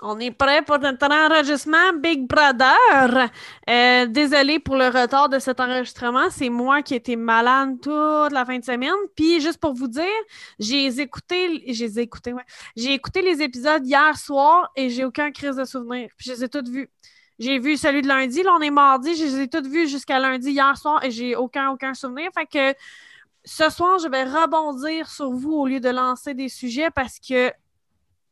On 0.00 0.20
est 0.20 0.30
prêt 0.30 0.62
pour 0.62 0.78
notre 0.78 1.10
enregistrement 1.10 1.92
Big 1.94 2.28
Brother. 2.28 3.30
Euh, 3.68 4.06
désolé 4.06 4.60
pour 4.60 4.76
le 4.76 4.86
retard 4.86 5.28
de 5.28 5.40
cet 5.40 5.58
enregistrement. 5.58 6.30
C'est 6.30 6.50
moi 6.50 6.82
qui 6.82 6.94
étais 6.94 7.16
malade 7.16 7.80
toute 7.82 8.32
la 8.32 8.44
fin 8.44 8.58
de 8.58 8.64
semaine. 8.64 8.94
Puis 9.16 9.40
juste 9.40 9.58
pour 9.58 9.74
vous 9.74 9.88
dire, 9.88 10.04
j'ai 10.60 10.86
écouté, 11.00 11.48
les 11.56 13.42
épisodes 13.42 13.84
hier 13.84 14.16
soir 14.16 14.70
et 14.76 14.88
j'ai 14.88 15.04
aucun 15.04 15.32
crise 15.32 15.56
de 15.56 15.64
souvenir. 15.64 16.10
Puis 16.16 16.26
je 16.28 16.32
les 16.32 16.44
ai 16.44 16.48
toutes 16.48 16.68
vues. 16.68 16.88
J'ai 17.40 17.58
vu 17.58 17.76
celui 17.76 18.02
de 18.02 18.08
lundi, 18.08 18.42
là 18.42 18.52
on 18.56 18.60
est 18.60 18.70
mardi, 18.70 19.14
je 19.16 19.24
les 19.24 19.40
ai 19.42 19.48
toutes 19.48 19.66
vues 19.66 19.86
jusqu'à 19.86 20.18
lundi 20.18 20.50
hier 20.50 20.76
soir 20.76 21.04
et 21.04 21.12
j'ai 21.12 21.36
aucun 21.36 21.70
aucun 21.70 21.94
souvenir. 21.94 22.30
Fait 22.36 22.46
que 22.46 22.76
ce 23.44 23.70
soir, 23.70 23.98
je 23.98 24.08
vais 24.08 24.24
rebondir 24.24 25.08
sur 25.08 25.30
vous 25.30 25.52
au 25.52 25.66
lieu 25.66 25.80
de 25.80 25.88
lancer 25.88 26.34
des 26.34 26.48
sujets 26.48 26.90
parce 26.90 27.18
que 27.18 27.52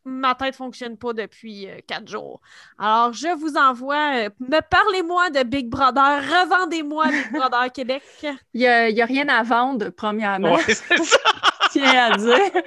ma 0.06 0.34
tête 0.34 0.52
ne 0.52 0.56
fonctionne 0.56 0.96
pas 0.96 1.12
depuis 1.12 1.68
euh, 1.68 1.80
quatre 1.86 2.08
jours. 2.08 2.40
Alors, 2.78 3.12
je 3.12 3.28
vous 3.36 3.56
envoie, 3.56 4.26
euh, 4.26 4.30
me 4.40 4.60
parlez-moi 4.60 5.30
de 5.30 5.42
Big 5.42 5.68
Brother, 5.68 6.22
revendez-moi 6.22 7.08
Big 7.08 7.32
Brother 7.32 7.72
Québec. 7.72 8.02
Il 8.54 8.60
n'y 8.60 8.66
a, 8.66 9.04
rien 9.04 9.28
à 9.28 9.42
vendre, 9.42 9.90
premièrement. 9.90 10.54
Ouais, 10.54 10.62
c'est 10.74 10.96
ça. 11.04 11.18
Tiens 11.72 12.12
à 12.12 12.16
dire. 12.16 12.62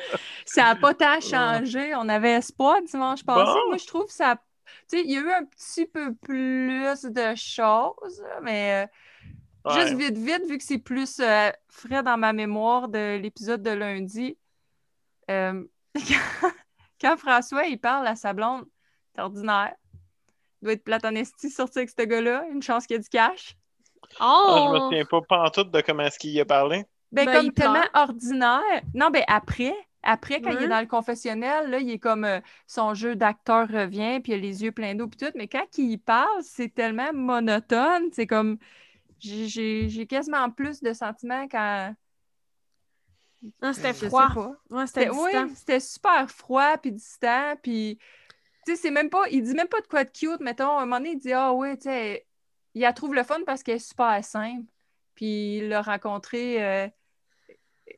Ça 0.46 0.64
n'a 0.64 0.76
pas 0.76 0.94
tant 0.94 1.22
changé. 1.22 1.96
On 1.96 2.10
avait 2.10 2.34
espoir 2.34 2.82
dimanche 2.86 3.24
passé. 3.24 3.58
Moi, 3.68 3.78
je 3.78 3.88
trouve 3.88 4.06
que 4.06 4.14
ça. 4.14 4.36
Tu 4.90 4.98
sais, 4.98 5.04
il 5.04 5.12
y 5.12 5.18
a 5.18 5.22
eu 5.22 5.32
un 5.32 5.46
petit 5.46 5.86
peu 5.86 6.14
plus 6.16 7.04
de 7.04 7.36
choses, 7.36 8.24
mais. 8.44 8.86
Euh, 9.66 9.74
juste 9.74 9.94
vite, 9.94 10.18
vite, 10.18 10.46
vu 10.48 10.58
que 10.58 10.64
c'est 10.64 10.80
plus 10.80 11.22
frais 11.70 12.04
dans 12.04 12.18
ma 12.18 12.34
mémoire 12.34 12.90
de 12.90 13.18
l'épisode 13.18 13.64
de 13.64 13.72
lundi. 13.72 14.38
Quand 17.00 17.18
François, 17.18 17.66
il 17.66 17.80
parle 17.80 18.08
à 18.08 18.16
sa 18.16 18.34
blonde, 18.34 18.66
c'est 19.16 19.22
ordinaire. 19.22 19.74
Il 20.62 20.66
doit 20.66 20.74
être 20.74 20.84
platonesti 20.84 21.50
sorti 21.50 21.80
avec 21.80 21.90
ce 21.90 22.04
gars-là. 22.04 22.46
Une 22.52 22.62
chance 22.62 22.86
qu'il 22.86 22.98
y 22.98 23.00
a 23.00 23.02
du 23.02 23.10
cash. 23.10 23.56
Oh! 24.20 24.46
Ah, 24.50 24.66
je 24.68 24.74
me 24.74 24.80
souviens 24.80 25.06
pas 25.06 25.22
pantoute 25.22 25.72
de 25.72 25.82
comment 25.82 26.04
est-ce 26.04 26.20
qu'il 26.20 26.32
y 26.32 26.42
a 26.42 26.46
parlé. 26.46 26.86
Ben, 27.12 27.26
ben 27.26 27.34
comme 27.34 27.54
tellement 27.54 27.86
ordinaire. 27.94 28.82
Non, 28.94 29.10
ben 29.10 29.24
après, 29.28 29.76
après, 30.04 30.42
quand 30.42 30.52
il 30.52 30.64
est 30.64 30.68
dans 30.68 30.80
le 30.80 30.88
confessionnel, 30.88 31.70
là, 31.70 31.80
il 31.80 31.90
est 31.90 32.00
comme 32.00 32.24
euh, 32.24 32.40
son 32.68 32.94
jeu 32.94 33.16
d'acteur 33.16 33.68
revient, 33.68 34.20
puis 34.22 34.34
il 34.34 34.36
a 34.36 34.38
les 34.38 34.64
yeux 34.64 34.72
pleins 34.72 34.96
d'eau, 34.96 35.08
puis 35.08 35.18
tout. 35.18 35.32
Mais 35.36 35.48
quand 35.48 35.66
il 35.78 35.98
parle, 35.98 36.42
c'est 36.42 36.74
tellement 36.74 37.12
monotone. 37.14 38.10
C'est 38.12 38.28
comme. 38.28 38.58
J'ai 39.20 40.08
quasiment 40.08 40.50
plus 40.50 40.82
de 40.82 40.94
sentiments 40.94 41.48
quand, 41.50 41.94
non, 43.62 43.74
c'était 43.74 43.94
froid. 43.94 44.56
Ouais, 44.70 44.88
c'était 44.88 45.10
Oui, 45.10 45.32
c'était 45.56 45.80
super 45.80 46.30
froid 46.30 46.78
puis 46.78 46.92
distant. 46.92 47.56
Puis, 47.62 47.98
tu 48.66 48.76
sais, 48.76 48.82
c'est 48.82 48.92
même 48.92 49.10
pas. 49.10 49.28
Il 49.30 49.44
dit 49.44 49.54
même 49.54 49.68
pas 49.68 49.82
de 49.82 49.88
quoi 49.88 50.04
de 50.04 50.12
cute, 50.12 50.42
mettons. 50.42 50.78
À 50.78 50.82
un 50.82 50.86
moment 50.86 50.98
donné, 50.98 51.12
il 51.12 51.20
dit 51.20 51.34
Ah, 51.34 51.54
ouais, 51.54 51.78
tu 51.78 51.84
sais, 51.84 52.26
il 52.74 52.82
la 52.82 52.94
trouve 52.94 53.16
le 53.16 53.24
fun 53.24 53.40
parce 53.46 53.64
qu'elle 53.64 53.78
est 53.78 53.88
super 53.88 54.24
simple. 54.24 54.66
Puis, 55.16 55.58
il 55.58 55.70
l'a 55.70 55.82
rencontré 55.82 56.64
euh, 56.64 56.88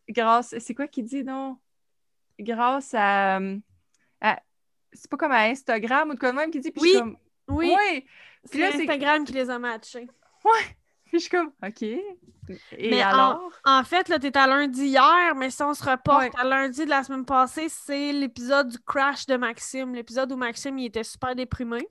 grâce. 0.09 0.57
C'est 0.59 0.75
quoi 0.75 0.87
qu'il 0.87 1.05
dit, 1.05 1.23
non? 1.23 1.57
Grâce 2.39 2.93
à. 2.93 3.39
c'est 4.93 5.09
pas 5.09 5.17
comme 5.17 5.31
à 5.31 5.43
Instagram 5.43 6.09
ou 6.09 6.13
de 6.13 6.19
quoi 6.19 6.31
de 6.31 6.37
même 6.37 6.51
qu'il 6.51 6.61
dit. 6.61 6.71
Puis 6.71 6.81
oui. 6.81 6.93
Comme, 6.97 7.17
oui. 7.47 7.75
Oui. 7.77 8.05
C'est 8.45 8.63
Instagram 8.63 9.23
qui 9.23 9.33
les 9.33 9.49
a 9.49 9.59
matchés. 9.59 10.07
Ouais. 10.43 10.77
Puis 11.11 11.19
je 11.19 11.23
suis 11.25 11.29
comme, 11.29 11.51
OK. 11.61 11.81
Et 12.77 13.01
alors? 13.01 13.51
En, 13.65 13.83
fait, 13.83 14.07
là, 14.07 14.17
t'es 14.17 14.35
à 14.37 14.47
lundi 14.47 14.85
hier, 14.85 15.35
mais 15.35 15.49
si 15.49 15.61
on 15.61 15.73
se 15.73 15.83
reporte 15.83 16.33
à 16.39 16.45
lundi 16.45 16.85
de 16.85 16.89
la 16.89 17.03
semaine 17.03 17.25
passée, 17.25 17.67
c'est 17.67 18.13
l'épisode 18.13 18.69
du 18.69 18.79
crash 18.79 19.25
de 19.25 19.35
Maxime. 19.35 19.93
L'épisode 19.93 20.31
où 20.31 20.37
Maxime, 20.37 20.77
il 20.77 20.85
était 20.85 21.03
super 21.03 21.35
déprimé. 21.35 21.85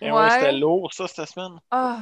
Et 0.00 0.12
ouais, 0.12 0.30
c'était 0.30 0.52
lourd, 0.52 0.92
ça, 0.94 1.08
cette 1.08 1.28
semaine. 1.28 1.58
Ah, 1.72 1.98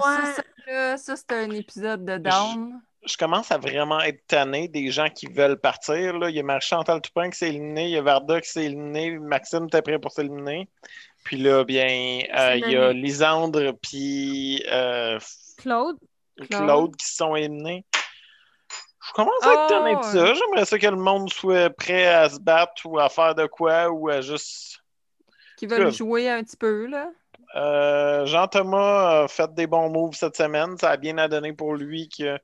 ça, 0.67 0.99
ça, 0.99 1.17
c'était 1.17 1.37
un 1.37 1.51
épisode 1.53 2.05
de 2.05 2.19
down. 2.19 2.79
Je, 3.07 3.17
commence 3.17 3.51
à 3.51 3.57
vraiment 3.57 4.01
être 4.01 4.27
tanné 4.27 4.69
des 4.69 4.91
gens 4.91 5.09
qui 5.09 5.27
veulent 5.29 5.59
partir. 5.59 6.19
Là. 6.19 6.29
Il 6.29 6.37
y 6.37 6.41
a 6.41 6.43
Marie-Chantal 6.43 7.01
Toupin 7.01 7.31
qui 7.31 7.39
s'est 7.39 7.49
éliminé, 7.49 7.85
il 7.85 7.91
y 7.93 7.97
a 7.97 8.03
Varda 8.03 8.39
qui 8.43 8.51
s'est 8.51 8.67
éliminé, 8.67 9.19
Maxime 9.19 9.65
était 9.65 9.81
prêt 9.81 9.99
pour 9.99 10.13
s'éliminer. 10.13 10.69
Puis 11.25 11.39
là, 11.39 11.65
bien, 11.65 12.21
euh, 12.37 12.57
il 12.57 12.71
y 12.71 12.77
a 12.77 12.93
Lisandre, 12.93 13.73
puis 13.81 14.63
euh, 14.71 15.19
Claude. 15.63 15.97
Claude? 16.51 16.97
qui 16.97 17.07
sont 17.07 17.37
éliminés. 17.37 17.85
Je 19.07 19.13
commence 19.15 19.43
à 19.43 19.53
être 19.53 19.69
de 19.69 19.99
oh, 19.99 20.03
ça. 20.03 20.35
J'aimerais 20.35 20.65
ça 20.65 20.79
que 20.79 20.87
le 20.87 20.97
monde 20.97 21.31
soit 21.31 21.71
prêt 21.71 22.07
à 22.07 22.29
se 22.31 22.39
battre 22.39 22.87
ou 22.87 22.99
à 22.99 23.09
faire 23.09 23.35
de 23.35 23.47
quoi 23.47 23.91
ou 23.91 24.09
à 24.09 24.21
juste. 24.21 24.81
Qui 25.57 25.67
veulent 25.67 25.93
jouer 25.93 26.29
un 26.31 26.43
petit 26.43 26.57
peu, 26.57 26.87
là. 26.87 27.11
Euh, 27.55 28.25
Jean-Thomas 28.27 29.25
a 29.25 29.29
fait 29.29 29.53
des 29.55 29.67
bons 29.67 29.91
moves 29.91 30.15
cette 30.15 30.37
semaine. 30.37 30.79
Ça 30.79 30.91
a 30.91 30.97
bien 30.97 31.19
à 31.19 31.29
donner 31.29 31.53
pour 31.53 31.75
lui 31.75 32.09
que 32.09 32.39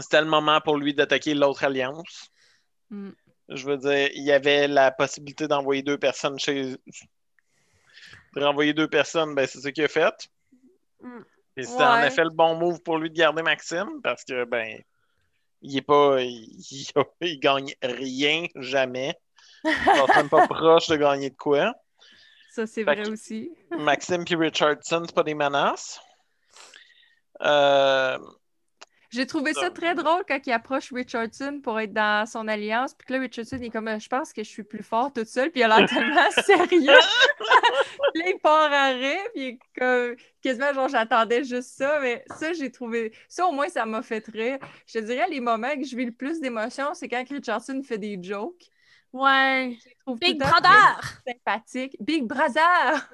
c'était 0.00 0.20
le 0.20 0.26
moment 0.26 0.60
pour 0.60 0.76
lui 0.76 0.94
d'attaquer 0.94 1.34
l'autre 1.34 1.64
alliance. 1.64 2.30
Mm. 2.90 3.10
Je 3.50 3.66
veux 3.66 3.76
dire, 3.76 4.10
il 4.14 4.24
y 4.24 4.32
avait 4.32 4.66
la 4.66 4.90
possibilité 4.90 5.46
d'envoyer 5.46 5.82
deux 5.82 5.98
personnes 5.98 6.38
chez. 6.38 6.76
De 8.34 8.42
renvoyer 8.42 8.72
deux 8.72 8.88
personnes, 8.88 9.34
ben 9.34 9.46
c'est 9.46 9.60
ce 9.60 9.68
qu'il 9.68 9.84
a 9.84 9.88
fait. 9.88 10.30
Mm. 11.00 11.20
Et 11.56 11.62
c'était 11.62 11.84
en 11.84 12.02
effet 12.02 12.24
le 12.24 12.30
bon 12.30 12.56
move 12.56 12.82
pour 12.82 12.98
lui 12.98 13.10
de 13.10 13.16
garder 13.16 13.42
Maxime 13.42 14.00
parce 14.02 14.24
que, 14.24 14.44
ben, 14.44 14.82
il 15.62 15.76
est 15.76 15.82
pas. 15.82 16.20
Il, 16.20 16.86
gagne 17.40 17.74
rien, 17.82 18.46
jamais. 18.56 19.14
Il 19.64 19.70
n'est 19.70 20.16
même 20.16 20.28
pas 20.28 20.46
proche 20.48 20.88
de 20.88 20.96
gagner 20.96 21.30
de 21.30 21.36
quoi. 21.36 21.74
Ça, 22.50 22.66
c'est 22.66 22.84
vrai 22.84 23.08
aussi. 23.08 23.50
Maxime 23.76 24.24
et 24.28 24.34
Richardson, 24.36 25.02
c'est 25.06 25.14
pas 25.14 25.22
des 25.22 25.34
menaces. 25.34 26.00
Euh, 27.42 28.18
j'ai 29.14 29.26
trouvé 29.26 29.54
ça 29.54 29.70
très 29.70 29.94
drôle 29.94 30.24
quand 30.26 30.40
il 30.44 30.52
approche 30.52 30.92
Richardson 30.92 31.60
pour 31.62 31.78
être 31.78 31.92
dans 31.92 32.26
son 32.26 32.48
alliance. 32.48 32.94
Puis 32.94 33.14
là, 33.14 33.20
Richardson 33.20 33.58
est 33.58 33.70
comme 33.70 33.88
Je 34.00 34.08
pense 34.08 34.32
que 34.32 34.42
je 34.42 34.48
suis 34.48 34.64
plus 34.64 34.82
fort 34.82 35.12
toute 35.12 35.28
seule. 35.28 35.52
Puis 35.52 35.60
il 35.60 35.64
a 35.64 35.78
l'air 35.78 35.88
tellement 35.88 36.30
sérieux. 36.44 36.86
là, 38.14 38.24
il 38.26 38.38
part 38.42 38.72
en 38.72 38.98
rire. 38.98 39.30
Puis 39.34 39.58
comme 39.78 40.16
quasiment 40.42 40.72
genre 40.74 40.88
j'attendais 40.88 41.44
juste 41.44 41.70
ça. 41.76 42.00
Mais 42.00 42.24
ça, 42.36 42.52
j'ai 42.52 42.72
trouvé. 42.72 43.12
Ça, 43.28 43.46
au 43.46 43.52
moins, 43.52 43.68
ça 43.68 43.86
m'a 43.86 44.02
fait 44.02 44.26
rire. 44.26 44.58
Je 44.86 44.98
te 44.98 45.04
dirais, 45.04 45.28
les 45.30 45.40
moments 45.40 45.76
que 45.76 45.84
je 45.84 45.96
vis 45.96 46.06
le 46.06 46.12
plus 46.12 46.40
d'émotion, 46.40 46.92
c'est 46.94 47.08
quand 47.08 47.24
Richardson 47.28 47.82
fait 47.84 47.98
des 47.98 48.18
jokes. 48.20 48.68
Ouais. 49.12 49.78
Big 50.20 50.40
Brother! 50.40 51.22
Sympathique. 51.24 51.96
Big 52.00 52.24
Brother! 52.24 53.08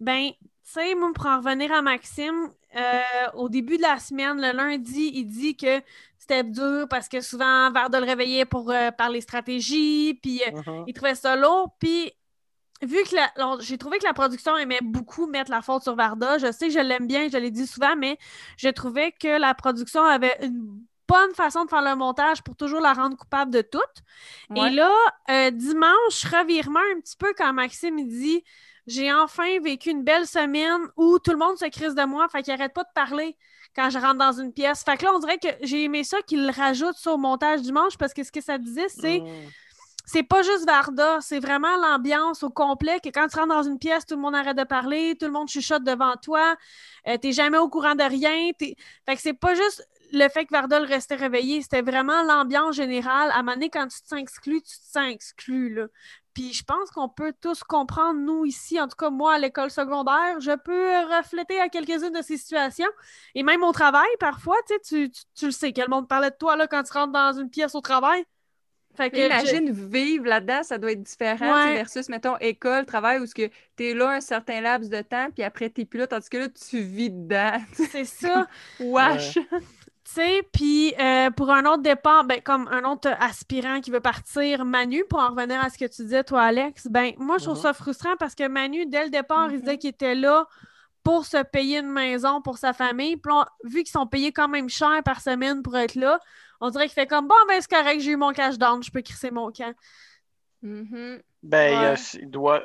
ben, 0.00 0.30
tu 0.64 0.72
sais, 0.72 0.94
moi, 0.94 1.10
pour 1.14 1.26
en 1.26 1.38
revenir 1.38 1.72
à 1.72 1.82
Maxime, 1.82 2.50
euh, 2.76 3.00
au 3.34 3.48
début 3.48 3.76
de 3.76 3.82
la 3.82 3.98
semaine, 3.98 4.40
le 4.40 4.56
lundi, 4.56 5.10
il 5.14 5.26
dit 5.26 5.56
que 5.56 5.82
c'était 6.18 6.44
dur 6.44 6.86
parce 6.88 7.08
que 7.08 7.20
souvent, 7.20 7.70
Varda 7.70 8.00
le 8.00 8.06
réveillait 8.06 8.44
pour 8.44 8.70
euh, 8.70 8.90
parler 8.90 9.20
stratégie, 9.20 10.18
puis 10.22 10.40
euh, 10.46 10.50
uh-huh. 10.52 10.84
il 10.86 10.94
trouvait 10.94 11.14
ça 11.14 11.36
lourd. 11.36 11.74
Puis, 11.78 12.12
vu 12.80 12.96
que 13.02 13.10
j'ai 13.60 13.76
trouvé 13.76 13.98
que 13.98 14.04
la 14.04 14.14
production 14.14 14.56
aimait 14.56 14.80
beaucoup 14.82 15.26
mettre 15.26 15.50
la 15.50 15.62
faute 15.62 15.82
sur 15.82 15.96
Varda, 15.96 16.38
je 16.38 16.50
sais 16.50 16.68
que 16.68 16.72
je 16.72 16.78
l'aime 16.78 17.06
bien, 17.06 17.28
je 17.30 17.36
l'ai 17.36 17.50
dit 17.50 17.66
souvent, 17.66 17.94
mais 17.96 18.18
je 18.56 18.68
trouvais 18.68 19.12
que 19.12 19.38
la 19.38 19.54
production 19.54 20.02
avait 20.02 20.36
une 20.42 20.82
bonne 21.08 21.34
façon 21.34 21.64
de 21.64 21.70
faire 21.70 21.82
le 21.82 21.94
montage 21.94 22.42
pour 22.42 22.56
toujours 22.56 22.80
la 22.80 22.94
rendre 22.94 23.16
coupable 23.16 23.50
de 23.50 23.60
tout. 23.60 23.78
Et 24.56 24.70
là, 24.70 24.90
dimanche, 25.50 26.24
revirement 26.24 26.80
un 26.96 27.00
petit 27.00 27.16
peu 27.16 27.34
quand 27.36 27.52
Maxime 27.52 27.98
il 27.98 28.08
dit 28.08 28.44
j'ai 28.86 29.12
enfin 29.12 29.60
vécu 29.60 29.90
une 29.90 30.04
belle 30.04 30.26
semaine 30.26 30.82
où 30.96 31.18
tout 31.18 31.30
le 31.30 31.38
monde 31.38 31.56
se 31.56 31.66
crise 31.66 31.94
de 31.94 32.04
moi, 32.04 32.28
fait 32.28 32.42
qu'il 32.42 32.52
arrête 32.52 32.72
pas 32.72 32.84
de 32.84 32.92
parler 32.94 33.36
quand 33.74 33.90
je 33.90 33.98
rentre 33.98 34.18
dans 34.18 34.32
une 34.32 34.52
pièce. 34.52 34.82
Fait 34.82 34.96
que 34.96 35.04
là, 35.04 35.12
on 35.14 35.18
dirait 35.18 35.38
que 35.38 35.48
j'ai 35.62 35.84
aimé 35.84 36.04
ça 36.04 36.20
qu'il 36.22 36.50
rajoute 36.50 36.96
sur 36.96 37.12
le 37.12 37.18
montage 37.18 37.62
dimanche 37.62 37.96
parce 37.96 38.12
que 38.12 38.22
ce 38.22 38.32
que 38.32 38.40
ça 38.40 38.58
disait, 38.58 38.88
c'est 38.88 39.20
mm. 39.20 39.26
c'est 40.04 40.22
pas 40.22 40.42
juste 40.42 40.66
Varda, 40.66 41.18
c'est 41.20 41.38
vraiment 41.38 41.76
l'ambiance 41.76 42.42
au 42.42 42.50
complet 42.50 42.98
que 43.00 43.08
quand 43.08 43.28
tu 43.28 43.38
rentres 43.38 43.54
dans 43.54 43.62
une 43.62 43.78
pièce, 43.78 44.04
tout 44.04 44.16
le 44.16 44.20
monde 44.20 44.34
arrête 44.34 44.56
de 44.56 44.64
parler, 44.64 45.16
tout 45.18 45.26
le 45.26 45.32
monde 45.32 45.48
chuchote 45.48 45.84
devant 45.84 46.16
toi, 46.16 46.56
euh, 47.08 47.16
t'es 47.16 47.32
jamais 47.32 47.58
au 47.58 47.68
courant 47.68 47.94
de 47.94 48.04
rien. 48.04 48.50
Fait 48.58 48.74
que 49.16 49.20
c'est 49.20 49.32
pas 49.32 49.54
juste 49.54 49.86
le 50.12 50.28
fait 50.28 50.44
que 50.44 50.52
Varda 50.52 50.78
le 50.78 50.86
restait 50.86 51.14
réveillé, 51.14 51.62
c'était 51.62 51.80
vraiment 51.82 52.22
l'ambiance 52.22 52.76
générale. 52.76 53.30
À 53.30 53.36
un 53.36 53.42
moment 53.42 53.54
donné, 53.54 53.70
quand 53.70 53.88
tu 53.88 54.02
te 54.02 54.08
sens 54.08 54.20
exclu, 54.20 54.60
tu 54.60 54.76
te 54.76 54.92
sens 54.92 55.10
exclu. 55.10 55.74
Là. 55.74 55.86
Puis 56.34 56.52
je 56.52 56.64
pense 56.64 56.90
qu'on 56.90 57.08
peut 57.08 57.34
tous 57.40 57.62
comprendre, 57.62 58.18
nous 58.20 58.44
ici, 58.44 58.80
en 58.80 58.88
tout 58.88 58.96
cas 58.96 59.10
moi 59.10 59.34
à 59.34 59.38
l'école 59.38 59.70
secondaire, 59.70 60.40
je 60.40 60.56
peux 60.56 61.16
refléter 61.16 61.60
à 61.60 61.68
quelques-unes 61.68 62.12
de 62.12 62.22
ces 62.22 62.38
situations. 62.38 62.88
Et 63.34 63.42
même 63.42 63.62
au 63.62 63.72
travail, 63.72 64.08
parfois, 64.18 64.56
tu, 64.82 65.10
tu, 65.10 65.44
le 65.46 65.50
sais, 65.50 65.72
quel 65.72 65.88
monde 65.88 66.08
parlait 66.08 66.30
de 66.30 66.36
toi 66.36 66.56
là, 66.56 66.66
quand 66.66 66.82
tu 66.82 66.92
rentres 66.92 67.12
dans 67.12 67.38
une 67.38 67.50
pièce 67.50 67.74
au 67.74 67.80
travail. 67.80 68.24
Fait 68.94 69.10
que 69.10 69.16
Imagine 69.16 69.70
vivre 69.70 70.26
là-dedans, 70.26 70.62
ça 70.62 70.76
doit 70.76 70.92
être 70.92 71.02
différent 71.02 71.72
versus, 71.72 72.08
mettons, 72.10 72.36
école, 72.38 72.84
travail, 72.84 73.20
où 73.20 73.26
tu 73.26 73.50
es 73.78 73.94
là 73.94 74.10
un 74.10 74.20
certain 74.20 74.60
laps 74.60 74.90
de 74.90 75.00
temps, 75.00 75.28
puis 75.32 75.42
après, 75.42 75.70
tu 75.70 75.80
n'es 75.80 75.84
plus 75.86 75.98
là, 75.98 76.06
tandis 76.06 76.28
que 76.28 76.36
là, 76.36 76.48
tu 76.48 76.80
vis 76.80 77.10
dedans. 77.10 77.58
C'est 77.72 78.04
ça. 78.04 78.46
Wesh! 78.80 79.38
Sais, 80.12 80.42
puis 80.52 80.94
euh, 80.98 81.30
pour 81.30 81.50
un 81.50 81.64
autre 81.64 81.82
départ, 81.82 82.24
ben, 82.24 82.40
comme 82.40 82.68
un 82.68 82.84
autre 82.84 83.10
aspirant 83.20 83.80
qui 83.80 83.90
veut 83.90 84.00
partir, 84.00 84.64
Manu, 84.64 85.04
pour 85.08 85.20
en 85.20 85.30
revenir 85.30 85.62
à 85.62 85.70
ce 85.70 85.78
que 85.78 85.84
tu 85.84 86.02
disais, 86.02 86.24
toi, 86.24 86.42
Alex, 86.42 86.86
ben, 86.88 87.12
moi, 87.18 87.38
je 87.38 87.44
trouve 87.44 87.56
mhm. 87.56 87.62
ça 87.62 87.72
frustrant 87.72 88.16
parce 88.18 88.34
que 88.34 88.46
Manu, 88.46 88.86
dès 88.86 89.04
le 89.04 89.10
départ, 89.10 89.50
il 89.50 89.60
disait 89.60 89.72
mhm. 89.72 89.78
qu'il 89.78 89.90
était 89.90 90.14
là 90.14 90.46
pour 91.02 91.24
se 91.24 91.42
payer 91.42 91.78
une 91.78 91.90
maison 91.90 92.40
pour 92.42 92.58
sa 92.58 92.72
famille. 92.72 93.16
Puis 93.16 93.32
vu 93.64 93.82
qu'ils 93.82 93.92
sont 93.92 94.06
payés 94.06 94.32
quand 94.32 94.48
même 94.48 94.68
cher 94.68 95.02
par 95.04 95.20
semaine 95.20 95.62
pour 95.62 95.76
être 95.76 95.94
là, 95.94 96.20
on 96.60 96.70
dirait 96.70 96.84
qu'il 96.84 96.94
fait 96.94 97.06
comme 97.06 97.26
bon, 97.26 97.34
ben 97.48 97.60
c'est 97.60 97.70
correct, 97.70 98.00
j'ai 98.00 98.12
eu 98.12 98.16
mon 98.16 98.32
cash 98.32 98.56
down, 98.56 98.82
je 98.82 98.90
peux 98.90 99.02
crisser 99.02 99.30
mon 99.30 99.50
camp. 99.50 99.74
Mm-hmm. 100.62 101.22
Ben, 101.42 101.96
il 102.14 102.30
doit. 102.30 102.64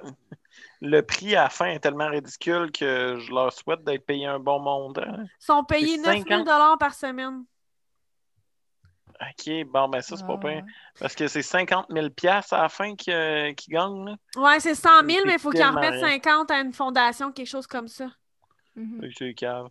Le 0.82 1.02
prix 1.02 1.36
à 1.36 1.44
la 1.44 1.50
fin 1.50 1.68
est 1.68 1.80
tellement 1.80 2.10
ridicule 2.10 2.72
que 2.72 3.18
je 3.20 3.32
leur 3.32 3.52
souhaite 3.52 3.84
d'être 3.84 4.06
payés 4.06 4.28
un 4.28 4.40
bon 4.40 4.60
montant. 4.60 5.02
Ils 5.04 5.28
sont 5.40 5.64
payés 5.64 5.98
9 5.98 6.24
000 6.28 6.44
par 6.78 6.94
semaine. 6.94 7.44
OK, 9.20 9.66
bon, 9.66 9.90
ben 9.90 10.02
ça, 10.02 10.16
c'est 10.16 10.28
pas 10.28 10.38
bien. 10.38 10.64
Parce 11.00 11.16
que 11.16 11.28
c'est 11.28 11.42
50 11.42 11.88
000 11.90 12.08
à 12.24 12.42
la 12.52 12.70
fin 12.70 12.96
qui, 12.96 13.12
qui 13.56 13.72
gagnent. 13.72 14.16
Ouais, 14.36 14.60
c'est 14.60 14.76
100 14.76 14.90
000, 15.10 15.26
mais 15.26 15.34
il 15.34 15.40
faut 15.40 15.50
qu'ils 15.50 15.64
en 15.64 15.72
remettent 15.72 16.00
50 16.00 16.52
à 16.52 16.60
une 16.60 16.74
fondation, 16.74 17.32
quelque 17.32 17.48
chose 17.48 17.66
comme 17.66 17.88
ça. 17.88 18.08
Mm 18.76 19.08
C'est 19.18 19.34
cave. 19.34 19.70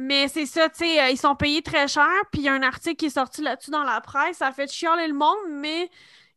Mais 0.00 0.28
c'est 0.28 0.46
ça, 0.46 0.68
tu 0.68 0.84
sais, 0.84 1.02
euh, 1.02 1.10
ils 1.10 1.18
sont 1.18 1.34
payés 1.34 1.60
très 1.60 1.88
cher, 1.88 2.06
puis 2.30 2.42
il 2.42 2.44
y 2.44 2.48
a 2.48 2.52
un 2.52 2.62
article 2.62 2.94
qui 2.94 3.06
est 3.06 3.10
sorti 3.10 3.42
là-dessus 3.42 3.72
dans 3.72 3.82
la 3.82 4.00
presse, 4.00 4.36
ça 4.36 4.52
fait 4.52 4.70
chialer 4.70 5.08
le 5.08 5.14
monde, 5.14 5.36
mais 5.50 5.90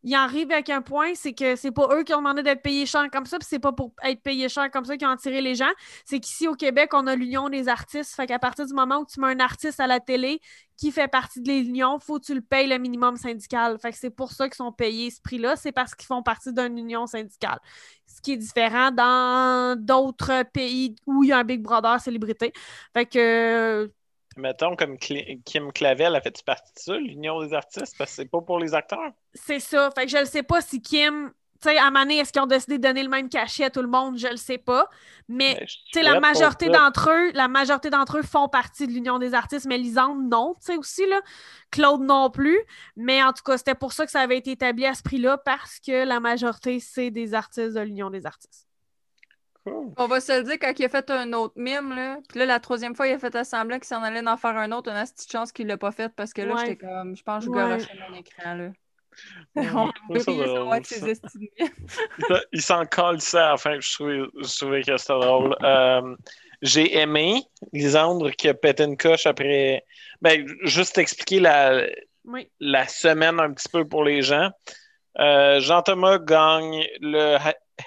il 0.03 0.15
arrive 0.15 0.51
avec 0.51 0.69
un 0.69 0.81
point, 0.81 1.13
c'est 1.13 1.33
que 1.33 1.55
c'est 1.55 1.71
pas 1.71 1.87
eux 1.95 2.03
qui 2.03 2.13
ont 2.13 2.17
demandé 2.17 2.41
d'être 2.41 2.61
payés 2.63 2.85
cher 2.85 3.07
comme 3.11 3.25
ça, 3.25 3.37
puis 3.37 3.47
c'est 3.49 3.59
pas 3.59 3.71
pour 3.71 3.93
être 4.03 4.21
payés 4.23 4.49
cher 4.49 4.71
comme 4.71 4.83
ça 4.85 4.97
qu'ils 4.97 5.07
ont 5.07 5.11
attiré 5.11 5.41
les 5.41 5.53
gens. 5.53 5.69
C'est 6.05 6.19
qu'ici 6.19 6.47
au 6.47 6.55
Québec, 6.55 6.91
on 6.93 7.05
a 7.05 7.15
l'Union 7.15 7.49
des 7.49 7.67
artistes. 7.67 8.15
Fait 8.15 8.25
qu'à 8.25 8.39
partir 8.39 8.65
du 8.65 8.73
moment 8.73 8.99
où 8.99 9.05
tu 9.05 9.19
mets 9.19 9.27
un 9.27 9.39
artiste 9.39 9.79
à 9.79 9.85
la 9.87 9.99
télé 9.99 10.41
qui 10.77 10.91
fait 10.91 11.07
partie 11.07 11.41
de 11.41 11.51
l'Union, 11.51 11.99
faut 11.99 12.19
que 12.19 12.25
tu 12.25 12.33
le 12.33 12.41
payes 12.41 12.67
le 12.67 12.79
minimum 12.79 13.15
syndical. 13.15 13.77
Fait 13.79 13.91
que 13.91 13.97
c'est 13.97 14.09
pour 14.09 14.31
ça 14.31 14.47
qu'ils 14.47 14.55
sont 14.55 14.71
payés 14.71 15.11
ce 15.11 15.21
prix-là, 15.21 15.55
c'est 15.55 15.71
parce 15.71 15.93
qu'ils 15.93 16.07
font 16.07 16.23
partie 16.23 16.51
d'une 16.51 16.77
union 16.79 17.05
syndicale. 17.05 17.59
Ce 18.07 18.21
qui 18.21 18.33
est 18.33 18.37
différent 18.37 18.91
dans 18.91 19.75
d'autres 19.79 20.43
pays 20.51 20.95
où 21.05 21.23
il 21.23 21.29
y 21.29 21.31
a 21.31 21.37
un 21.37 21.43
Big 21.43 21.61
Brother 21.61 21.99
célébrité. 21.99 22.53
Fait 22.93 23.05
que 23.05 23.91
Mettons 24.37 24.75
comme 24.75 24.97
Kim 24.97 25.71
Clavel 25.73 26.15
a 26.15 26.21
fait 26.21 26.41
partie 26.43 26.73
de 26.73 26.79
ça, 26.79 26.95
l'Union 26.95 27.41
des 27.41 27.53
artistes, 27.53 27.95
parce 27.97 28.11
que 28.11 28.15
c'est 28.15 28.29
pas 28.29 28.41
pour 28.41 28.59
les 28.59 28.73
acteurs. 28.73 29.11
C'est 29.33 29.59
ça. 29.59 29.91
Fait 29.91 30.05
que 30.05 30.11
je 30.11 30.17
ne 30.17 30.25
sais 30.25 30.43
pas 30.43 30.61
si 30.61 30.81
Kim. 30.81 31.31
Tu 31.61 31.69
sais, 31.69 31.77
à 31.77 31.91
Mané, 31.91 32.17
est-ce 32.17 32.33
qu'ils 32.33 32.41
ont 32.41 32.47
décidé 32.47 32.79
de 32.79 32.81
donner 32.81 33.03
le 33.03 33.09
même 33.09 33.29
cachet 33.29 33.65
à 33.65 33.69
tout 33.69 33.83
le 33.83 33.87
monde? 33.87 34.17
Je 34.17 34.27
le 34.27 34.37
sais 34.37 34.57
pas. 34.57 34.89
Mais, 35.27 35.53
ben, 35.53 35.65
tu 35.67 35.77
sais, 35.93 36.01
la 36.01 36.19
majorité 36.19 36.69
d'entre 36.69 37.11
eux, 37.11 37.31
la 37.33 37.47
majorité 37.47 37.91
d'entre 37.91 38.17
eux 38.17 38.23
font 38.23 38.47
partie 38.47 38.87
de 38.87 38.91
l'Union 38.91 39.19
des 39.19 39.35
artistes, 39.35 39.67
mais 39.67 39.77
Lisande, 39.77 40.27
non, 40.27 40.55
tu 40.55 40.71
sais, 40.71 40.77
aussi, 40.77 41.05
là. 41.05 41.21
Claude 41.69 42.01
non 42.01 42.31
plus. 42.31 42.59
Mais 42.95 43.21
en 43.21 43.31
tout 43.31 43.43
cas, 43.43 43.59
c'était 43.59 43.75
pour 43.75 43.93
ça 43.93 44.05
que 44.05 44.11
ça 44.11 44.21
avait 44.21 44.39
été 44.39 44.51
établi 44.51 44.87
à 44.87 44.95
ce 44.95 45.03
prix-là, 45.03 45.37
parce 45.37 45.79
que 45.79 46.03
la 46.03 46.19
majorité, 46.19 46.79
c'est 46.79 47.11
des 47.11 47.35
artistes 47.35 47.75
de 47.75 47.81
l'Union 47.81 48.09
des 48.09 48.25
artistes. 48.25 48.67
On 49.65 50.07
va 50.07 50.19
se 50.19 50.39
le 50.39 50.43
dire 50.43 50.57
quand 50.59 50.73
il 50.77 50.85
a 50.85 50.89
fait 50.89 51.09
un 51.11 51.33
autre 51.33 51.53
mime, 51.55 51.93
là. 51.95 52.17
Puis 52.27 52.39
là, 52.39 52.45
la 52.45 52.59
troisième 52.59 52.95
fois, 52.95 53.07
il 53.07 53.13
a 53.13 53.19
fait 53.19 53.43
semblant 53.43 53.77
qu'il 53.77 53.85
s'en 53.85 54.01
allait 54.01 54.27
en 54.27 54.37
faire 54.37 54.57
un 54.57 54.71
autre. 54.71 54.91
On 54.91 54.95
a 54.95 55.05
cette 55.05 55.31
chance 55.31 55.51
qu'il 55.51 55.67
l'a 55.67 55.77
pas 55.77 55.91
fait 55.91 56.11
parce 56.15 56.33
que 56.33 56.41
là, 56.41 56.55
j'étais 56.59 56.77
comme, 56.77 57.15
je 57.15 57.23
pense 57.23 57.45
que 57.45 57.51
je 57.51 57.55
garochais 57.55 57.97
mon 58.09 58.17
écran, 58.17 58.55
là. 58.55 58.69
on 59.55 59.91
il 62.53 62.61
s'en 62.61 62.85
colle 62.85 63.21
ça 63.21 63.49
à 63.49 63.51
la 63.51 63.57
fin. 63.57 63.79
Je 63.79 63.93
trouvais, 63.93 64.19
je 64.41 64.57
trouvais 64.57 64.81
que 64.83 64.97
c'était 64.97 65.13
drôle. 65.13 65.55
Euh, 65.61 66.15
j'ai 66.61 66.97
aimé 66.97 67.43
Lisandre 67.73 68.31
qui 68.31 68.47
a 68.47 68.53
pété 68.53 68.83
une 68.83 68.97
coche 68.97 69.25
après. 69.25 69.83
Ben, 70.21 70.47
juste 70.63 70.97
expliquer 70.97 71.39
la, 71.39 71.87
la 72.59 72.87
semaine 72.87 73.39
un 73.39 73.51
petit 73.51 73.69
peu 73.69 73.85
pour 73.85 74.03
les 74.03 74.21
gens. 74.21 74.49
Euh, 75.19 75.59
Jean-Thomas 75.59 76.19
gagne 76.19 76.85
le 77.01 77.37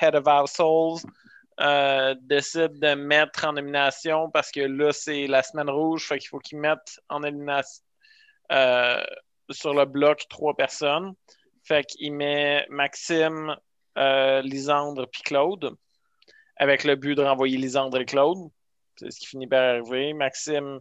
Head 0.01 0.15
of 0.15 0.27
Households. 0.27 1.07
Euh, 1.61 2.17
décide 2.21 2.81
de 2.81 2.95
mettre 2.95 3.45
en 3.45 3.53
nomination 3.53 4.29
parce 4.31 4.51
que 4.51 4.61
là, 4.61 4.93
c'est 4.93 5.29
la 5.29 5.43
semaine 5.45 5.71
rouge, 5.71 6.09
fait 6.09 6.19
qu'il 6.19 6.29
faut 6.29 6.41
qu'ils 6.41 6.59
mettent 6.59 6.99
en 7.09 7.21
nomination 7.21 7.85
euh, 8.51 9.05
sur 9.51 9.73
le 9.73 9.85
bloc 9.85 10.25
trois 10.29 10.57
personnes. 10.57 11.15
Fait 11.63 11.85
qu'il 11.85 12.13
met 12.13 12.67
Maxime, 12.71 13.57
euh, 13.99 14.43
Lisandre 14.43 15.09
puis 15.09 15.23
Claude, 15.23 15.77
avec 16.57 16.83
le 16.83 16.97
but 16.97 17.15
de 17.15 17.23
renvoyer 17.23 17.57
Lisandre 17.57 18.01
et 18.01 18.05
Claude. 18.05 18.51
C'est 18.97 19.13
ce 19.13 19.21
qui 19.21 19.27
finit 19.27 19.47
par 19.47 19.63
arriver. 19.63 20.13
Maxime. 20.13 20.81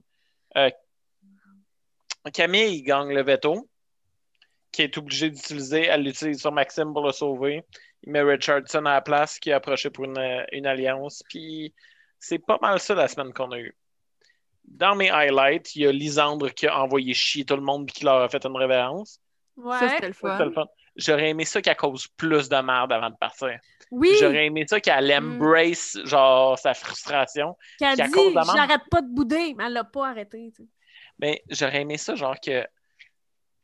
Camille 2.33 2.81
gagne 2.81 3.13
le 3.13 3.21
veto, 3.21 3.69
qui 4.71 4.81
est 4.81 4.97
obligé 4.97 5.29
d'utiliser. 5.29 5.83
Elle 5.83 6.03
l'utilise 6.03 6.39
sur 6.39 6.51
Maxime 6.51 6.93
pour 6.93 7.05
le 7.05 7.11
sauver 7.11 7.63
il 8.03 8.11
met 8.11 8.21
Richardson 8.21 8.85
à 8.85 8.93
la 8.93 9.01
place 9.01 9.39
qui 9.39 9.51
a 9.51 9.57
approché 9.57 9.89
pour 9.89 10.05
une, 10.05 10.17
alliance. 10.65 11.23
Puis 11.29 11.73
c'est 12.19 12.39
pas 12.39 12.57
mal 12.61 12.79
ça 12.79 12.93
la 12.93 13.07
semaine 13.07 13.33
qu'on 13.33 13.51
a 13.51 13.59
eue. 13.59 13.75
Dans 14.65 14.95
mes 14.95 15.09
highlights, 15.09 15.75
il 15.75 15.83
y 15.83 15.87
a 15.87 15.91
Lisandre 15.91 16.53
qui 16.53 16.67
a 16.67 16.81
envoyé 16.81 17.13
chier 17.13 17.45
tout 17.45 17.55
le 17.55 17.61
monde 17.61 17.89
et 17.89 17.91
qui 17.91 18.05
leur 18.05 18.21
a 18.21 18.29
fait 18.29 18.45
une 18.45 18.55
révérence. 18.55 19.19
Ouais. 19.55 19.77
Ça, 19.79 19.89
c'était 19.89 20.07
le 20.07 20.13
fun. 20.13 20.67
J'aurais 20.95 21.29
aimé 21.29 21.43
ça 21.43 21.61
qu'elle 21.61 21.75
cause 21.75 22.07
plus 22.07 22.49
de 22.49 22.55
merde 22.61 22.91
avant 22.91 23.09
de 23.09 23.15
partir. 23.15 23.59
Oui. 23.89 24.15
J'aurais 24.19 24.45
aimé 24.45 24.65
ça 24.67 24.79
qu'elle 24.79 25.07
mm. 25.07 25.35
embrace 25.35 25.97
genre 26.05 26.57
sa 26.57 26.73
frustration. 26.73 27.57
Qu'elle 27.79 27.95
dit 27.95 28.33
j'arrête 28.55 28.83
pas 28.91 29.01
de 29.01 29.13
bouder, 29.13 29.53
mais 29.57 29.65
elle 29.65 29.73
l'a 29.73 29.83
pas 29.83 30.09
arrêté. 30.09 30.51
Ben, 31.19 31.35
j'aurais 31.49 31.81
aimé 31.81 31.97
ça 31.97 32.15
genre 32.15 32.39
que 32.39 32.65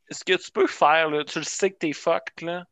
ce 0.09 0.23
que 0.23 0.33
tu 0.33 0.51
peux 0.51 0.67
faire, 0.67 1.09
là, 1.09 1.23
tu 1.23 1.39
le 1.39 1.45
sais 1.45 1.71
que 1.71 1.77
t'es 1.77 1.93
fucked, 1.93 2.41
là 2.41 2.65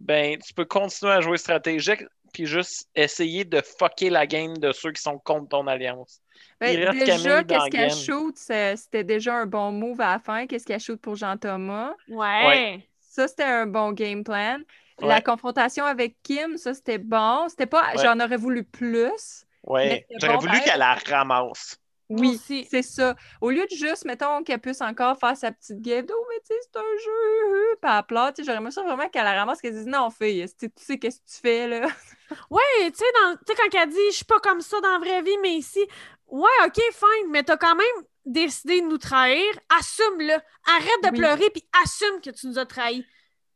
ben, 0.00 0.38
tu 0.38 0.54
peux 0.54 0.64
continuer 0.64 1.12
à 1.12 1.20
jouer 1.20 1.38
stratégique 1.38 2.02
puis 2.32 2.46
juste 2.46 2.88
essayer 2.94 3.44
de 3.44 3.60
fucker 3.60 4.10
la 4.10 4.26
game 4.26 4.56
de 4.58 4.72
ceux 4.72 4.92
qui 4.92 5.00
sont 5.00 5.18
contre 5.18 5.48
ton 5.48 5.66
alliance. 5.66 6.20
Ben, 6.60 6.92
déjà, 6.92 7.44
qu'est-ce 7.44 7.70
qu'elle 7.70 7.90
shoot, 7.90 8.36
c'était 8.36 9.04
déjà 9.04 9.34
un 9.34 9.46
bon 9.46 9.72
move 9.72 10.00
à 10.00 10.14
la 10.14 10.18
fin. 10.18 10.46
Qu'est-ce 10.46 10.64
qu'elle 10.66 10.80
shoot 10.80 11.00
pour 11.00 11.16
Jean-Thomas? 11.16 11.94
Ouais. 12.08 12.86
Ça, 13.00 13.28
c'était 13.28 13.44
un 13.44 13.66
bon 13.66 13.92
game 13.92 14.22
plan. 14.22 14.58
La 14.98 15.20
confrontation 15.20 15.84
avec 15.84 16.16
Kim, 16.22 16.56
ça, 16.56 16.74
c'était 16.74 16.98
bon. 16.98 17.48
C'était 17.48 17.66
pas, 17.66 17.92
j'en 18.02 18.18
aurais 18.20 18.36
voulu 18.36 18.64
plus. 18.64 19.44
Ouais. 19.62 20.06
J'aurais 20.20 20.36
voulu 20.36 20.60
qu'elle 20.60 20.78
la 20.78 20.94
ramasse. 20.94 21.78
Oui, 22.08 22.38
c'est 22.38 22.82
ça. 22.82 23.16
Au 23.40 23.50
lieu 23.50 23.66
de 23.68 23.76
juste, 23.76 24.04
mettons, 24.04 24.44
qu'elle 24.44 24.60
puisse 24.60 24.80
encore 24.80 25.18
faire 25.18 25.36
sa 25.36 25.50
petite 25.50 25.80
game, 25.80 26.06
oh, 26.08 26.26
mais 26.28 26.40
tu 26.40 26.46
sais, 26.46 26.60
c'est 26.62 26.78
un 26.78 26.96
jeu, 27.04 27.76
pas 27.82 27.98
à 27.98 28.32
j'aurais 28.38 28.58
aimé 28.58 28.70
ça 28.70 28.82
vraiment 28.82 29.08
qu'elle 29.08 29.24
la 29.24 29.34
ramasse, 29.34 29.60
qu'elle 29.60 29.74
dise 29.74 29.86
non, 29.86 30.10
fille, 30.10 30.46
tu 30.58 30.70
sais, 30.76 30.98
qu'est-ce 30.98 31.18
que 31.18 31.26
tu 31.26 31.40
fais, 31.40 31.66
là? 31.66 31.88
Oui, 32.50 32.62
tu 32.86 32.96
sais, 32.96 33.54
quand 33.56 33.78
elle 33.80 33.88
dit, 33.88 33.96
je 34.10 34.16
suis 34.16 34.24
pas 34.24 34.40
comme 34.40 34.60
ça 34.60 34.80
dans 34.80 34.92
la 34.92 34.98
vraie 34.98 35.22
vie, 35.22 35.36
mais 35.42 35.54
ici, 35.54 35.80
ouais, 36.28 36.48
ok, 36.64 36.80
fine, 36.92 37.30
mais 37.30 37.42
t'as 37.42 37.56
quand 37.56 37.76
même 37.76 38.04
décidé 38.24 38.80
de 38.82 38.86
nous 38.86 38.98
trahir, 38.98 39.44
assume-le. 39.78 40.34
Arrête 40.68 41.04
de 41.04 41.16
pleurer, 41.16 41.50
puis 41.50 41.64
assume 41.84 42.20
que 42.20 42.30
tu 42.30 42.48
nous 42.48 42.58
as 42.58 42.66
trahis. 42.66 43.06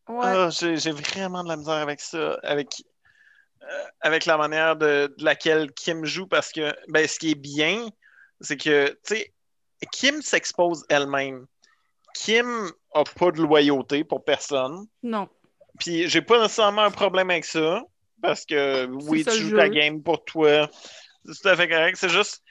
Ouais. 0.08 0.20
Ah, 0.22 0.48
j'ai 0.50 0.92
vraiment 0.92 1.44
de 1.44 1.48
la 1.48 1.56
misère 1.56 1.74
avec 1.74 2.00
ça, 2.00 2.38
avec, 2.42 2.84
euh, 3.62 3.84
avec 4.00 4.26
la 4.26 4.36
manière 4.36 4.76
de, 4.76 5.12
de, 5.16 5.24
laquelle 5.24 5.72
Kim 5.72 6.04
joue, 6.04 6.26
parce 6.26 6.52
que, 6.52 6.72
ben, 6.88 7.06
ce 7.06 7.18
qui 7.18 7.32
est 7.32 7.36
bien, 7.36 7.88
c'est 8.40 8.56
que, 8.56 8.88
tu 9.06 9.16
sais, 9.16 9.32
Kim 9.92 10.22
s'expose 10.22 10.84
elle-même. 10.88 11.46
Kim 12.14 12.70
a 12.94 13.04
pas 13.04 13.30
de 13.30 13.40
loyauté 13.40 14.04
pour 14.04 14.24
personne. 14.24 14.86
Non. 15.02 15.28
Puis 15.78 16.08
j'ai 16.08 16.22
pas 16.22 16.40
nécessairement 16.40 16.82
un 16.82 16.90
problème 16.90 17.30
avec 17.30 17.44
ça, 17.44 17.82
parce 18.20 18.44
que 18.44 18.86
oui, 18.86 19.24
tu 19.24 19.36
joues 19.36 19.56
la 19.56 19.68
game 19.68 20.02
pour 20.02 20.24
toi. 20.24 20.68
C'est 21.24 21.42
tout 21.42 21.48
à 21.48 21.56
fait 21.56 21.68
correct. 21.68 21.96
C'est 21.96 22.08
juste, 22.08 22.42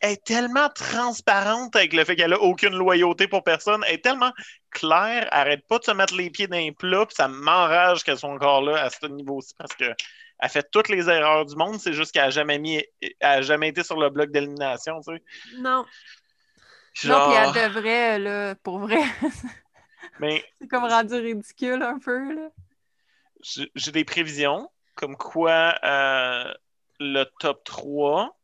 elle 0.00 0.12
est 0.12 0.24
tellement 0.24 0.68
transparente 0.70 1.76
avec 1.76 1.92
le 1.92 2.04
fait 2.04 2.16
qu'elle 2.16 2.32
a 2.32 2.40
aucune 2.40 2.74
loyauté 2.74 3.28
pour 3.28 3.44
personne. 3.44 3.84
Elle 3.86 3.94
est 3.94 4.02
tellement 4.02 4.32
claire, 4.70 5.28
arrête 5.30 5.66
pas 5.68 5.78
de 5.78 5.84
se 5.84 5.90
mettre 5.92 6.16
les 6.16 6.30
pieds 6.30 6.48
dans 6.48 6.56
les 6.56 6.72
plats, 6.72 7.06
puis 7.06 7.14
ça 7.14 7.28
m'enrage 7.28 8.02
qu'elle 8.02 8.18
soit 8.18 8.30
encore 8.30 8.62
là 8.62 8.82
à 8.82 8.90
ce 8.90 9.06
niveau-ci, 9.06 9.52
parce 9.56 9.74
que 9.74 9.84
elle 10.44 10.50
fait 10.50 10.70
toutes 10.70 10.90
les 10.90 11.08
erreurs 11.08 11.46
du 11.46 11.56
monde, 11.56 11.80
c'est 11.80 11.94
juste 11.94 12.12
qu'elle 12.12 12.24
n'a 12.24 12.30
jamais 12.30 12.58
mis, 12.58 12.84
elle 13.18 13.42
jamais 13.42 13.68
été 13.68 13.82
sur 13.82 13.98
le 13.98 14.10
bloc 14.10 14.30
d'élimination, 14.30 15.00
tu 15.00 15.14
sais. 15.14 15.22
Non. 15.56 15.86
Non, 17.06 17.28
puis 17.28 17.34
elle 17.34 17.70
devrait, 17.70 18.18
là, 18.18 18.54
pour 18.56 18.78
vrai. 18.78 19.00
Mais... 20.20 20.44
c'est 20.60 20.68
comme 20.68 20.84
rendu 20.84 21.14
ridicule 21.14 21.82
un 21.82 21.98
peu, 21.98 22.34
là. 22.34 22.50
J'ai 23.74 23.90
des 23.90 24.04
prévisions, 24.04 24.70
comme 24.96 25.16
quoi 25.16 25.76
euh, 25.82 26.52
le 27.00 27.24
top 27.40 27.64
3 27.64 28.38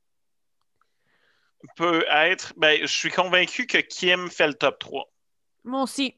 peut 1.76 2.04
être. 2.10 2.54
Ben, 2.56 2.80
je 2.80 2.86
suis 2.86 3.10
convaincu 3.10 3.66
que 3.66 3.78
Kim 3.78 4.30
fait 4.30 4.46
le 4.46 4.54
top 4.54 4.78
3. 4.78 5.04
Moi 5.64 5.82
aussi. 5.82 6.16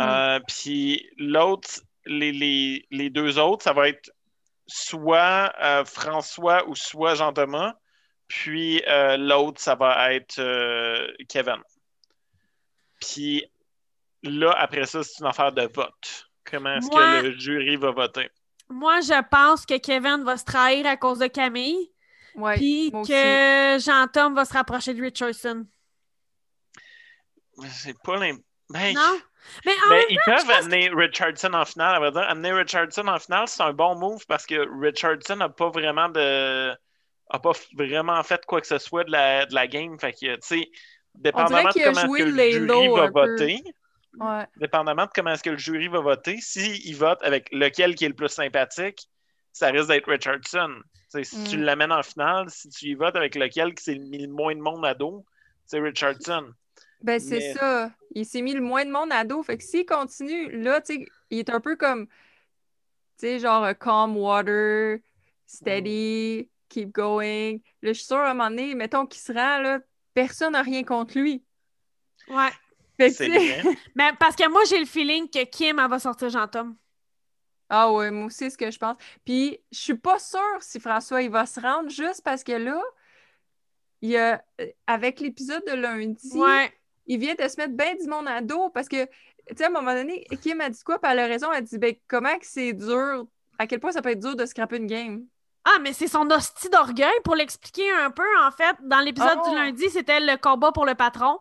Euh, 0.00 0.40
puis 0.48 1.08
l'autre, 1.18 1.68
les, 2.06 2.32
les, 2.32 2.86
les, 2.90 3.10
deux 3.10 3.38
autres, 3.38 3.62
ça 3.62 3.72
va 3.72 3.88
être 3.88 4.13
soit 4.66 5.52
euh, 5.62 5.84
François 5.84 6.66
ou 6.68 6.74
soit 6.74 7.14
Jean-Thomas. 7.14 7.74
Puis 8.28 8.82
euh, 8.88 9.16
l'autre, 9.16 9.60
ça 9.60 9.74
va 9.74 10.12
être 10.14 10.38
euh, 10.38 11.06
Kevin. 11.28 11.60
Puis 13.00 13.44
là, 14.22 14.52
après 14.52 14.86
ça, 14.86 15.02
c'est 15.02 15.20
une 15.20 15.26
affaire 15.26 15.52
de 15.52 15.62
vote. 15.62 16.28
Comment 16.44 16.76
est-ce 16.76 16.88
que 16.88 17.22
le 17.26 17.38
jury 17.38 17.76
va 17.76 17.90
voter? 17.90 18.30
Moi, 18.68 19.00
je 19.00 19.28
pense 19.28 19.66
que 19.66 19.78
Kevin 19.78 20.24
va 20.24 20.36
se 20.36 20.44
trahir 20.44 20.86
à 20.86 20.96
cause 20.96 21.18
de 21.18 21.26
Camille. 21.26 21.90
Ouais, 22.34 22.56
puis 22.56 22.90
que 22.90 23.78
Jean-Tom 23.78 24.34
va 24.34 24.44
se 24.44 24.52
rapprocher 24.52 24.92
de 24.94 25.02
Richardson. 25.02 25.66
C'est 27.68 27.96
pas 28.02 28.16
l'impression. 28.16 28.44
Ben, 28.70 28.94
non? 28.94 29.20
Mais, 29.64 29.72
ils 30.10 30.18
peuvent 30.24 30.50
amener 30.50 30.90
Richardson 30.94 31.52
en 31.54 31.64
finale. 31.64 31.96
À 31.96 31.98
vrai 31.98 32.12
dire. 32.12 32.22
Amener 32.28 32.52
Richardson 32.52 33.06
en 33.08 33.18
finale, 33.18 33.48
c'est 33.48 33.62
un 33.62 33.72
bon 33.72 33.94
move 33.94 34.24
parce 34.26 34.46
que 34.46 34.66
Richardson 34.80 35.36
n'a 35.36 35.48
pas 35.48 35.68
vraiment 35.68 36.08
de. 36.08 36.70
a 36.70 37.38
pas 37.38 37.52
vraiment 37.74 38.22
fait 38.22 38.44
quoi 38.46 38.60
que 38.60 38.66
ce 38.66 38.78
soit 38.78 39.04
de 39.04 39.10
la, 39.10 39.46
de 39.46 39.54
la 39.54 39.66
game. 39.66 39.98
Fait 39.98 40.12
que, 40.12 40.34
tu 40.36 40.38
sais, 40.42 40.70
dépendamment 41.14 41.68
de 41.68 41.84
comment 41.84 42.14
que 42.14 42.22
le 42.22 42.50
jury 42.50 42.88
va 42.88 43.10
voter. 43.10 43.62
Ouais. 44.18 44.46
Dépendamment 44.56 45.06
de 45.06 45.10
comment 45.14 45.32
est-ce 45.32 45.42
que 45.42 45.50
le 45.50 45.58
jury 45.58 45.88
va 45.88 46.00
voter, 46.00 46.38
s'il 46.40 46.96
vote 46.96 47.18
avec 47.22 47.48
lequel 47.52 47.94
qui 47.94 48.04
est 48.04 48.08
le 48.08 48.14
plus 48.14 48.28
sympathique, 48.28 49.08
ça 49.52 49.68
risque 49.68 49.88
d'être 49.88 50.08
Richardson. 50.08 50.70
si 51.08 51.44
tu 51.44 51.58
mm. 51.58 51.62
l'amènes 51.62 51.92
en 51.92 52.02
finale, 52.02 52.48
si 52.48 52.68
tu 52.68 52.86
y 52.86 52.94
votes 52.94 53.16
avec 53.16 53.34
lequel 53.34 53.74
qui 53.74 53.82
s'est 53.82 53.98
mis 53.98 54.18
le 54.18 54.32
moins 54.32 54.54
de 54.54 54.60
monde 54.60 54.84
à 54.86 54.94
dos, 54.94 55.24
c'est 55.66 55.80
Richardson. 55.80 56.52
Ben, 57.02 57.20
c'est 57.20 57.52
ça. 57.52 57.90
Il 58.14 58.24
s'est 58.24 58.42
mis 58.42 58.54
le 58.54 58.60
moins 58.60 58.84
de 58.84 58.90
monde 58.90 59.12
à 59.12 59.24
dos. 59.24 59.42
Fait 59.42 59.58
que 59.58 59.64
s'il 59.64 59.84
continue, 59.84 60.50
là, 60.50 60.80
tu 60.80 60.94
sais, 60.94 61.06
il 61.30 61.38
est 61.38 61.50
un 61.50 61.60
peu 61.60 61.76
comme, 61.76 62.06
tu 62.06 62.12
sais, 63.18 63.38
genre 63.38 63.66
calm 63.78 64.16
water, 64.16 64.98
steady, 65.46 66.48
keep 66.68 66.92
going. 66.92 67.58
Là, 67.82 67.92
je 67.92 67.92
suis 67.92 68.06
sûre, 68.06 68.18
à 68.18 68.30
un 68.30 68.34
moment 68.34 68.50
donné, 68.50 68.74
mettons 68.74 69.06
qu'il 69.06 69.20
se 69.20 69.32
rend, 69.32 69.58
là, 69.58 69.80
personne 70.14 70.52
n'a 70.52 70.62
rien 70.62 70.84
contre 70.84 71.18
lui. 71.18 71.44
Ouais. 72.28 72.50
C'est 72.98 73.28
Mais 73.94 74.12
parce 74.18 74.36
que 74.36 74.48
moi, 74.48 74.62
j'ai 74.64 74.78
le 74.78 74.86
feeling 74.86 75.28
que 75.28 75.44
Kim, 75.44 75.78
elle 75.78 75.90
va 75.90 75.98
sortir 75.98 76.30
Jean-Tom. 76.30 76.76
Ah 77.68 77.92
ouais, 77.92 78.10
moi 78.10 78.26
aussi, 78.26 78.38
c'est 78.38 78.50
ce 78.50 78.58
que 78.58 78.70
je 78.70 78.78
pense. 78.78 78.96
Puis, 79.24 79.58
je 79.72 79.78
suis 79.78 79.96
pas 79.96 80.18
sûre 80.18 80.40
si 80.60 80.78
François, 80.78 81.22
il 81.22 81.30
va 81.30 81.44
se 81.44 81.60
rendre 81.60 81.90
juste 81.90 82.22
parce 82.22 82.44
que 82.44 82.52
là, 82.52 82.80
il 84.00 84.10
y 84.10 84.16
a, 84.16 84.42
euh, 84.60 84.66
avec 84.86 85.20
l'épisode 85.20 85.64
de 85.66 85.72
lundi, 85.72 86.38
ouais 86.38 86.72
il 87.06 87.18
vient 87.18 87.34
de 87.34 87.48
se 87.48 87.56
mettre 87.56 87.74
bien 87.74 87.94
du 87.94 88.08
monde 88.08 88.28
à 88.28 88.40
dos 88.40 88.70
parce 88.70 88.88
que, 88.88 89.04
tu 89.04 89.56
sais, 89.56 89.64
à 89.64 89.66
un 89.68 89.70
moment 89.70 89.94
donné, 89.94 90.24
Kim 90.42 90.60
a 90.60 90.70
dit 90.70 90.82
quoi? 90.82 90.98
Puis 90.98 91.10
elle 91.10 91.18
a 91.18 91.26
raison, 91.26 91.50
elle 91.52 91.58
a 91.58 91.60
dit, 91.62 91.78
ben, 91.78 91.94
comment 92.08 92.36
que 92.38 92.46
c'est 92.46 92.72
dur, 92.72 93.26
à 93.58 93.66
quel 93.66 93.80
point 93.80 93.92
ça 93.92 94.02
peut 94.02 94.10
être 94.10 94.20
dur 94.20 94.36
de 94.36 94.46
scraper 94.46 94.76
une 94.76 94.86
game? 94.86 95.24
Ah, 95.66 95.78
mais 95.80 95.94
c'est 95.94 96.08
son 96.08 96.30
hostie 96.30 96.68
d'orgueil 96.68 97.14
pour 97.24 97.34
l'expliquer 97.34 97.90
un 97.90 98.10
peu. 98.10 98.26
En 98.42 98.50
fait, 98.50 98.76
dans 98.82 99.00
l'épisode 99.00 99.42
du 99.44 99.50
oh! 99.50 99.54
lundi, 99.54 99.88
c'était 99.88 100.20
le 100.20 100.36
combat 100.36 100.72
pour 100.72 100.84
le 100.84 100.94
patron. 100.94 101.38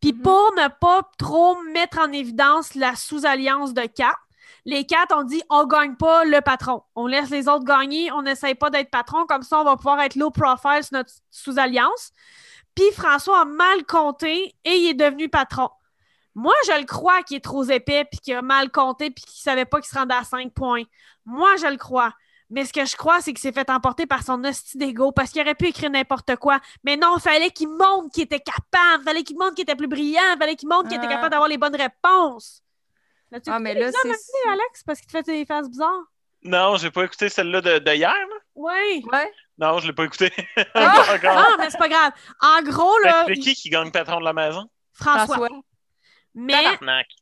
Puis 0.00 0.12
mm-hmm. 0.12 0.22
pour 0.22 0.52
ne 0.56 0.68
pas 0.68 1.08
trop 1.18 1.60
mettre 1.72 1.98
en 1.98 2.12
évidence 2.12 2.74
la 2.74 2.94
sous-alliance 2.94 3.72
de 3.72 3.82
quatre, 3.82 4.20
les 4.64 4.84
quatre 4.84 5.16
ont 5.16 5.24
dit 5.24 5.42
on 5.48 5.66
gagne 5.66 5.96
pas 5.96 6.24
le 6.24 6.40
patron. 6.40 6.82
On 6.94 7.06
laisse 7.06 7.30
les 7.30 7.48
autres 7.48 7.64
gagner, 7.64 8.12
on 8.12 8.22
n'essaye 8.22 8.54
pas 8.54 8.68
d'être 8.68 8.90
patron, 8.90 9.26
comme 9.26 9.42
ça 9.42 9.60
on 9.60 9.64
va 9.64 9.76
pouvoir 9.76 10.00
être 10.00 10.16
low 10.16 10.30
profile 10.30 10.82
sur 10.82 10.98
notre 10.98 11.12
sous-alliance. 11.30 12.12
Puis 12.74 12.90
François 12.92 13.42
a 13.42 13.44
mal 13.44 13.84
compté 13.84 14.54
et 14.64 14.74
il 14.76 14.90
est 14.90 14.94
devenu 14.94 15.28
patron. 15.28 15.70
Moi, 16.34 16.54
je 16.66 16.78
le 16.78 16.86
crois 16.86 17.22
qu'il 17.22 17.36
est 17.36 17.40
trop 17.40 17.64
épais, 17.64 18.06
puis 18.10 18.18
qu'il 18.18 18.34
a 18.34 18.42
mal 18.42 18.70
compté, 18.70 19.10
puis 19.10 19.22
qu'il 19.24 19.42
savait 19.42 19.66
pas 19.66 19.80
qu'il 19.80 19.90
se 19.90 19.98
rendait 19.98 20.14
à 20.14 20.24
5 20.24 20.52
points. 20.52 20.84
Moi, 21.26 21.56
je 21.56 21.66
le 21.66 21.76
crois. 21.76 22.14
Mais 22.48 22.66
ce 22.66 22.72
que 22.72 22.84
je 22.84 22.96
crois, 22.96 23.20
c'est 23.20 23.32
qu'il 23.32 23.40
s'est 23.40 23.52
fait 23.52 23.70
emporter 23.70 24.06
par 24.06 24.22
son 24.22 24.44
hostie 24.44 24.76
d'ego 24.76 25.10
parce 25.10 25.30
qu'il 25.30 25.40
aurait 25.40 25.54
pu 25.54 25.68
écrire 25.68 25.90
n'importe 25.90 26.36
quoi. 26.36 26.60
Mais 26.84 26.96
non, 26.96 27.16
il 27.16 27.20
fallait 27.20 27.50
qu'il 27.50 27.68
montre 27.68 28.12
qu'il 28.12 28.24
était 28.24 28.40
capable. 28.40 29.02
Il 29.02 29.04
fallait 29.04 29.22
qu'il 29.22 29.38
montre 29.38 29.54
qu'il 29.54 29.62
était 29.62 29.74
plus 29.74 29.88
brillant. 29.88 30.20
Il 30.34 30.38
fallait 30.38 30.56
qu'il 30.56 30.68
montre 30.68 30.88
qu'il 30.88 30.98
était 30.98 31.08
capable 31.08 31.30
d'avoir 31.30 31.48
les 31.48 31.56
bonnes 31.56 31.76
réponses. 31.76 32.62
ah, 33.46 33.58
mais 33.58 33.74
là, 33.74 33.90
c'est... 33.90 34.50
Alex, 34.50 34.82
parce 34.84 35.00
qu'il 35.00 35.06
te 35.06 35.12
fait 35.12 35.22
des 35.22 35.46
faces 35.46 35.70
bizarres? 35.70 36.04
Non, 36.42 36.76
j'ai 36.76 36.90
pas 36.90 37.04
écouté 37.04 37.30
celle-là 37.30 37.62
de, 37.62 37.78
de, 37.78 37.92
hier. 37.92 38.14
Oui. 38.54 39.02
Ouais. 39.10 39.32
Non, 39.62 39.78
je 39.78 39.86
l'ai 39.86 39.92
pas 39.92 40.04
écouté. 40.04 40.32
Ah, 40.74 41.04
ah, 41.24 41.56
mais 41.58 41.70
c'est 41.70 41.78
pas 41.78 41.88
grave. 41.88 42.12
En 42.40 42.62
gros, 42.62 42.98
là. 43.04 43.24
C'est 43.28 43.34
qui 43.34 43.54
qui 43.54 43.70
gagne 43.70 43.92
patron 43.92 44.18
de 44.18 44.24
la 44.24 44.32
maison? 44.32 44.68
François. 44.92 45.48
Mais. 46.34 46.64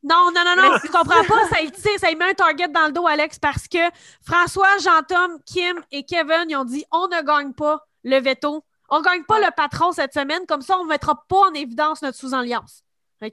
Non, 0.03 0.31
non, 0.35 0.43
non, 0.45 0.57
non, 0.57 0.79
tu 0.81 0.89
comprends 0.89 1.25
pas. 1.25 1.47
Ça, 1.49 1.59
ça 1.99 2.15
met 2.15 2.31
un 2.31 2.35
target 2.35 2.69
dans 2.69 2.87
le 2.87 2.93
dos, 2.93 3.07
Alex, 3.07 3.39
parce 3.39 3.69
que 3.69 3.79
François, 4.25 4.79
Jean-Tom, 4.83 5.39
Kim 5.45 5.81
et 5.91 6.05
Kevin, 6.05 6.47
ils 6.49 6.57
ont 6.57 6.65
dit 6.65 6.85
on 6.93 7.09
ne 7.09 7.23
gagne 7.23 7.53
pas 7.53 7.85
le 8.05 8.19
veto. 8.21 8.65
On 8.89 9.01
ne 9.01 9.05
gagne 9.05 9.25
pas 9.25 9.39
le 9.39 9.51
patron 9.55 9.93
cette 9.93 10.15
semaine. 10.15 10.47
Comme 10.49 10.63
ça, 10.63 10.79
on 10.79 10.85
ne 10.85 10.89
mettra 10.89 11.23
pas 11.29 11.49
en 11.51 11.53
évidence 11.53 12.01
notre 12.03 12.17
sous-alliance. 12.17 12.85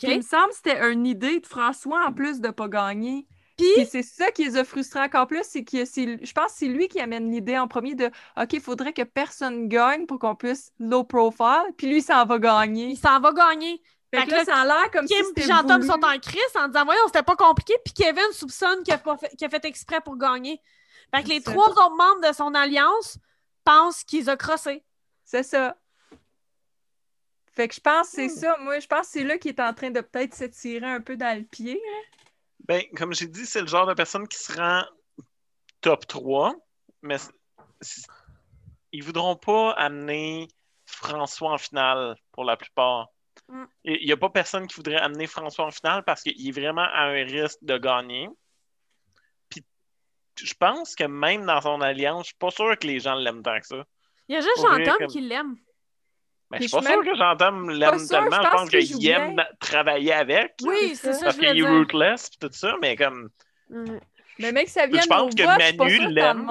Il 0.03 0.17
me 0.17 0.21
semble 0.21 0.49
que 0.49 0.55
c'était 0.55 0.91
une 0.91 1.05
idée 1.05 1.39
de 1.39 1.47
François 1.47 2.05
en 2.07 2.11
plus 2.11 2.41
de 2.41 2.47
ne 2.47 2.51
pas 2.51 2.67
gagner. 2.67 3.25
Puis 3.57 3.87
c'est 3.89 4.03
ça 4.03 4.29
qui 4.31 4.45
les 4.45 4.55
a 4.55 4.63
frustrés 4.63 4.99
encore 4.99 5.25
plus, 5.25 5.43
c'est 5.43 5.63
que 5.63 5.83
je 5.83 6.31
pense 6.33 6.51
que 6.51 6.57
c'est 6.59 6.67
lui 6.67 6.87
qui 6.87 6.99
amène 6.99 7.31
l'idée 7.31 7.57
en 7.57 7.67
premier 7.67 7.95
de 7.95 8.05
OK, 8.39 8.53
il 8.53 8.61
faudrait 8.61 8.93
que 8.93 9.01
personne 9.01 9.67
gagne 9.67 10.05
pour 10.05 10.19
qu'on 10.19 10.35
puisse 10.35 10.71
low 10.79 11.03
profile, 11.03 11.65
puis 11.75 11.87
lui, 11.87 11.97
il 11.97 12.03
s'en 12.03 12.23
va 12.25 12.37
gagner. 12.37 12.89
Il 12.89 12.97
s'en 12.97 13.19
va 13.19 13.33
gagner. 13.33 13.81
Fait, 14.13 14.25
que 14.25 14.31
là, 14.31 14.45
ça 14.45 14.57
a 14.57 14.65
l'air 14.65 14.91
comme 14.91 15.05
Kim 15.05 15.25
si 15.35 15.43
et 15.43 15.47
Jean-Tom 15.47 15.81
sont 15.81 15.99
en 16.03 16.17
crise 16.19 16.55
en 16.55 16.67
disant 16.67 16.85
Voyons, 16.85 17.01
c'était 17.07 17.23
pas 17.23 17.35
compliqué, 17.35 17.73
puis 17.83 17.93
Kevin 17.93 18.31
soupçonne 18.31 18.83
qu'il 18.83 18.93
a, 18.93 18.97
fait, 18.97 19.49
fait 19.49 19.65
exprès 19.65 20.01
pour 20.01 20.17
gagner. 20.17 20.61
Fait 21.13 21.23
que 21.23 21.29
les 21.29 21.41
trois 21.41 21.69
autres 21.69 21.95
membres 21.95 22.27
de 22.27 22.33
son 22.33 22.53
alliance 22.53 23.17
pensent 23.63 24.03
qu'ils 24.03 24.29
ont 24.29 24.37
crossé. 24.37 24.83
C'est 25.25 25.43
ça. 25.43 25.75
Fait 27.53 27.67
que 27.67 27.73
je 27.73 27.81
pense 27.81 28.09
que 28.09 28.15
c'est 28.15 28.27
hmm. 28.27 28.39
ça. 28.39 28.57
Moi, 28.61 28.79
je 28.79 28.87
pense 28.87 29.07
que 29.07 29.13
c'est 29.13 29.23
là 29.23 29.37
qu'il 29.37 29.49
est 29.49 29.59
en 29.59 29.73
train 29.73 29.89
de 29.89 29.99
peut-être 29.99 30.35
se 30.35 30.45
tirer 30.45 30.85
un 30.85 31.01
peu 31.01 31.17
dans 31.17 31.35
le 31.35 31.43
pied. 31.43 31.81
Ben, 32.67 32.83
comme 32.95 33.13
j'ai 33.13 33.27
dit, 33.27 33.45
c'est 33.45 33.61
le 33.61 33.67
genre 33.67 33.85
de 33.85 33.93
personne 33.93 34.27
qui 34.27 34.37
se 34.37 34.53
rend 34.53 34.83
top 35.81 36.05
3, 36.07 36.55
mais 37.01 37.17
ils 38.91 39.03
voudront 39.03 39.35
pas 39.35 39.71
amener 39.71 40.47
François 40.85 41.53
en 41.53 41.57
finale 41.57 42.15
pour 42.31 42.43
la 42.43 42.57
plupart. 42.57 43.07
Mm. 43.47 43.65
Il 43.85 44.05
n'y 44.05 44.11
a 44.11 44.17
pas 44.17 44.29
personne 44.29 44.67
qui 44.67 44.75
voudrait 44.75 44.97
amener 44.97 45.27
François 45.27 45.65
en 45.65 45.71
finale 45.71 46.03
parce 46.03 46.21
qu'il 46.23 46.47
est 46.47 46.51
vraiment 46.51 46.87
à 46.93 47.03
un 47.03 47.23
risque 47.23 47.59
de 47.61 47.77
gagner. 47.77 48.27
Puis 49.49 49.63
je 50.41 50.53
pense 50.53 50.95
que 50.95 51.05
même 51.05 51.45
dans 51.45 51.61
son 51.61 51.81
alliance, 51.81 52.25
je 52.25 52.27
suis 52.29 52.37
pas 52.37 52.51
sûr 52.51 52.77
que 52.77 52.87
les 52.87 52.99
gens 52.99 53.15
l'aiment 53.15 53.43
tant 53.43 53.59
que 53.59 53.67
ça. 53.67 53.85
Il 54.27 54.35
y 54.35 54.37
a 54.37 54.41
juste 54.41 54.59
Jean-Tom 54.61 55.07
qui 55.07 55.21
l'aime. 55.21 55.55
Mais 56.51 56.59
je 56.61 56.67
suis 56.67 56.71
pas 56.71 56.81
sûr 56.81 57.03
que 57.03 57.15
j'entends 57.15 57.51
l'aime 57.67 58.07
tellement. 58.07 58.41
Je 58.41 58.49
pense, 58.49 58.69
qu'il 58.69 59.09
aime 59.09 59.43
travailler 59.59 60.13
avec. 60.13 60.53
Oui, 60.63 60.95
c'est 60.95 61.13
ça. 61.13 61.25
Parce 61.25 61.37
qu'il 61.37 61.45
est 61.45 61.67
rootless 61.67 62.27
et 62.27 62.47
tout 62.47 62.53
ça, 62.53 62.75
mais 62.81 62.95
comme. 62.95 63.29
Mais 64.39 64.51
mec, 64.51 64.69
ça 64.69 64.85
vient 64.87 65.01
Je 65.01 65.07
pense 65.07 65.33
que 65.33 65.43
Manu 65.43 66.13
l'aime. 66.13 66.49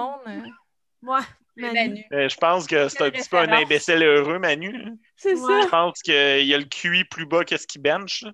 Ouais. 1.03 1.21
Manu. 1.57 2.05
Euh, 2.13 2.29
je 2.29 2.37
pense 2.37 2.67
que 2.67 2.89
c'est 2.89 3.03
un 3.03 3.11
petit 3.11 3.29
peu 3.29 3.39
un 3.39 3.51
imbécile 3.51 4.03
heureux, 4.03 4.39
Manu. 4.39 4.99
C'est 5.17 5.37
ça. 5.37 5.63
Je 5.63 5.69
pense 5.69 6.03
qu'il 6.03 6.15
a 6.15 6.59
le 6.59 6.65
QI 6.65 7.05
plus 7.05 7.25
bas 7.25 7.45
que 7.45 7.57
ce 7.57 7.67
qu'il 7.67 7.81
bench. 7.81 8.25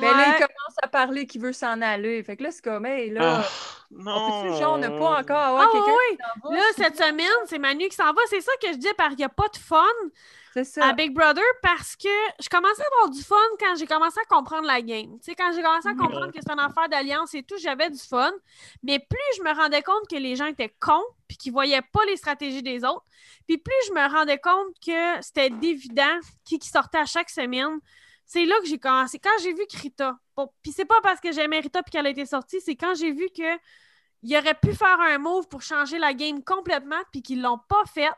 Mais 0.00 0.10
là, 0.10 0.26
il 0.28 0.34
commence 0.34 0.76
à 0.82 0.88
parler 0.88 1.26
qu'il 1.26 1.40
veut 1.40 1.52
s'en 1.52 1.80
aller. 1.80 2.22
Fait 2.22 2.36
que 2.36 2.42
là, 2.42 2.50
c'est 2.50 2.62
comme, 2.64 2.86
hey, 2.86 3.10
là. 3.10 3.42
Ah, 3.42 3.48
non. 3.90 4.12
On 4.12 4.56
genre, 4.56 4.74
on 4.74 4.78
n'a 4.78 4.90
pas 4.90 5.20
encore. 5.20 5.60
ah, 5.60 5.68
oui. 5.72 6.18
Là, 6.56 6.62
cette 6.76 6.96
semaine, 6.96 7.28
c'est 7.46 7.58
Manu 7.58 7.88
qui 7.88 7.96
s'en 7.96 8.12
va. 8.12 8.20
C'est 8.28 8.40
ça 8.40 8.52
que 8.60 8.68
je 8.72 8.78
dis, 8.78 8.88
par 8.96 9.12
il 9.12 9.16
n'y 9.16 9.24
a 9.24 9.28
pas 9.28 9.48
de 9.52 9.58
fun 9.58 9.84
à 10.80 10.92
Big 10.92 11.12
Brother 11.12 11.42
parce 11.62 11.96
que 11.96 12.08
je 12.40 12.48
commençais 12.48 12.82
à 12.82 12.86
avoir 12.86 13.10
du 13.10 13.22
fun 13.22 13.36
quand 13.58 13.74
j'ai 13.76 13.86
commencé 13.86 14.18
à 14.20 14.24
comprendre 14.34 14.66
la 14.66 14.80
game. 14.82 15.18
Tu 15.18 15.30
sais, 15.30 15.34
quand 15.34 15.52
j'ai 15.54 15.62
commencé 15.62 15.88
à 15.88 15.94
comprendre 15.94 16.30
que 16.30 16.38
c'était 16.38 16.52
une 16.52 16.60
affaire 16.60 16.88
d'alliance 16.88 17.34
et 17.34 17.42
tout, 17.42 17.56
j'avais 17.60 17.90
du 17.90 17.98
fun. 17.98 18.30
Mais 18.82 18.98
plus 18.98 19.18
je 19.38 19.42
me 19.42 19.54
rendais 19.54 19.82
compte 19.82 20.08
que 20.08 20.16
les 20.16 20.36
gens 20.36 20.46
étaient 20.46 20.74
cons 20.78 21.04
puis 21.26 21.36
qu'ils 21.36 21.52
voyaient 21.52 21.82
pas 21.82 22.04
les 22.06 22.16
stratégies 22.16 22.62
des 22.62 22.84
autres, 22.84 23.04
puis 23.46 23.58
plus 23.58 23.74
je 23.88 23.92
me 23.92 24.08
rendais 24.08 24.38
compte 24.38 24.74
que 24.84 25.22
c'était 25.22 25.48
évident 25.62 26.20
qui, 26.44 26.58
qui 26.58 26.68
sortait 26.68 26.98
à 26.98 27.06
chaque 27.06 27.30
semaine, 27.30 27.78
c'est 28.34 28.46
là 28.46 28.56
que 28.60 28.66
j'ai 28.66 28.78
commencé. 28.78 29.20
Quand 29.20 29.30
j'ai 29.42 29.52
vu 29.52 29.64
Krita, 29.68 30.18
bon, 30.36 30.50
puis 30.60 30.72
c'est 30.72 30.84
pas 30.84 31.00
parce 31.02 31.20
que 31.20 31.30
j'aimais 31.30 31.60
Rita 31.60 31.84
puis 31.84 31.92
qu'elle 31.92 32.06
a 32.06 32.10
été 32.10 32.26
sortie, 32.26 32.60
c'est 32.60 32.74
quand 32.74 32.94
j'ai 32.96 33.12
vu 33.12 33.28
que 33.28 33.58
il 34.24 34.36
aurait 34.36 34.54
pu 34.54 34.72
faire 34.72 35.00
un 35.00 35.18
move 35.18 35.46
pour 35.48 35.62
changer 35.62 35.98
la 35.98 36.14
game 36.14 36.42
complètement 36.42 37.00
puis 37.12 37.22
qu'ils 37.22 37.40
l'ont 37.40 37.60
pas 37.68 37.84
fait. 37.94 38.10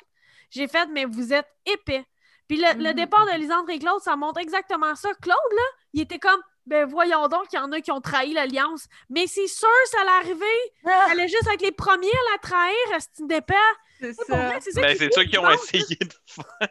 J'ai 0.50 0.68
fait, 0.68 0.88
mais 0.90 1.04
vous 1.04 1.35
êtes 1.35 1.49
épais. 1.66 2.06
Puis 2.49 2.56
le, 2.56 2.64
mm-hmm. 2.64 2.94
départ 2.94 3.26
de 3.26 3.32
Lisandre 3.32 3.68
et 3.70 3.78
Claude, 3.78 4.00
ça 4.00 4.16
montre 4.16 4.40
exactement 4.40 4.94
ça. 4.94 5.11
Claude, 5.20 5.37
là, 5.54 5.62
il 5.92 6.00
était 6.00 6.20
comme, 6.20 6.40
ben 6.64 6.87
voyons 6.87 7.28
donc, 7.28 7.46
il 7.52 7.56
y 7.56 7.58
en 7.58 7.70
a 7.73 7.80
qui 7.80 7.90
ont 7.90 8.00
trahi 8.00 8.32
l'alliance. 8.32 8.87
Mais 9.11 9.26
c'est 9.26 9.49
sûr, 9.49 9.68
ça 9.90 10.00
allait 10.00 10.28
arriver. 10.28 10.58
Ah. 10.87 11.08
Elle 11.11 11.20
est 11.20 11.28
juste 11.28 11.46
avec 11.46 11.61
les 11.61 11.73
premiers 11.73 12.08
à 12.08 12.32
la 12.32 12.38
trahir, 12.38 13.00
c'est 13.00 13.20
une 13.20 13.28
dépêche. 13.28 13.58
C'est 14.00 14.14
ça. 14.14 14.61
C'est 14.61 14.80
ben, 14.80 15.12
ça 15.12 15.25
qu'ils 15.25 15.38
ont 15.40 15.50
essayé 15.50 15.96
de 15.96 16.14
faire. 16.26 16.68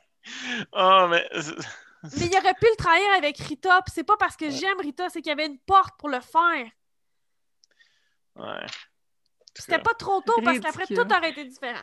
Oh, 0.74 1.08
mais... 1.10 1.28
mais 2.18 2.26
il 2.26 2.38
aurait 2.38 2.54
pu 2.54 2.66
le 2.66 2.76
trahir 2.78 3.08
avec 3.18 3.38
Rita, 3.38 3.82
puis 3.82 3.94
c'est 3.94 4.04
pas 4.04 4.18
parce 4.18 4.36
que 4.36 4.50
j'aime 4.50 4.80
Rita, 4.80 5.10
c'est 5.10 5.22
qu'il 5.22 5.30
y 5.30 5.34
avait 5.34 5.48
une 5.48 5.60
porte 5.60 5.98
pour 5.98 6.10
le 6.10 6.20
faire. 6.20 6.70
Ouais. 8.36 8.66
C'était 9.54 9.80
pas 9.80 9.94
trop 9.94 10.22
tôt, 10.22 10.42
parce 10.44 10.60
qu'après, 10.60 10.86
tout 10.86 10.96
aurait 10.96 11.32
été 11.32 11.46
différent. 11.46 11.82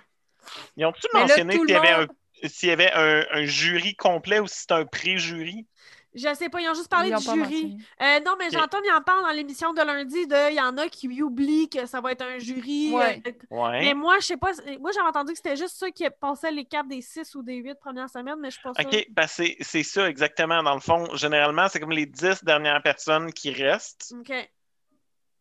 Ils 0.77 0.85
ont-tu 0.85 1.07
mentionné 1.15 1.59
qu'il 1.59 1.71
y 1.71 1.75
avait 1.75 1.91
un 1.91 2.07
s'il 2.49 2.69
y 2.69 2.73
avait 2.73 2.93
un, 2.93 3.45
jury 3.45 3.95
complet 3.95 4.41
ou 4.41 4.47
si 4.47 4.61
c'est 4.61 4.73
un 4.73 4.85
pré-jury? 4.85 5.67
Je 6.15 6.35
sais 6.35 6.51
pas, 6.51 6.61
ils 6.61 6.69
ont 6.69 6.75
juste 6.75 6.91
parlé 6.91 7.11
du 7.11 7.23
jury. 7.23 7.79
Euh, 8.03 8.21
non, 8.21 8.35
mais 8.39 8.51
j'entends, 8.51 8.79
il 8.85 8.93
en 8.93 9.01
parle 9.01 9.23
dans 9.23 9.31
l'émission 9.31 9.73
de 9.73 9.81
lundi 9.81 10.27
de 10.27 10.51
il 10.51 10.57
y 10.57 10.61
en 10.61 10.77
a 10.77 10.89
qui 10.89 11.23
oublient 11.23 11.71
que 11.71 11.87
ça 11.87 12.03
va 12.03 12.13
être 12.13 12.21
un 12.23 12.39
jury. 12.39 12.93
Ouais. 12.93 13.23
Euh, 13.27 13.71
mais 13.81 13.95
moi, 13.95 14.19
je 14.21 14.27
sais 14.27 14.37
pas. 14.37 14.51
Moi, 14.79 14.91
j'avais 14.93 15.09
entendu 15.09 15.33
que 15.33 15.39
c'était 15.39 15.57
juste 15.57 15.77
ceux 15.79 15.89
qui 15.91 16.05
passaient 16.21 16.53
les 16.53 16.67
cartes 16.67 16.89
des 16.89 17.01
six 17.01 17.35
ou 17.35 17.43
des 17.43 17.57
huit 17.57 17.77
premières 17.81 18.11
semaines, 18.11 18.39
mais 18.41 18.51
je 18.51 18.61
pense 18.61 18.77
pas 18.77 18.83
OK, 18.83 19.07
ben 19.11 19.27
c'est 19.27 19.83
ça 19.83 20.09
exactement. 20.09 20.63
Dans 20.63 20.75
le 20.75 20.81
fond, 20.81 21.15
généralement, 21.15 21.69
c'est 21.69 21.81
comme 21.81 21.93
les 21.93 22.07
dix 22.07 22.45
dernières 22.45 22.83
personnes 22.83 23.33
qui 23.33 23.51
restent 23.51 24.15
OK. 24.19 24.33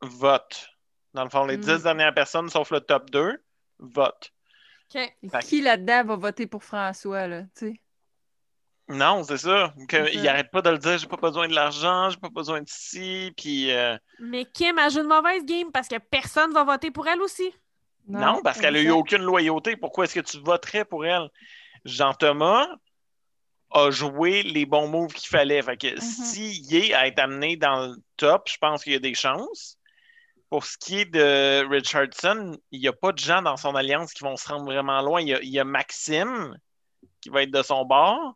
votent. 0.02 0.68
Dans 1.14 1.24
le 1.26 1.30
fond, 1.30 1.46
les 1.46 1.58
Mm. 1.58 1.62
dix 1.62 1.84
dernières 1.84 2.14
personnes, 2.14 2.50
sauf 2.50 2.72
le 2.72 2.80
top 2.80 3.10
2, 3.10 3.44
votent. 3.80 4.32
OK. 4.96 5.42
Qui 5.42 5.62
là-dedans 5.62 6.04
va 6.06 6.16
voter 6.16 6.48
pour 6.48 6.64
François, 6.64 7.28
là, 7.28 7.44
tu 7.58 7.68
sais? 7.68 7.82
Non, 8.92 9.24
c'est 9.24 9.38
ça. 9.38 9.74
Que, 9.88 10.14
il 10.14 10.28
arrête 10.28 10.52
pas 10.52 10.62
de 10.62 10.70
le 10.70 10.78
dire, 10.78 10.98
j'ai 10.98 11.08
pas 11.08 11.18
besoin 11.18 11.48
de 11.48 11.54
l'argent, 11.54 12.10
j'ai 12.10 12.18
pas 12.18 12.30
besoin 12.30 12.62
de 12.62 12.68
ci, 12.68 13.32
puis 13.38 13.72
euh, 13.72 13.98
Mais 14.20 14.46
Kim 14.46 14.78
a 14.78 14.90
joué 14.90 15.02
une 15.02 15.08
mauvaise 15.08 15.44
game 15.46 15.72
parce 15.72 15.88
que 15.88 15.98
personne 15.98 16.52
va 16.54 16.64
voter 16.64 16.92
pour 16.92 17.08
elle 17.08 17.22
aussi. 17.22 17.52
non, 18.08 18.42
parce 18.44 18.60
qu'elle 18.60 18.76
a 18.76 18.82
eu 18.82 18.90
aucune 18.92 19.22
loyauté. 19.24 19.76
Pourquoi 19.78 20.04
est-ce 20.06 20.16
que 20.16 20.20
tu 20.20 20.40
voterais 20.40 20.86
pour 20.86 21.06
elle? 21.06 21.30
Jean-Thomas 21.86 22.68
a 23.74 23.90
joué 23.90 24.44
les 24.44 24.66
bons 24.66 24.88
moves 24.88 25.14
qu'il 25.14 25.30
fallait. 25.30 25.62
Fait 25.62 25.78
que 25.78 25.88
Mhm. 25.96 26.02
s'il 26.02 26.76
est 26.76 26.94
à 26.94 27.08
être 27.08 27.20
amené 27.20 27.56
dans 27.56 27.88
le 27.88 27.96
top, 28.18 28.50
je 28.50 28.58
pense 28.58 28.84
qu'il 28.84 28.94
y 28.94 28.96
a 28.96 29.00
des 29.00 29.14
chances. 29.14 29.78
Pour 30.50 30.66
ce 30.66 30.78
qui 30.78 31.00
est 31.00 31.06
de 31.06 31.66
Richardson, 31.70 32.58
il 32.72 32.82
n'y 32.82 32.88
a 32.90 32.94
pas 32.94 33.14
de 33.14 33.18
gens 33.20 33.42
dans 33.42 33.56
son 33.56 33.74
alliance 33.76 34.12
qui 34.14 34.24
vont 34.26 34.36
se 34.36 34.48
rendre 34.50 34.66
vraiment 34.66 35.02
loin. 35.02 35.22
Il 35.22 35.30
y 35.30 35.34
a, 35.34 35.42
il 35.42 35.50
y 35.50 35.60
a 35.60 35.64
Maxime 35.64 36.54
qui 37.22 37.30
va 37.30 37.44
être 37.44 37.52
de 37.52 37.64
son 37.64 37.86
bord. 37.86 38.36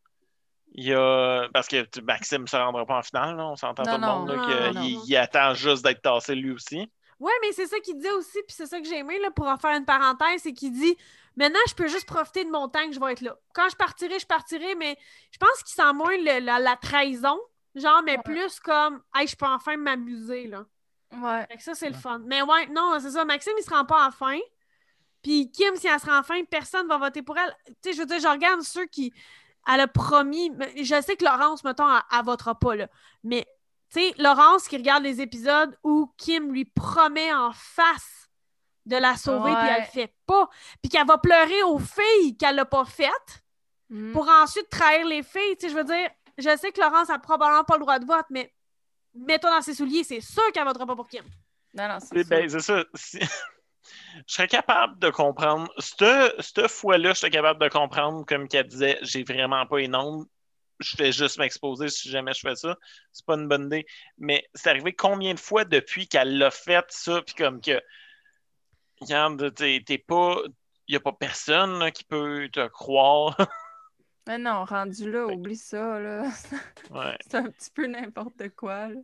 Il 0.78 0.84
y 0.86 0.94
a. 0.94 1.48
Parce 1.54 1.68
que 1.68 1.86
Maxime 2.02 2.42
ne 2.44 2.48
se 2.48 2.56
rendra 2.58 2.86
pas 2.86 2.98
en 2.98 3.02
finale, 3.02 3.38
là. 3.38 3.46
on 3.48 3.56
s'entend 3.56 3.84
tout 3.84 3.90
le 3.92 3.98
monde. 4.00 4.28
non, 4.28 4.36
là, 4.36 4.72
non, 4.74 4.82
il, 4.82 4.96
non. 4.96 5.04
il 5.08 5.16
attend 5.16 5.54
juste 5.54 5.84
d'être 5.84 6.02
tassé 6.02 6.36
lui 6.36 6.52
aussi. 6.52 6.92
Ouais, 7.20 7.32
mais 7.42 7.54
c'est 7.54 7.66
ça 7.68 7.80
qu'il 7.80 7.98
dit 7.98 8.10
aussi, 8.10 8.40
puis 8.46 8.54
c'est 8.56 8.66
ça 8.66 8.80
que 8.82 8.86
j'ai 8.86 8.98
aimé, 8.98 9.18
là, 9.20 9.32
pour 9.32 9.48
en 9.48 9.58
faire 9.58 9.72
une 9.78 9.86
parenthèse, 9.86 10.42
c'est 10.44 10.52
qu'il 10.52 10.74
dit 10.74 10.98
maintenant, 11.38 11.60
je 11.70 11.74
peux 11.74 11.88
juste 11.88 12.06
profiter 12.06 12.44
de 12.44 12.50
mon 12.52 12.68
temps 12.68 12.86
que 12.88 12.94
je 12.94 13.00
vais 13.00 13.14
être 13.14 13.22
là. 13.22 13.38
Quand 13.54 13.70
je 13.70 13.76
partirai, 13.78 14.20
je 14.20 14.26
partirai, 14.26 14.76
mais 14.76 14.98
je 15.32 15.38
pense 15.38 15.64
qu'il 15.64 15.74
sent 15.82 15.94
moins 15.94 16.18
le- 16.18 16.44
la, 16.44 16.60
la 16.60 16.76
trahison, 16.76 17.40
genre, 17.74 18.02
mais 18.06 18.18
Ouais. 18.18 18.24
plus 18.26 18.60
comme, 18.60 19.02
hey, 19.16 19.28
je 19.28 19.36
peux 19.38 19.46
enfin 19.46 19.78
m'amuser, 19.78 20.48
là. 20.48 20.66
Ouais. 21.14 21.46
Fait 21.48 21.56
que 21.56 21.64
ça, 21.64 21.74
c'est 21.74 21.88
le 21.88 21.96
fun. 21.96 22.20
Mais 22.26 22.42
ouais, 22.42 22.68
non, 22.68 22.98
c'est 23.00 23.12
ça. 23.12 23.24
Maxime, 23.24 23.54
il 23.58 23.64
se 23.64 23.70
rend 23.70 23.86
pas 23.86 24.08
en 24.08 24.12
fin. 24.12 24.38
Puis 25.24 25.50
Kim, 25.52 25.74
si 25.78 25.88
elle 25.88 26.00
se 26.00 26.06
rend 26.08 26.20
en 26.20 26.24
fin, 26.24 26.44
personne 26.44 26.86
va 26.88 26.98
voter 26.98 27.22
pour 27.22 27.38
elle. 27.38 27.56
Tu 27.66 27.74
sais, 27.82 27.94
je 27.94 28.00
veux 28.00 28.06
dire, 28.06 28.20
je 28.20 28.28
regarde 28.28 28.62
ceux 28.62 28.86
qui. 28.88 29.14
Elle 29.72 29.82
a 29.82 29.88
promis. 29.88 30.52
Je 30.78 31.02
sais 31.02 31.16
que 31.16 31.26
Laurence, 31.26 31.64
mettons, 31.64 31.90
elle, 31.90 32.02
elle 32.18 32.26
votera 32.26 32.56
pas, 32.56 32.76
là. 32.76 32.88
Mais, 33.24 33.46
tu 33.94 34.00
sais, 34.00 34.14
Laurence 34.18 34.68
qui 34.68 34.78
regarde 34.78 35.04
les 35.04 35.22
épisodes 35.22 35.78
où 35.84 36.14
Kim 36.18 36.52
lui 36.52 36.66
promet 36.66 37.34
en 37.34 37.52
face 37.54 38.30
de 38.86 38.98
la 38.98 39.18
sauver, 39.18 39.52
puis 39.54 39.68
elle 39.70 39.82
le 39.82 39.88
fait 39.88 40.14
pas. 40.28 40.48
Puis 40.82 40.90
qu'elle 40.90 41.08
va 41.08 41.18
pleurer 41.18 41.64
aux 41.64 41.80
filles 41.80 42.38
qu'elle 42.38 42.56
l'a 42.56 42.66
pas 42.66 42.86
faites 42.86 43.44
Mm. 43.90 44.14
pour 44.14 44.28
ensuite 44.28 44.70
trahir 44.70 45.06
les 45.06 45.22
filles. 45.24 45.58
Tu 45.60 45.68
sais, 45.68 45.70
je 45.70 45.78
veux 45.78 45.84
dire, 45.84 46.10
je 46.38 46.58
sais 46.58 46.72
que 46.72 46.82
Laurence 46.82 47.10
a 47.10 47.20
probablement 47.20 47.64
pas 47.64 47.76
le 47.76 47.82
droit 47.82 48.00
de 48.00 48.06
vote, 48.06 48.26
mais 48.32 48.52
mets-toi 49.14 49.52
dans 49.52 49.62
ses 49.62 49.76
souliers, 49.76 50.04
c'est 50.04 50.22
sûr 50.22 50.52
qu'elle 50.54 50.66
votera 50.66 50.86
pas 50.86 50.96
pour 50.96 51.08
Kim. 51.08 51.24
Non, 51.74 51.88
non, 51.88 51.98
c'est 52.00 52.28
ben, 52.28 52.50
c'est 52.50 52.62
ça. 52.62 52.84
Je 54.28 54.34
serais 54.34 54.48
capable 54.48 55.00
de 55.00 55.10
comprendre. 55.10 55.72
Cette, 55.78 56.42
cette 56.42 56.68
fois-là, 56.68 57.14
je 57.14 57.20
serais 57.20 57.32
capable 57.32 57.62
de 57.62 57.70
comprendre, 57.70 58.26
comme 58.26 58.48
qu'elle 58.48 58.68
disait, 58.68 58.98
j'ai 59.02 59.24
vraiment 59.24 59.66
pas 59.66 59.80
les 59.80 59.88
nombres. 59.88 60.26
Je 60.80 60.96
fais 60.96 61.12
juste 61.12 61.38
m'exposer 61.38 61.90
si 61.90 62.10
jamais 62.10 62.34
je 62.34 62.42
fais 62.42 62.56
ça. 62.56 62.78
C'est 63.12 63.26
pas 63.26 63.36
une 63.36 63.48
bonne 63.48 63.66
idée. 63.68 63.86
Mais 64.18 64.46
c'est 64.54 64.70
arrivé 64.70 64.94
combien 64.94 65.34
de 65.34 65.40
fois 65.40 65.64
depuis 65.66 66.08
qu'elle 66.08 66.38
l'a 66.38 66.52
fait, 66.52 66.86
ça, 66.90 67.22
puis 67.22 67.36
comme 67.36 67.62
que. 67.62 67.82
Regarde, 69.02 69.54
t'es 69.54 69.84
t'es 69.86 69.98
pas. 69.98 70.38
Il 70.88 70.92
n'y 70.92 70.98
a 70.98 71.00
pas 71.00 71.14
personne 71.14 71.80
là, 71.80 71.92
qui 71.92 72.04
peut 72.04 72.50
te 72.52 72.68
croire. 72.68 73.38
Mais 74.28 74.38
non, 74.38 74.66
rendu 74.66 75.12
là, 75.12 75.26
oublie 75.28 75.56
ça, 75.56 76.00
là. 76.00 76.30
ouais. 76.92 77.18
c'est 77.28 77.36
un 77.36 77.50
petit 77.50 77.72
peu 77.72 77.88
n'importe 77.88 78.50
quoi, 78.56 78.90
là. 78.90 79.00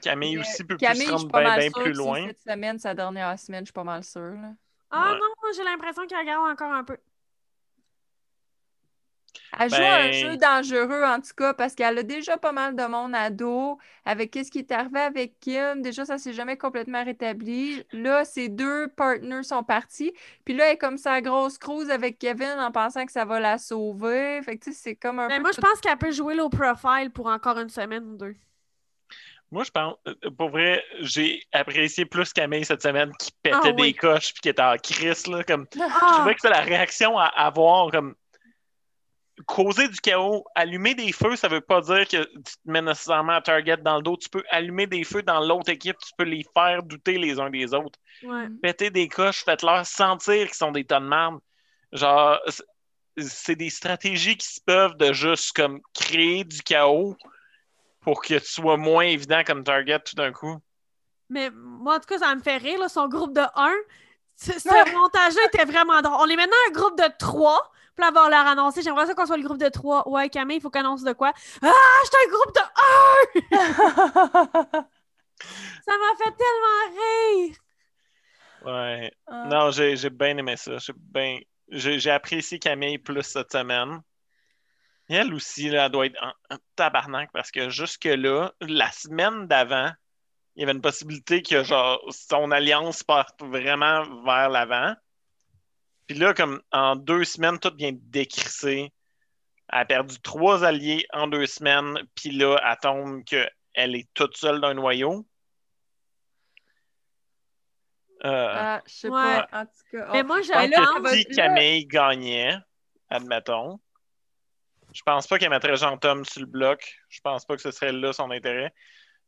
Camille 0.00 0.36
Mais 0.36 0.40
aussi 0.40 0.64
peut 0.64 0.76
Camille, 0.76 0.98
plus 0.98 1.04
se 1.04 1.06
je 1.06 1.10
rendre 1.12 1.20
suis 1.22 1.30
pas 1.30 1.40
bien 1.40 1.48
mal 1.50 1.58
bien 1.60 1.70
sûre 1.70 1.82
plus 1.82 1.92
loin. 1.92 2.26
Cette 2.28 2.40
semaine, 2.42 2.78
sa 2.78 2.94
dernière 2.94 3.38
semaine, 3.38 3.60
je 3.60 3.66
suis 3.66 3.72
pas 3.72 3.84
mal 3.84 4.02
sûre, 4.04 4.20
là. 4.34 4.52
Ah 4.90 5.12
Ouais. 5.12 5.18
non, 5.18 5.26
moi 5.40 5.50
j'ai 5.56 5.62
l'impression 5.64 6.06
qu'elle 6.06 6.18
regarde 6.18 6.50
encore 6.50 6.72
un 6.72 6.84
peu. 6.84 6.96
Elle 9.58 9.68
joue 9.70 9.76
un 9.76 10.08
Ben- 10.08 10.12
jeu 10.12 10.36
dangereux, 10.36 11.04
en 11.04 11.20
tout 11.20 11.34
cas, 11.36 11.54
parce 11.54 11.74
qu'elle 11.74 11.98
a 11.98 12.02
déjà 12.02 12.36
pas 12.36 12.50
mal 12.52 12.74
de 12.74 12.84
monde 12.84 13.14
à 13.14 13.30
dos. 13.30 13.78
Avec 14.04 14.30
qu'est-ce 14.30 14.50
qui 14.50 14.58
est 14.60 14.72
arrivé 14.72 15.00
avec 15.00 15.38
Kim, 15.40 15.82
déjà, 15.82 16.04
ça 16.04 16.18
s'est 16.18 16.32
jamais 16.32 16.56
complètement 16.56 17.04
rétabli. 17.04 17.84
Là, 17.92 18.24
ses 18.24 18.48
deux 18.48 18.88
partners 18.88 19.42
sont 19.42 19.62
partis. 19.62 20.12
Puis 20.44 20.54
là, 20.54 20.66
elle 20.66 20.74
est 20.74 20.78
comme 20.78 20.96
sa 20.98 21.20
grosse 21.20 21.58
cruise 21.58 21.90
avec 21.90 22.18
Kevin 22.18 22.58
en 22.58 22.70
pensant 22.72 23.06
que 23.06 23.12
ça 23.12 23.24
va 23.24 23.38
la 23.40 23.58
sauver. 23.58 24.40
Fait 24.42 24.56
que, 24.56 24.64
tu 24.64 24.72
sais, 24.72 24.78
c'est 24.82 24.94
comme 24.96 25.18
un 25.18 25.28
Mais 25.28 25.36
peu... 25.36 25.42
moi, 25.42 25.52
je 25.52 25.60
pense 25.60 25.80
qu'elle 25.80 25.98
peut 25.98 26.12
jouer 26.12 26.34
low 26.34 26.48
profile 26.48 27.10
pour 27.12 27.26
encore 27.26 27.58
une 27.58 27.70
semaine 27.70 28.04
ou 28.04 28.16
deux. 28.16 28.36
Moi, 29.52 29.64
je 29.64 29.70
pense, 29.70 29.96
euh, 30.06 30.14
pour 30.36 30.50
vrai, 30.50 30.84
j'ai 31.00 31.42
apprécié 31.52 32.04
plus 32.04 32.32
Camille 32.32 32.64
cette 32.64 32.82
semaine 32.82 33.10
qui 33.18 33.30
pétait 33.42 33.56
Ah 33.64 33.72
des 33.72 33.92
coches 33.94 34.32
puis 34.32 34.42
qui 34.42 34.48
était 34.48 34.62
en 34.62 34.76
crise, 34.76 35.26
là, 35.26 35.42
comme 35.42 35.66
Je 35.74 35.80
Ah! 35.82 36.12
trouvais 36.18 36.34
que 36.34 36.40
c'est 36.40 36.50
la 36.50 36.60
réaction 36.60 37.18
à 37.18 37.26
avoir 37.26 37.90
comme 37.90 38.14
causer 39.46 39.88
du 39.88 39.98
chaos, 40.00 40.44
allumer 40.54 40.94
des 40.94 41.12
feux, 41.12 41.34
ça 41.34 41.48
veut 41.48 41.60
pas 41.62 41.80
dire 41.80 42.06
que 42.06 42.22
tu 42.24 42.42
te 42.42 42.58
mets 42.70 42.82
nécessairement 42.82 43.32
à 43.32 43.40
target 43.40 43.78
dans 43.78 43.96
le 43.96 44.02
dos. 44.02 44.16
Tu 44.16 44.28
peux 44.28 44.44
allumer 44.50 44.86
des 44.86 45.02
feux 45.02 45.22
dans 45.22 45.40
l'autre 45.40 45.70
équipe, 45.70 45.96
tu 45.98 46.12
peux 46.16 46.24
les 46.24 46.44
faire 46.54 46.82
douter 46.82 47.18
les 47.18 47.40
uns 47.40 47.50
des 47.50 47.72
autres. 47.72 47.98
Ouais. 48.22 48.48
Péter 48.62 48.90
des 48.90 49.08
coches, 49.08 49.42
faites-leur 49.44 49.86
sentir 49.86 50.46
qu'ils 50.46 50.54
sont 50.54 50.72
des 50.72 50.84
tonnes 50.84 51.04
de 51.04 51.08
merde. 51.08 51.38
Genre, 51.92 52.38
c'est 53.16 53.56
des 53.56 53.70
stratégies 53.70 54.36
qui 54.36 54.46
se 54.46 54.60
peuvent 54.60 54.96
de 54.96 55.12
juste 55.12 55.52
comme 55.56 55.80
créer 55.94 56.44
du 56.44 56.60
chaos 56.62 57.16
pour 58.00 58.22
que 58.22 58.34
tu 58.38 58.46
sois 58.46 58.76
moins 58.76 59.04
évident 59.04 59.42
comme 59.44 59.64
target 59.64 60.00
tout 60.00 60.14
d'un 60.14 60.32
coup. 60.32 60.56
Mais 61.28 61.50
moi, 61.50 61.96
en 61.96 61.98
tout 62.00 62.06
cas, 62.06 62.18
ça 62.18 62.34
me 62.34 62.40
fait 62.40 62.56
rire, 62.56 62.78
là, 62.80 62.88
son 62.88 63.08
groupe 63.08 63.34
de 63.34 63.42
1. 63.54 63.72
Ce, 64.36 64.52
ce 64.52 64.92
montage-là 64.94 65.42
était 65.52 65.64
vraiment 65.64 66.00
drôle. 66.02 66.16
On 66.20 66.26
est 66.28 66.36
maintenant 66.36 66.56
un 66.68 66.72
groupe 66.72 66.98
de 66.98 67.04
3. 67.18 67.70
Puis 67.94 68.02
là, 68.02 68.08
on 68.10 68.12
va 68.14 68.28
leur 68.30 68.46
annoncer. 68.46 68.82
J'aimerais 68.82 69.06
ça 69.06 69.14
qu'on 69.14 69.26
soit 69.26 69.36
le 69.36 69.42
groupe 69.44 69.58
de 69.58 69.68
3. 69.68 70.08
Ouais, 70.08 70.28
Camille, 70.30 70.56
il 70.56 70.60
faut 70.60 70.70
qu'on 70.70 70.80
annonce 70.80 71.02
de 71.04 71.12
quoi? 71.12 71.32
Ah, 71.62 71.72
j'étais 72.04 72.16
un 72.26 72.30
groupe 72.30 72.54
de 72.54 72.60
1! 74.80 74.86
Ça 75.84 75.92
m'a 75.92 76.16
fait 76.24 76.32
tellement 76.36 77.00
rire! 77.00 77.56
Ouais. 78.64 79.12
Ah. 79.26 79.46
Non, 79.46 79.70
j'ai 79.70 79.96
j'ai 79.96 80.10
bien 80.10 80.36
aimé 80.36 80.56
ça. 80.56 80.76
J'ai 80.78 80.92
bien- 80.96 81.38
j'ai 81.68 81.98
j'ai 81.98 82.10
apprécié 82.10 82.58
Camille 82.58 82.98
plus 82.98 83.22
cette 83.22 83.52
semaine. 83.52 84.00
Elle 85.12 85.34
aussi, 85.34 85.68
là, 85.68 85.86
elle 85.86 85.92
doit 85.92 86.06
être 86.06 86.22
en, 86.22 86.32
en 86.54 86.58
tabarnak 86.76 87.30
parce 87.32 87.50
que 87.50 87.68
jusque-là, 87.68 88.52
la 88.60 88.90
semaine 88.92 89.46
d'avant, 89.46 89.90
il 90.56 90.60
y 90.60 90.62
avait 90.62 90.72
une 90.72 90.80
possibilité 90.80 91.42
que 91.42 91.62
genre 91.64 92.00
son 92.10 92.50
alliance 92.50 93.02
parte 93.02 93.42
vraiment 93.42 94.02
vers 94.24 94.48
l'avant. 94.50 94.94
Puis 96.06 96.16
là, 96.18 96.32
comme 96.34 96.60
en 96.72 96.96
deux 96.96 97.24
semaines, 97.24 97.58
tout 97.58 97.72
vient 97.76 97.92
de 97.92 98.00
décrisser. 98.02 98.92
Elle 99.72 99.78
a 99.80 99.84
perdu 99.84 100.20
trois 100.20 100.64
alliés 100.64 101.06
en 101.12 101.28
deux 101.28 101.46
semaines, 101.46 101.98
puis 102.16 102.30
là, 102.32 102.56
elle 102.64 102.76
tombe 102.82 103.24
qu'elle 103.24 103.94
est 103.96 104.08
toute 104.14 104.36
seule 104.36 104.60
d'un 104.60 104.74
noyau. 104.74 105.24
Euh, 108.24 108.52
Ah, 108.54 108.82
je 108.86 108.92
sais 108.92 109.08
Ouais. 109.08 109.46
pas, 109.50 109.60
en 109.60 109.64
tout 109.64 109.72
cas. 109.92 110.08
Mais 110.12 110.22
oh. 110.22 110.26
moi, 110.26 110.42
si 110.42 110.50
là- 110.50 111.24
Camille 111.34 111.86
gagnait, 111.86 112.56
admettons, 113.08 113.80
je 114.92 115.02
pense 115.02 115.26
pas 115.26 115.38
qu'elle 115.38 115.50
mettrait 115.50 115.76
Jean-Tom 115.76 116.24
sur 116.24 116.40
le 116.40 116.46
bloc. 116.46 116.98
Je 117.08 117.20
pense 117.20 117.44
pas 117.44 117.56
que 117.56 117.62
ce 117.62 117.70
serait 117.70 117.92
là 117.92 118.12
son 118.12 118.30
intérêt. 118.30 118.72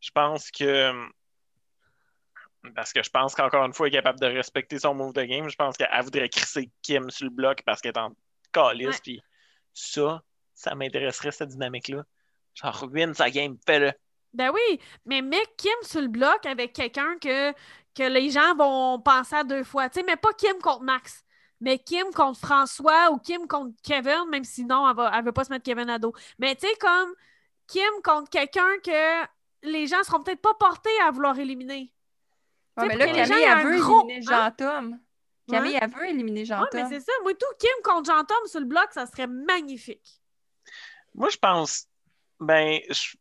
Je 0.00 0.10
pense 0.10 0.50
que. 0.50 0.92
Parce 2.76 2.92
que 2.92 3.02
je 3.02 3.10
pense 3.10 3.34
qu'encore 3.34 3.64
une 3.64 3.72
fois, 3.72 3.88
elle 3.88 3.94
est 3.94 3.98
capable 3.98 4.20
de 4.20 4.26
respecter 4.26 4.78
son 4.78 4.94
move 4.94 5.12
de 5.12 5.24
game. 5.24 5.48
Je 5.48 5.56
pense 5.56 5.76
qu'elle 5.76 5.88
voudrait 6.02 6.28
crisser 6.28 6.70
Kim 6.82 7.10
sur 7.10 7.24
le 7.24 7.30
bloc 7.30 7.62
parce 7.64 7.80
qu'elle 7.80 7.92
est 7.92 7.98
en 7.98 8.12
calice. 8.52 9.00
Puis 9.00 9.20
ça, 9.72 10.22
ça 10.54 10.74
m'intéresserait, 10.74 11.32
cette 11.32 11.48
dynamique-là. 11.48 12.04
Genre, 12.54 12.80
ruine 12.80 13.14
sa 13.14 13.30
game, 13.30 13.56
fais-le. 13.66 13.92
Ben 14.32 14.50
oui, 14.50 14.80
mais 15.04 15.22
mets 15.22 15.44
Kim 15.56 15.74
sur 15.82 16.00
le 16.00 16.08
bloc 16.08 16.46
avec 16.46 16.72
quelqu'un 16.72 17.18
que, 17.18 17.52
que 17.94 18.08
les 18.08 18.30
gens 18.30 18.54
vont 18.54 19.00
penser 19.00 19.36
à 19.36 19.44
deux 19.44 19.64
fois. 19.64 19.90
Tu 19.90 20.00
sais, 20.00 20.06
mais 20.06 20.16
pas 20.16 20.32
Kim 20.34 20.58
contre 20.62 20.82
Max. 20.82 21.24
Mais 21.62 21.78
Kim 21.78 22.10
contre 22.12 22.40
François 22.40 23.10
ou 23.12 23.18
Kim 23.18 23.46
contre 23.46 23.72
Kevin, 23.84 24.28
même 24.30 24.42
si 24.44 24.64
non, 24.64 24.86
elle, 24.90 24.96
va, 24.96 25.12
elle 25.16 25.24
veut 25.24 25.32
pas 25.32 25.44
se 25.44 25.50
mettre 25.50 25.64
Kevin 25.64 25.88
à 25.88 25.98
dos. 25.98 26.12
Mais 26.38 26.56
tu 26.56 26.66
sais, 26.66 26.74
comme 26.80 27.14
Kim 27.68 27.88
contre 28.02 28.28
quelqu'un 28.28 28.78
que 28.84 29.26
les 29.62 29.86
gens 29.86 30.02
seront 30.02 30.22
peut-être 30.22 30.42
pas 30.42 30.54
portés 30.54 30.90
à 31.06 31.12
vouloir 31.12 31.38
éliminer. 31.38 31.92
Ouais, 32.76 32.86
mais 32.88 32.96
là, 32.96 33.06
gens 33.06 33.14
Camille, 33.14 33.32
aient 33.44 33.46
elle 33.46 33.58
un 33.58 33.62
veut 33.64 33.78
gros- 33.80 34.08
éliminer 34.08 34.26
hein? 34.34 34.50
Jean-Tom. 34.58 34.98
Camille, 35.48 35.78
elle 35.80 35.90
veut 35.90 36.08
éliminer 36.08 36.40
Ouais, 36.40 36.46
Jean-Tom. 36.46 36.68
mais 36.74 36.88
c'est 36.88 37.00
ça. 37.00 37.12
Moi, 37.22 37.32
tout 37.34 37.46
Kim 37.58 37.70
contre 37.84 38.12
Jean-Tom 38.12 38.46
sur 38.46 38.60
le 38.60 38.66
bloc, 38.66 38.88
ça 38.90 39.06
serait 39.06 39.26
magnifique. 39.28 40.20
Moi, 41.14 41.28
je 41.28 41.36
pense. 41.36 41.86
Ben, 42.40 42.80
je, 42.90 43.14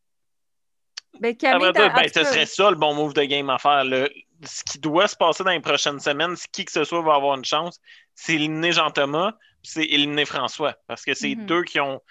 Ben, 1.19 1.35
Camille, 1.37 1.71
ben, 1.73 1.91
ce 2.11 2.23
serait 2.23 2.45
ça 2.47 2.71
le 2.71 2.75
bon 2.77 2.95
move 2.95 3.13
de 3.13 3.23
game 3.23 3.49
à 3.51 3.59
faire. 3.59 3.83
Le, 3.83 4.09
ce 4.43 4.63
qui 4.63 4.79
doit 4.79 5.07
se 5.07 5.15
passer 5.15 5.43
dans 5.43 5.51
les 5.51 5.59
prochaines 5.59 5.99
semaines, 5.99 6.35
si 6.35 6.47
qui 6.47 6.65
que 6.65 6.71
ce 6.71 6.83
soit 6.83 7.01
va 7.03 7.15
avoir 7.15 7.35
une 7.37 7.45
chance, 7.45 7.79
c'est 8.15 8.35
éliminer 8.35 8.71
Jean-Thomas, 8.71 9.33
c'est 9.63 9.85
éliminer 9.85 10.25
François. 10.25 10.75
Parce 10.87 11.03
que 11.03 11.13
c'est 11.13 11.35
mhm. 11.35 11.45
deux 11.45 11.63
qui 11.63 11.79
ont 11.79 12.01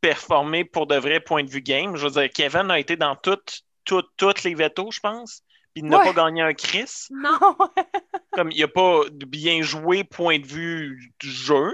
performé 0.00 0.64
pour 0.64 0.86
de 0.86 0.96
vrais 0.96 1.20
points 1.20 1.44
de 1.44 1.50
vue 1.50 1.62
game. 1.62 1.96
Je 1.96 2.06
veux 2.06 2.10
dire, 2.10 2.30
Kevin 2.30 2.70
a 2.70 2.78
été 2.78 2.96
dans 2.96 3.16
toutes, 3.16 3.62
toutes, 3.84 4.42
les 4.42 4.54
veto, 4.54 4.90
je 4.90 5.00
pense. 5.00 5.42
Puis 5.72 5.82
il 5.82 5.88
n'a 5.88 5.98
pas 5.98 6.12
gagné 6.12 6.42
un 6.42 6.54
Chris. 6.54 7.06
Non. 7.10 7.38
comme 8.32 8.50
il 8.50 8.60
n'a 8.60 8.68
pas 8.68 9.00
bien 9.10 9.62
joué 9.62 10.04
point 10.04 10.38
de 10.38 10.46
vue 10.46 11.12
du 11.18 11.30
jeu. 11.30 11.72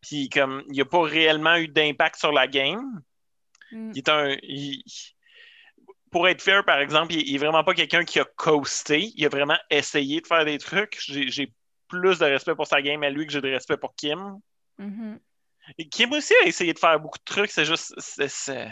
Puis 0.00 0.28
comme 0.28 0.62
il 0.68 0.78
n'a 0.78 0.84
pas 0.84 1.02
réellement 1.02 1.56
eu 1.56 1.66
d'impact 1.66 2.16
sur 2.16 2.30
la 2.30 2.46
game. 2.46 3.02
Mm. 3.72 3.92
Il 3.94 3.98
est 3.98 4.08
un 4.08 4.36
pour 6.10 6.28
être 6.28 6.42
fair, 6.42 6.64
par 6.64 6.80
exemple, 6.80 7.14
il 7.14 7.32
n'est 7.32 7.38
vraiment 7.38 7.62
pas 7.62 7.74
quelqu'un 7.74 8.04
qui 8.04 8.18
a 8.18 8.24
coasté. 8.24 9.12
Il 9.16 9.24
a 9.24 9.28
vraiment 9.28 9.58
essayé 9.70 10.20
de 10.20 10.26
faire 10.26 10.44
des 10.44 10.58
trucs. 10.58 10.98
J'ai 11.00 11.52
plus 11.90 12.18
de 12.18 12.24
respect 12.24 12.54
pour 12.54 12.66
sa 12.66 12.80
game 12.80 13.02
à 13.02 13.10
lui 13.10 13.26
que 13.26 13.32
j'ai 13.32 13.40
de 13.40 13.48
respect 13.48 13.76
pour 13.76 13.94
Kim. 13.94 14.38
Mm-hmm. 14.78 15.18
Et 15.78 15.88
Kim 15.88 16.12
aussi 16.12 16.32
a 16.42 16.46
essayé 16.46 16.72
de 16.72 16.78
faire 16.78 16.98
beaucoup 16.98 17.18
de 17.18 17.24
trucs. 17.24 17.50
C'est 17.50 17.64
juste. 17.64 17.94
C'est, 17.98 18.70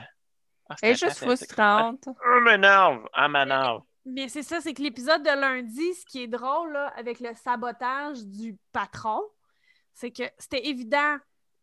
ah, 0.68 0.76
Elle 0.82 0.92
est 0.92 0.94
juste 0.94 1.18
frustrante. 1.18 2.06
Elle 2.06 2.42
m'énerve. 2.44 3.04
Elle 3.16 3.30
m'énerve. 3.30 3.82
Mais 4.06 4.28
c'est 4.28 4.42
ça, 4.42 4.60
c'est 4.60 4.72
que 4.72 4.82
l'épisode 4.82 5.22
de 5.22 5.40
lundi, 5.40 5.94
ce 5.94 6.06
qui 6.06 6.22
est 6.22 6.28
drôle 6.28 6.72
là, 6.72 6.92
avec 6.96 7.20
le 7.20 7.34
sabotage 7.34 8.24
du 8.24 8.56
patron, 8.72 9.20
c'est 9.92 10.10
que 10.10 10.22
c'était 10.38 10.66
évident 10.66 11.18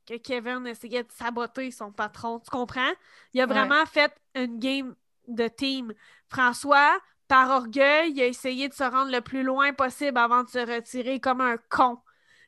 que 0.05 0.15
Kevin 0.17 0.67
essayait 0.67 1.03
de 1.03 1.11
saboter 1.11 1.71
son 1.71 1.91
patron. 1.91 2.39
Tu 2.39 2.51
comprends? 2.51 2.91
Il 3.33 3.41
a 3.41 3.47
vraiment 3.47 3.85
fait 3.87 4.13
une 4.35 4.59
game 4.59 4.95
de 5.27 5.47
team. 5.47 5.91
François, 6.27 6.99
par 7.27 7.49
orgueil, 7.49 8.11
il 8.11 8.21
a 8.21 8.27
essayé 8.27 8.69
de 8.69 8.73
se 8.73 8.83
rendre 8.83 9.11
le 9.11 9.21
plus 9.21 9.43
loin 9.43 9.73
possible 9.73 10.17
avant 10.17 10.43
de 10.43 10.49
se 10.49 10.59
retirer 10.59 11.19
comme 11.19 11.41
un 11.41 11.57
con. 11.69 11.97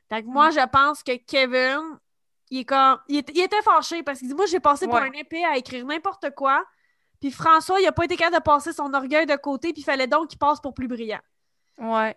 Fait 0.08 0.22
moi, 0.22 0.48
mm. 0.48 0.52
je 0.52 0.68
pense 0.68 1.02
que 1.02 1.16
Kevin, 1.16 1.98
il, 2.50 2.60
est 2.60 2.64
comme... 2.64 2.98
il, 3.08 3.18
était 3.18 3.62
fâché 3.62 4.02
parce 4.02 4.20
qu'il 4.20 4.28
dit 4.28 4.34
Moi, 4.34 4.46
j'ai 4.46 4.60
passé 4.60 4.86
pour 4.86 4.96
un 4.96 5.12
épée 5.12 5.44
à 5.44 5.56
écrire 5.56 5.84
n'importe 5.84 6.30
quoi. 6.34 6.64
Puis 7.20 7.30
François, 7.30 7.80
il 7.80 7.84
n'a 7.84 7.92
pas 7.92 8.04
été 8.04 8.16
capable 8.16 8.36
de 8.36 8.42
passer 8.42 8.72
son 8.72 8.92
orgueil 8.94 9.26
de 9.26 9.36
côté, 9.36 9.72
puis 9.72 9.82
il 9.82 9.84
fallait 9.84 10.06
donc 10.06 10.28
qu'il 10.28 10.38
passe 10.38 10.60
pour 10.60 10.72
plus 10.72 10.86
brillant. 10.86 11.20
Ouais. 11.78 12.16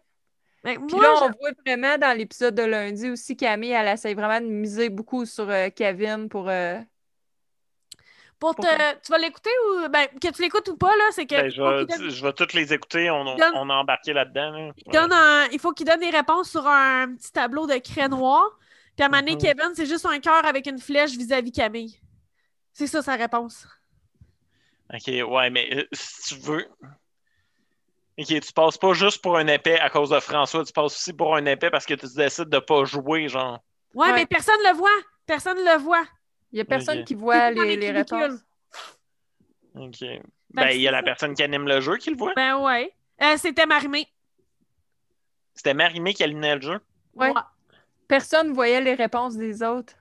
puis 0.64 1.00
là, 1.00 1.14
on 1.24 1.32
voit 1.40 1.52
vraiment 1.66 1.98
dans 1.98 2.16
l'épisode 2.16 2.54
de 2.54 2.64
lundi 2.64 3.10
aussi, 3.10 3.36
Camille, 3.36 3.72
elle 3.72 3.88
essaie 3.88 4.14
vraiment 4.14 4.40
de 4.40 4.52
miser 4.52 4.90
beaucoup 4.90 5.26
sur 5.26 5.50
euh, 5.50 5.70
Kevin 5.76 6.30
pour, 6.30 6.50
euh, 6.50 6.80
pour 8.42 8.56
te... 8.56 8.68
Tu 9.02 9.12
vas 9.12 9.20
l'écouter 9.20 9.52
ou. 9.70 9.88
Ben, 9.88 10.08
que 10.20 10.28
tu 10.30 10.42
l'écoutes 10.42 10.68
ou 10.68 10.76
pas, 10.76 10.90
là, 10.90 11.04
c'est 11.12 11.28
que. 11.28 11.36
Ben, 11.36 11.50
je, 11.50 11.62
vais, 11.62 12.10
je 12.10 12.26
vais 12.26 12.34
toutes 12.34 12.54
les 12.54 12.74
écouter. 12.74 13.10
On, 13.12 13.26
on 13.26 13.70
a 13.70 13.74
embarqué 13.76 14.14
là-dedans. 14.14 14.74
Il, 14.76 14.92
donne 14.92 15.14
il 15.54 15.60
faut 15.60 15.72
qu'il 15.72 15.86
donne 15.86 16.00
des 16.00 16.10
réponses 16.10 16.50
sur 16.50 16.68
un 16.68 17.14
petit 17.16 17.32
tableau 17.32 17.68
de 17.68 17.78
craie 17.78 18.10
noire. 18.10 18.50
Puis 18.98 19.06
à 19.06 19.16
un 19.16 19.22
mhm. 19.22 19.38
Kevin, 19.38 19.72
c'est 19.76 19.86
juste 19.86 20.06
un 20.06 20.20
cœur 20.20 20.44
avec 20.46 20.66
une 20.66 20.80
flèche 20.80 21.12
vis-à-vis 21.12 21.52
Camille. 21.52 22.00
C'est 22.74 22.88
ça 22.88 23.02
sa 23.02 23.16
réponse. 23.16 23.68
Ok, 24.94 25.08
ouais, 25.08 25.50
mais 25.50 25.70
euh, 25.74 25.88
si 25.94 26.36
tu 26.36 26.42
veux. 26.42 26.68
Ok, 28.18 28.28
tu 28.28 28.54
passes 28.54 28.78
pas 28.78 28.94
juste 28.94 29.22
pour 29.22 29.38
un 29.38 29.48
épée 29.48 29.80
à 29.80 29.90
cause 29.90 30.10
de 30.10 30.20
François, 30.20 30.66
tu 30.66 30.74
passes 30.74 30.94
aussi 30.98 31.14
pour 31.14 31.36
un 31.36 31.46
épée 31.46 31.70
parce 31.70 31.86
que 31.86 31.94
tu 31.94 32.08
décides 32.16 32.50
de 32.50 32.60
pas 32.60 32.84
jouer, 32.86 33.30
genre. 33.30 33.60
Ouais, 33.94 34.12
mais 34.14 34.26
personne 34.26 34.60
le 34.66 34.76
voit. 34.76 34.90
Personne 35.26 35.58
le 35.58 35.78
voit. 35.78 36.04
Il 36.52 36.56
n'y 36.56 36.62
a 36.62 36.66
personne 36.66 37.04
qui 37.04 37.16
voit 37.16 37.52
les, 37.52 37.78
les 37.78 37.92
réponses. 37.92 38.40
OK. 39.76 40.04
Ben, 40.54 40.70
il 40.72 40.82
y 40.82 40.88
a 40.88 40.92
la 40.92 41.04
personne 41.04 41.34
qui 41.34 41.44
anime 41.44 41.68
le 41.68 41.80
jeu 41.80 41.98
qui 41.98 42.10
le 42.10 42.18
voit. 42.18 42.34
Ben 42.36 42.58
ouais. 42.60 42.94
Euh, 43.22 43.38
c'était 43.38 43.66
Marimé. 43.66 44.08
C'était 45.54 45.74
Marimé 45.74 46.14
qui 46.14 46.24
animait 46.24 46.56
le 46.56 46.62
jeu? 46.62 46.80
Ouais. 47.14 47.32
Personne 48.08 48.50
ne 48.50 48.54
voyait 48.54 48.82
les 48.82 48.96
réponses 48.96 49.38
des 49.38 49.64
autres. 49.64 49.94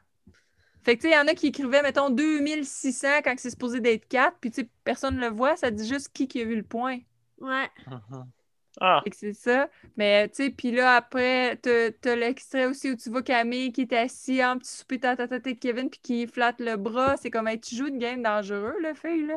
Fait 0.82 0.96
que, 0.96 1.02
tu 1.02 1.08
sais, 1.08 1.14
il 1.14 1.16
y 1.16 1.20
en 1.20 1.28
a 1.28 1.34
qui 1.34 1.48
écrivaient, 1.48 1.82
mettons, 1.82 2.08
2600 2.08 3.18
quand 3.22 3.34
c'est 3.36 3.50
supposé 3.50 3.80
d'être 3.80 4.08
4, 4.08 4.38
puis, 4.40 4.50
tu 4.50 4.62
sais, 4.62 4.68
personne 4.82 5.16
ne 5.16 5.20
le 5.20 5.28
voit, 5.28 5.56
ça 5.56 5.70
dit 5.70 5.86
juste 5.86 6.10
qui, 6.12 6.26
qui 6.26 6.40
a 6.40 6.44
vu 6.44 6.56
le 6.56 6.62
point. 6.62 6.98
Ouais. 7.38 7.70
Uh-huh. 7.86 8.24
Ah. 8.80 9.02
c'est 9.12 9.32
ça. 9.32 9.68
Mais, 9.96 10.28
tu 10.28 10.44
sais, 10.44 10.50
puis 10.50 10.70
là, 10.70 10.96
après, 10.96 11.56
t'as 11.56 12.16
l'extrait 12.16 12.66
aussi 12.66 12.90
où 12.90 12.96
tu 12.96 13.10
vois 13.10 13.22
Camille 13.22 13.72
qui 13.72 13.82
est 13.82 13.92
assis 13.92 14.44
en 14.44 14.58
petit 14.58 14.70
souper 14.70 15.00
à 15.02 15.16
tête 15.16 15.58
Kevin 15.58 15.90
puis 15.90 16.00
qui 16.02 16.26
flatte 16.26 16.60
le 16.60 16.76
bras. 16.76 17.16
C'est 17.16 17.30
comme, 17.30 17.48
tu 17.60 17.76
joues 17.76 17.88
une 17.88 17.98
game 17.98 18.22
dangereuse, 18.22 18.74
le 18.80 18.94
fille, 18.94 19.26
là? 19.26 19.36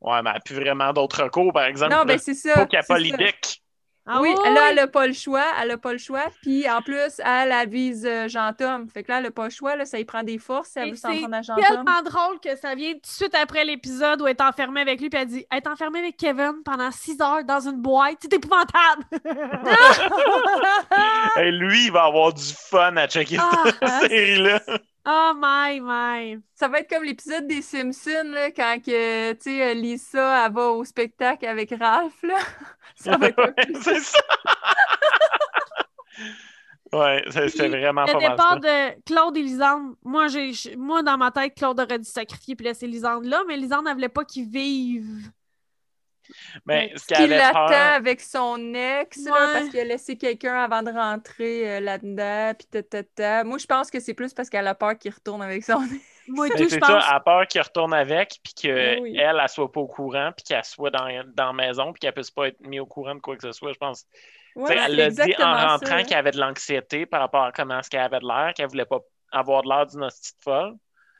Ouais, 0.00 0.20
mais 0.22 0.30
elle 0.30 0.34
n'a 0.34 0.40
plus 0.40 0.56
vraiment 0.56 0.92
d'autres 0.92 1.22
recours, 1.22 1.52
par 1.52 1.64
exemple. 1.64 1.94
Non, 1.94 2.04
ben 2.04 2.18
c'est 2.18 2.34
ça. 2.34 2.66
Ah 4.04 4.20
oui, 4.20 4.34
là, 4.44 4.70
elle 4.70 4.76
n'a 4.76 4.88
pas 4.88 5.06
le 5.06 5.12
choix. 5.12 5.44
Elle 5.60 5.68
n'a 5.68 5.78
pas 5.78 5.92
le 5.92 5.98
choix. 5.98 6.24
Puis 6.42 6.68
en 6.68 6.82
plus, 6.82 7.20
elle 7.24 7.52
avise 7.52 8.04
euh, 8.04 8.26
Jean-Tom. 8.26 8.88
Fait 8.88 9.04
que 9.04 9.12
là, 9.12 9.18
elle 9.18 9.24
n'a 9.24 9.30
pas 9.30 9.44
le 9.44 9.50
choix. 9.50 9.76
Là, 9.76 9.84
ça 9.84 10.00
y 10.00 10.04
prend 10.04 10.24
des 10.24 10.38
forces. 10.38 10.76
Elle 10.76 10.90
veut 10.90 10.96
s'en 10.96 11.16
prendre 11.16 11.36
à 11.36 11.42
Jean-Tom. 11.42 11.64
C'est 11.64 11.74
tellement 11.74 12.02
drôle 12.02 12.40
que 12.40 12.56
ça 12.56 12.74
vient 12.74 12.94
tout 12.94 13.00
de 13.00 13.06
suite 13.06 13.34
après 13.34 13.64
l'épisode 13.64 14.20
où 14.20 14.26
elle 14.26 14.36
est 14.36 14.42
enfermée 14.42 14.80
avec 14.80 15.00
lui. 15.00 15.08
Puis 15.08 15.20
elle 15.20 15.28
dit 15.28 15.46
Être 15.52 15.70
enfermée 15.70 16.00
avec 16.00 16.16
Kevin 16.16 16.54
pendant 16.64 16.90
six 16.90 17.20
heures 17.20 17.44
dans 17.44 17.68
une 17.68 17.80
boîte, 17.80 18.16
c'est 18.20 18.32
épouvantable. 18.32 19.04
Et 21.40 21.52
lui, 21.52 21.86
il 21.86 21.92
va 21.92 22.04
avoir 22.04 22.32
du 22.32 22.42
fun 22.42 22.96
à 22.96 23.06
checker 23.06 23.38
cette 23.64 23.76
ah, 23.80 24.00
série-là. 24.00 24.60
Oh 25.04 25.32
my, 25.34 25.80
my. 25.80 26.40
Ça 26.54 26.68
va 26.68 26.78
être 26.80 26.88
comme 26.88 27.02
l'épisode 27.02 27.46
des 27.48 27.60
Simpsons, 27.60 28.30
là, 28.30 28.50
quand 28.52 28.78
que, 28.84 29.36
sais, 29.40 29.74
Lisa 29.74 30.46
elle 30.46 30.52
va 30.52 30.68
au 30.68 30.84
spectacle 30.84 31.44
avec 31.46 31.70
Ralph. 31.70 32.22
Là. 32.22 32.38
Ça 32.94 33.16
va 33.16 33.28
être 33.28 33.54
c'est 33.82 33.98
ça. 33.98 34.20
ouais, 36.92 37.24
c'est 37.30 37.68
vraiment 37.68 38.04
pas 38.04 38.12
mal. 38.12 38.22
Le 38.22 38.28
départ 38.28 38.60
de 38.60 39.02
Claude 39.04 39.36
et 39.36 39.42
Lisande, 39.42 39.96
moi, 40.04 40.28
j'ai, 40.28 40.52
moi, 40.76 41.02
dans 41.02 41.16
ma 41.18 41.32
tête, 41.32 41.54
Claude 41.56 41.80
aurait 41.80 41.98
dû 41.98 42.08
sacrifier 42.08 42.54
puis 42.54 42.66
laisser 42.66 42.86
Lisande 42.86 43.24
là, 43.24 43.42
mais 43.48 43.56
Lisande, 43.56 43.86
elle 43.88 43.94
voulait 43.94 44.08
pas 44.08 44.24
qu'il 44.24 44.48
vive 44.48 45.32
mais 46.66 46.92
ce 46.96 47.06
qu'il 47.06 47.32
attend 47.32 47.66
avec 47.66 48.20
son 48.20 48.74
ex, 48.74 49.24
parce 49.24 49.68
qu'il 49.68 49.80
a 49.80 49.84
laissé 49.84 50.16
quelqu'un 50.16 50.54
avant 50.54 50.82
de 50.82 50.90
rentrer 50.90 51.76
euh, 51.76 51.80
là-dedans, 51.80 52.52
puis 52.58 52.82
Moi, 53.44 53.58
je 53.58 53.66
pense 53.66 53.90
que 53.90 54.00
c'est 54.00 54.14
plus 54.14 54.32
parce 54.34 54.48
qu'elle 54.50 54.66
a 54.66 54.74
peur 54.74 54.98
qu'il 54.98 55.12
retourne 55.12 55.42
avec 55.42 55.64
son 55.64 55.82
ex. 55.82 56.12
Moi, 56.28 56.48
tout, 56.50 56.68
c'est 56.68 56.80
ça, 56.80 57.00
elle 57.08 57.16
a 57.16 57.20
peur 57.20 57.46
qu'il 57.46 57.60
retourne 57.60 57.92
avec, 57.92 58.38
puis 58.42 58.54
qu'elle, 58.54 59.06
elle, 59.16 59.40
elle 59.42 59.48
soit 59.48 59.70
pas 59.70 59.80
au 59.80 59.88
courant, 59.88 60.30
puis 60.36 60.44
qu'elle 60.44 60.64
soit 60.64 60.90
dans, 60.90 61.08
dans 61.34 61.46
la 61.46 61.52
maison, 61.52 61.92
puis 61.92 62.00
qu'elle 62.00 62.12
puisse 62.12 62.30
pas 62.30 62.48
être 62.48 62.60
mise 62.60 62.80
au 62.80 62.86
courant 62.86 63.14
de 63.14 63.20
quoi 63.20 63.36
que 63.36 63.42
ce 63.42 63.52
soit, 63.52 63.72
je 63.72 63.78
pense. 63.78 64.06
elle 64.56 64.96
l'a 64.96 65.10
dit 65.10 65.34
en 65.38 65.52
rentrant 65.52 66.04
qu'elle 66.04 66.18
avait 66.18 66.30
de 66.30 66.38
l'anxiété 66.38 67.06
par 67.06 67.20
rapport 67.20 67.44
à 67.44 67.52
comment 67.52 67.80
est-ce 67.80 67.90
qu'elle 67.90 68.00
avait 68.00 68.20
de 68.20 68.26
l'air, 68.26 68.52
qu'elle 68.54 68.68
voulait 68.68 68.84
pas 68.84 69.00
avoir 69.32 69.62
de 69.62 69.68
l'air 69.68 69.86
d'une 69.86 70.06
petite 70.06 70.42
folle. 70.42 70.74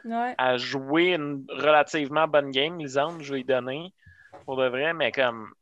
Ouais. 0.05 0.35
Elle 0.39 0.45
a 0.45 0.57
joué 0.57 1.15
une 1.15 1.45
relativement 1.49 2.29
bonne 2.29 2.51
game, 2.51 2.79
Lisande, 2.79 3.23
je 3.23 3.33
vais 3.33 3.39
lui 3.39 3.45
donner 3.45 3.93
pour 4.45 4.57
de 4.57 4.69
vrai, 4.69 4.93
mais 4.95 5.13
comme 5.13 5.53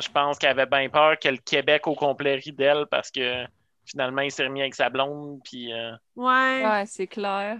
je 0.00 0.08
pense 0.08 0.38
qu'elle 0.38 0.58
avait 0.58 0.66
bien 0.66 0.88
peur 0.88 1.18
que 1.18 1.28
le 1.28 1.36
Québec 1.36 1.86
au 1.86 1.94
complet 1.94 2.36
rit 2.36 2.52
d'elle 2.52 2.86
parce 2.90 3.10
que 3.10 3.44
finalement 3.84 4.22
il 4.22 4.32
s'est 4.32 4.44
remis 4.44 4.60
avec 4.62 4.74
sa 4.74 4.90
blonde 4.90 5.40
puis 5.44 5.72
euh, 5.72 5.92
Ouais. 6.16 6.64
Ouais, 6.66 6.84
c'est 6.86 7.06
clair. 7.06 7.58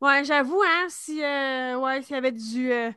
Ouais, 0.00 0.24
j'avoue, 0.24 0.62
hein, 0.62 0.86
si 0.88 1.22
euh, 1.22 1.76
ouais, 1.78 2.02
s'il 2.02 2.14
y 2.14 2.18
avait 2.18 2.32
du, 2.32 2.72
euh, 2.72 2.90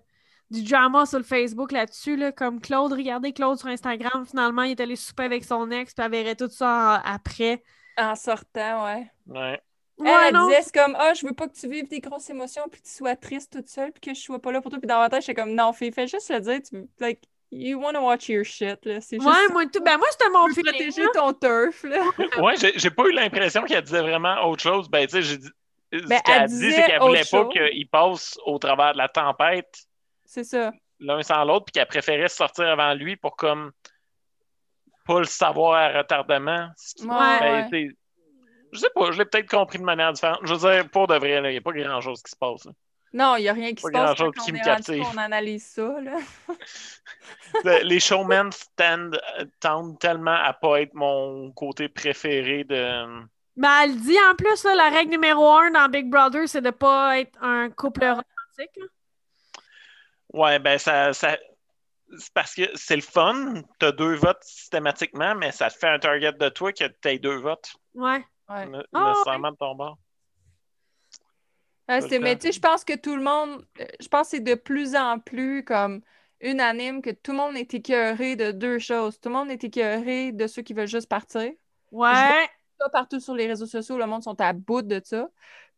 du 0.52 0.64
drama 0.64 1.06
sur 1.08 1.18
le 1.18 1.24
Facebook 1.24 1.72
là-dessus, 1.72 2.16
là, 2.16 2.32
comme 2.32 2.62
Claude, 2.62 2.94
regardez 2.94 3.34
Claude 3.34 3.58
sur 3.58 3.70
Instagram, 3.70 4.26
finalement, 4.26 4.62
il 4.64 4.72
est 4.72 4.80
allé 4.80 4.96
souper 4.96 5.24
avec 5.24 5.44
son 5.44 5.72
ex, 5.72 5.94
puis 5.96 6.06
elle 6.06 6.12
verrait 6.12 6.36
tout 6.36 6.50
ça 6.50 6.98
après. 7.04 7.64
En 7.98 8.16
sortant, 8.16 8.86
ouais. 8.86 9.12
Ouais. 9.28 9.62
Elle, 10.06 10.36
elle 10.36 10.42
disait, 10.42 10.62
c'est 10.64 10.74
comme, 10.74 10.96
ah, 11.00 11.14
je 11.14 11.26
veux 11.26 11.34
pas 11.34 11.48
que 11.48 11.54
tu 11.54 11.68
vives 11.68 11.88
des 11.88 12.00
grosses 12.00 12.30
émotions, 12.30 12.64
puis 12.72 12.82
tu 12.82 12.90
sois 12.90 13.16
triste 13.16 13.54
toute 13.54 13.68
seule, 13.68 13.92
puis 13.92 14.02
que 14.02 14.14
je 14.14 14.22
sois 14.22 14.40
pas 14.40 14.52
là 14.52 14.62
pour 14.62 14.72
toi. 14.72 14.80
Puis 14.80 14.88
dans 14.88 15.00
ma 15.00 15.10
tête, 15.10 15.22
j'étais 15.22 15.42
comme, 15.42 15.54
non, 15.54 15.74
fais, 15.74 15.92
fais 15.92 16.08
juste 16.08 16.30
le 16.30 16.40
dire, 16.40 16.60
tu, 16.62 16.88
like, 17.00 17.22
you 17.52 17.80
want 17.80 17.94
to 17.94 18.02
watch 18.02 18.30
your 18.30 18.44
shit, 18.44 18.86
là. 18.86 19.02
C'est 19.02 19.18
juste. 19.18 19.28
Ouais, 19.28 19.48
moi, 19.52 19.66
tout, 19.66 19.84
ben, 19.84 19.98
moi, 19.98 20.08
c'était 20.12 20.30
mon 20.30 20.48
feeling. 20.48 20.74
protéger 20.74 21.06
ton 21.14 21.34
turf, 21.34 21.84
là. 21.84 22.04
ouais, 22.42 22.56
j'ai 22.76 22.90
pas 22.90 23.04
eu 23.04 23.12
l'impression 23.12 23.64
qu'elle 23.64 23.84
disait 23.84 24.02
vraiment 24.02 24.48
autre 24.48 24.64
chose. 24.64 24.90
Ben, 24.90 25.06
tu 25.06 25.14
sais, 25.14 25.22
j'ai 25.22 25.38
dit. 25.38 25.50
Ben, 25.92 26.18
ce 26.18 26.24
qu'elle 26.24 26.48
dit, 26.48 26.72
c'est 26.72 26.86
qu'elle 26.86 27.02
voulait 27.02 27.24
pas 27.30 27.46
qu'il 27.48 27.90
passe 27.90 28.40
au 28.46 28.58
travers 28.58 28.94
de 28.94 28.98
la 28.98 29.10
tempête. 29.10 29.86
C'est 30.26 30.46
ça. 30.46 30.72
L'un 31.00 31.22
sans 31.24 31.44
l'autre, 31.44 31.66
puis 31.66 31.74
qu'elle 31.74 31.88
préférait 31.88 32.30
sortir 32.30 32.68
avant 32.68 32.94
lui 32.94 33.18
pour, 33.18 33.36
comme, 33.36 33.72
pas 35.06 35.20
le 35.20 35.26
savoir 35.26 35.74
à 35.74 35.98
retardement. 35.98 36.70
Ouais. 37.02 37.68
Ben, 37.70 37.92
je 38.72 38.80
sais 38.80 38.90
pas, 38.94 39.12
je 39.12 39.18
l'ai 39.18 39.26
peut-être 39.26 39.50
compris 39.50 39.80
de 39.80 39.84
manière 39.84 40.14
différente. 40.14 40.40
Je 40.44 40.54
veux 40.54 40.70
dire, 40.72 40.90
pour 40.90 41.08
de 41.08 41.16
vrai, 41.16 41.42
il 41.44 41.52
n'y 41.52 41.58
a 41.58 41.62
pas 41.62 41.72
grand-chose 41.72 42.22
qui 42.22 42.32
se 42.32 42.36
passe. 42.36 42.68
Non, 43.14 43.36
il 43.36 43.42
n'y 43.42 43.50
a 43.50 43.54
rien 43.54 43.74
qui 43.74 43.82
se 43.82 43.90
passe. 43.90 44.16
Grand-chose 44.16 44.34
qui 44.46 44.54
me 44.54 44.64
captive. 44.64 45.04
On 45.14 45.18
analyse 45.18 45.66
ça. 45.66 45.96
Là. 46.02 46.18
les 47.84 48.00
showmen 48.00 48.50
tendent 49.60 50.00
tellement 50.00 50.38
à 50.42 50.54
pas 50.54 50.82
être 50.82 50.94
mon 50.94 51.52
côté 51.52 51.90
préféré 51.90 52.64
de. 52.64 53.22
Ben, 53.58 53.82
elle 53.84 54.00
dit 54.00 54.18
en 54.30 54.36
plus, 54.36 54.64
la 54.64 54.90
règle 54.90 55.12
numéro 55.12 55.46
un 55.46 55.72
dans 55.72 55.90
Big 55.90 56.10
Brother, 56.10 56.48
c'est 56.48 56.62
de 56.62 56.68
ne 56.68 56.72
pas 56.72 57.20
être 57.20 57.38
un 57.42 57.70
couple 57.70 58.06
romantique. 58.06 58.80
Ouais, 60.34 60.60
ben 60.60 60.78
ça, 60.78 61.12
ça, 61.12 61.38
c'est 62.18 62.34
parce 62.34 62.56
que 62.56 62.64
c'est 62.76 62.96
le 62.96 63.02
fun, 63.02 63.62
tu 63.80 63.86
as 63.86 63.92
deux 63.92 64.16
votes 64.16 64.44
systématiquement, 64.44 65.36
mais 65.36 65.52
ça 65.52 65.70
te 65.70 65.78
fait 65.78 65.90
un 65.90 66.00
target 66.00 66.34
de 66.34 66.50
toi 66.50 66.72
que 66.72 66.86
tu 66.86 67.10
aies 67.10 67.20
deux 67.20 67.38
votes. 67.38 67.74
Ouais. 67.94 68.24
Ouais. 68.52 68.66
Ne- 68.68 68.84
Ah, 68.94 69.10
nécessairement 69.10 69.52
de 69.52 69.58
ton 69.58 69.76
bord. 69.76 69.98
Ah, 71.88 72.00
mais 72.22 72.38
tu 72.38 72.48
sais, 72.48 72.52
je 72.54 72.60
pense 72.60 72.86
que 72.86 72.96
tout 72.96 73.16
le 73.16 73.24
monde, 73.24 73.66
euh, 73.80 73.86
je 74.00 74.08
pense 74.08 74.28
que 74.28 74.38
c'est 74.38 74.44
de 74.44 74.56
plus 74.56 74.96
en 74.96 75.20
plus 75.20 75.64
comme 75.66 76.02
unanime 76.40 77.02
que 77.02 77.10
tout 77.10 77.32
le 77.32 77.38
monde 77.38 77.56
est 77.58 77.74
écœuré 77.74 78.36
de 78.36 78.52
deux 78.52 78.80
choses. 78.80 79.20
Tout 79.20 79.30
le 79.30 79.36
monde 79.36 79.52
est 79.52 79.64
écœuré 79.64 80.32
de 80.32 80.48
ceux 80.48 80.62
qui 80.62 80.74
veulent 80.74 80.88
juste 80.88 81.10
partir. 81.10 81.52
Ouais. 81.92 82.48
Ça, 82.80 82.90
partout 82.90 83.20
sur 83.20 83.36
les 83.36 83.46
réseaux 83.48 83.66
sociaux, 83.66 83.98
le 83.98 84.06
monde 84.06 84.24
sont 84.24 84.40
à 84.40 84.54
bout 84.54 84.82
de 84.82 85.02
ça. 85.04 85.30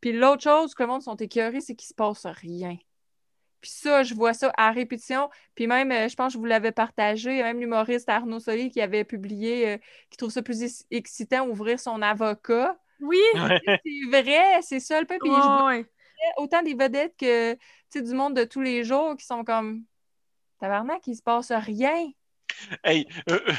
Puis 0.01 0.13
l'autre 0.13 0.43
chose 0.43 0.75
que 0.75 0.83
le 0.83 0.87
monde 0.89 1.01
sont 1.01 1.15
écœurés, 1.15 1.61
c'est 1.61 1.75
qu'il 1.75 1.87
se 1.87 1.93
passe 1.93 2.25
rien. 2.25 2.77
Puis 3.63 3.71
ça, 3.71 4.03
je 4.03 4.13
vois 4.13 4.33
ça 4.35 4.51
à 4.57 4.71
répétition. 4.71 5.29
Puis 5.55 5.67
même, 5.67 5.91
euh, 5.91 6.09
je 6.09 6.15
pense 6.15 6.27
que 6.27 6.33
je 6.33 6.37
vous 6.37 6.45
l'avais 6.45 6.73
partagé, 6.73 7.41
même 7.41 7.61
l'humoriste 7.61 8.09
Arnaud 8.09 8.41
Soli 8.41 8.69
qui 8.69 8.81
avait 8.81 9.05
publié, 9.05 9.69
euh, 9.69 9.77
qui 10.09 10.17
trouve 10.17 10.31
ça 10.31 10.43
plus 10.43 10.63
ex- 10.63 10.85
excitant, 10.91 11.47
ouvrir 11.47 11.79
son 11.79 12.01
avocat. 12.01 12.77
Oui. 12.99 13.17
C'est 13.65 14.09
vrai, 14.11 14.61
c'est 14.61 14.81
ça 14.81 14.99
le 14.99 15.07
peu. 15.07 15.17
Puis 15.17 15.31
je 15.31 15.49
vois 15.49 15.67
Ouais, 15.67 15.77
ouais. 15.79 15.85
autant 16.37 16.61
des 16.61 16.73
vedettes 16.75 17.15
que 17.17 17.53
tu 17.53 17.59
sais, 17.89 18.01
du 18.01 18.13
monde 18.13 18.35
de 18.35 18.43
tous 18.43 18.61
les 18.61 18.83
jours 18.83 19.15
qui 19.17 19.25
sont 19.25 19.45
comme 19.45 19.85
tabarnak, 20.59 21.07
il 21.07 21.15
se 21.15 21.23
passe 21.23 21.51
rien. 21.51 22.11
Hey, 22.83 23.07
euh, 23.29 23.39
euh, 23.47 23.53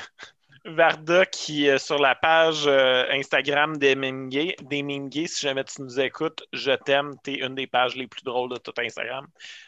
Varda 0.64 1.26
qui, 1.26 1.68
euh, 1.68 1.78
sur 1.78 1.98
la 1.98 2.14
page 2.14 2.66
euh, 2.66 3.04
Instagram 3.10 3.76
des 3.76 3.94
Meme 3.94 4.28
Gays, 4.30 4.56
des 4.62 4.82
Meme 4.82 5.08
Gays, 5.10 5.26
si 5.26 5.42
jamais 5.46 5.64
tu 5.64 5.82
nous 5.82 6.00
écoutes, 6.00 6.42
je 6.52 6.72
t'aime, 6.72 7.14
t'es 7.22 7.34
une 7.34 7.54
des 7.54 7.66
pages 7.66 7.96
les 7.96 8.06
plus 8.06 8.22
drôles 8.22 8.50
de 8.50 8.56
tout 8.56 8.72
Instagram. 8.78 9.26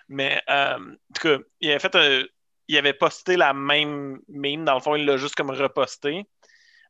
Mais, 0.08 0.42
euh, 0.48 0.76
en 0.78 1.14
tout 1.14 1.22
cas, 1.28 1.38
il 1.60 1.70
avait 1.70 1.78
fait 1.80 1.94
un- 1.96 2.22
il 2.68 2.78
avait 2.78 2.94
posté 2.94 3.36
la 3.36 3.52
même 3.52 4.20
meme, 4.28 4.64
dans 4.64 4.74
le 4.74 4.80
fond, 4.80 4.96
il 4.96 5.04
l'a 5.04 5.16
juste 5.18 5.34
comme 5.34 5.50
reposté. 5.50 6.24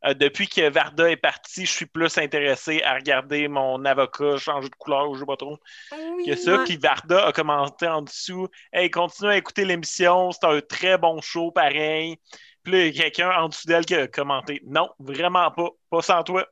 Euh, 0.04 0.14
depuis 0.14 0.46
que 0.46 0.68
Varda 0.70 1.10
est 1.10 1.16
parti, 1.16 1.66
je 1.66 1.72
suis 1.72 1.86
plus 1.86 2.16
intéressé 2.18 2.82
à 2.82 2.94
regarder 2.94 3.48
mon 3.48 3.84
avocat 3.84 4.36
changer 4.36 4.68
de 4.68 4.74
couleur 4.76 5.08
ou 5.10 5.14
je 5.14 5.20
sais 5.20 5.26
pas 5.26 5.36
trop 5.36 5.58
Oui. 5.92 6.26
que 6.26 6.36
ça. 6.36 6.58
Ouais. 6.58 6.64
Puis 6.64 6.76
Varda 6.76 7.26
a 7.26 7.32
commenté 7.32 7.88
en 7.88 8.02
dessous 8.02 8.48
Hey, 8.72 8.90
continue 8.90 9.30
à 9.30 9.36
écouter 9.36 9.64
l'émission, 9.64 10.30
c'est 10.32 10.44
un 10.46 10.60
très 10.60 10.96
bon 10.98 11.20
show, 11.22 11.50
pareil. 11.50 12.18
Puis 12.66 12.72
là, 12.72 12.86
il 12.86 12.96
y 12.96 12.98
a 12.98 13.02
quelqu'un 13.04 13.30
en 13.30 13.48
dessous 13.48 13.68
d'elle 13.68 13.86
qui 13.86 13.94
a 13.94 14.08
commenté 14.08 14.60
Non, 14.66 14.90
vraiment 14.98 15.52
pas, 15.52 15.68
pas 15.88 16.02
sans 16.02 16.24
toi. 16.24 16.44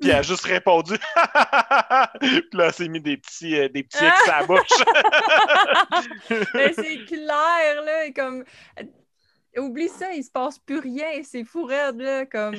Puis 0.00 0.08
elle 0.08 0.16
a 0.16 0.22
juste 0.22 0.46
répondu 0.46 0.94
Puis 2.20 2.48
là, 2.54 2.66
elle 2.68 2.72
s'est 2.72 2.88
mis 2.88 3.02
des 3.02 3.18
petits, 3.18 3.54
euh, 3.54 3.68
des 3.68 3.82
petits 3.82 4.02
X 4.02 4.28
à 4.30 4.40
la 4.40 4.46
bouche. 4.46 4.62
Mais 6.54 6.72
c'est 6.72 7.04
clair, 7.06 7.82
là, 7.84 8.10
comme. 8.16 8.44
Oublie 9.58 9.90
ça, 9.90 10.10
il 10.14 10.24
se 10.24 10.30
passe 10.30 10.58
plus 10.58 10.78
rien, 10.78 11.22
c'est 11.22 11.44
fou 11.44 11.64
raide, 11.64 12.00
là, 12.00 12.24
comme. 12.24 12.56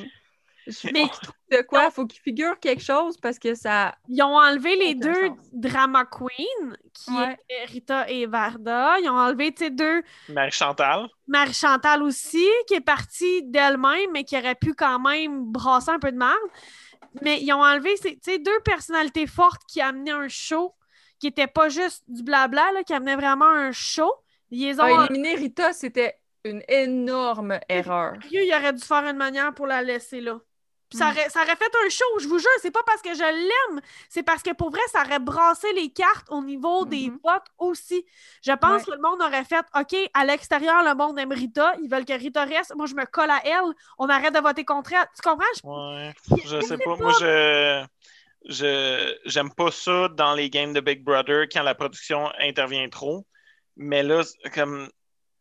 Je 0.70 0.90
Mais- 0.94 1.06
de 1.52 1.62
quoi? 1.64 1.90
Faut 1.92 2.06
qu'il 2.06 2.22
figure 2.22 2.60
quelque 2.60 2.82
chose 2.84 3.18
parce 3.18 3.40
que 3.40 3.56
ça. 3.56 3.96
Ils 4.08 4.22
ont 4.24 4.38
enlevé 4.38 4.76
les 4.76 4.96
deux 4.96 5.30
drama 5.52 6.06
queens, 6.06 6.76
qui 6.94 7.12
Ouais. 7.12 7.38
étaient 7.50 7.66
Rita 7.72 8.10
et 8.10 8.26
Varda. 8.26 9.00
Ils 9.00 9.10
ont 9.10 9.18
enlevé, 9.18 9.52
tu 9.54 9.66
sais, 9.66 9.70
deux 9.72 10.04
Marie-Chantal. 10.30 11.08
Marie-Chantal 11.28 12.04
aussi, 12.04 12.48
qui 12.68 12.76
est 12.76 12.82
partie 12.82 13.44
d'elle-même, 13.44 14.12
mais 14.14 14.24
qui 14.24 14.38
aurait 14.38 14.56
pu 14.56 14.74
quand 14.74 15.00
même 15.00 15.44
brasser 15.46 15.92
un 15.92 16.00
peu 16.00 16.12
de 16.12 16.18
merde. 16.18 16.38
Mais 17.22 17.42
ils 17.42 17.52
ont 17.54 17.64
enlevé, 17.64 17.96
ces- 17.98 18.14
tu 18.20 18.32
sais, 18.32 18.38
deux 18.40 18.60
personnalités 18.64 19.26
fortes 19.28 19.62
qui 19.68 19.82
amenaient 19.82 20.12
un 20.12 20.28
show, 20.28 20.76
qui 21.20 21.28
n'était 21.28 21.48
pas 21.48 21.70
juste 21.70 22.04
du 22.08 22.24
blabla, 22.24 22.72
là, 22.74 22.84
qui 22.84 22.94
amenait 22.94 23.16
vraiment 23.16 23.50
un 23.50 23.72
show. 23.72 24.12
Ils 24.52 24.68
les 24.68 24.80
ont 24.80 24.84
Ah, 24.84 25.06
éliminer 25.10 25.36
Rita, 25.36 25.74
c'était 25.74 26.16
une 26.46 26.64
énorme 26.68 27.60
erreur. 27.68 28.14
Il 28.32 28.54
aurait 28.54 28.74
dû 28.74 28.82
faire 28.84 29.04
une 29.06 29.18
manière 29.18 29.54
pour 29.54 29.68
la 29.68 29.82
laisser 29.82 30.22
là. 30.22 30.40
Puis 30.90 30.98
ça, 30.98 31.06
Mm. 31.08 31.12
aurait, 31.12 31.30
ça 31.30 31.42
aurait 31.44 31.56
fait 31.56 31.72
un 31.86 31.90
show, 31.90 32.20
je 32.20 32.28
vous 32.28 32.40
jure, 32.40 32.50
c'est 32.62 32.72
pas 32.72 32.82
parce 32.84 33.02
que 33.04 33.14
je 33.14 33.20
l'aime, 33.22 33.82
c'est 34.10 34.24
parce 34.24 34.42
que 34.42 34.54
pour 34.54 34.72
vrai, 34.72 34.82
ça 34.92 35.04
aurait 35.04 35.20
brassé 35.20 35.72
les 35.74 35.90
cartes 35.92 36.26
au 36.32 36.42
niveau 36.44 36.86
des 36.86 37.12
votes 37.24 37.46
aussi. 37.60 38.04
Je 38.44 38.52
pense 38.54 38.82
Ouais. 38.82 38.86
que 38.88 38.92
le 38.92 39.02
monde 39.02 39.22
aurait 39.22 39.44
fait 39.46 39.64
OK, 39.80 39.96
à 40.16 40.26
l'extérieur, 40.26 40.84
le 40.84 40.96
monde 40.96 41.20
aime 41.20 41.32
Rita, 41.32 41.74
ils 41.82 41.90
veulent 41.90 42.06
que 42.06 42.14
Rita 42.14 42.44
reste, 42.44 42.74
moi 42.76 42.88
je 42.88 42.96
me 42.96 43.06
colle 43.06 43.30
à 43.30 43.40
elle, 43.46 43.72
on 44.00 44.10
arrête 44.10 44.34
de 44.34 44.40
voter 44.40 44.66
contre 44.66 44.94
elle. 44.94 45.06
Tu 45.16 45.22
comprends? 45.22 45.46
Je- 45.56 45.68
Ouais, 45.70 46.14
je 46.46 46.60
sais 46.62 46.78
pas. 46.78 46.96
Moi, 46.96 47.12
je. 47.20 47.86
Je 48.46 49.16
j'aime 49.26 49.54
pas 49.54 49.70
ça 49.70 50.08
dans 50.08 50.34
les 50.34 50.50
games 50.50 50.72
de 50.74 50.80
Big 50.80 51.04
Brother 51.04 51.48
quand 51.52 51.62
la 51.62 51.76
production 51.76 52.32
intervient 52.40 52.88
trop. 52.90 53.26
Mais 53.76 54.02
là, 54.02 54.22
comme 54.56 54.90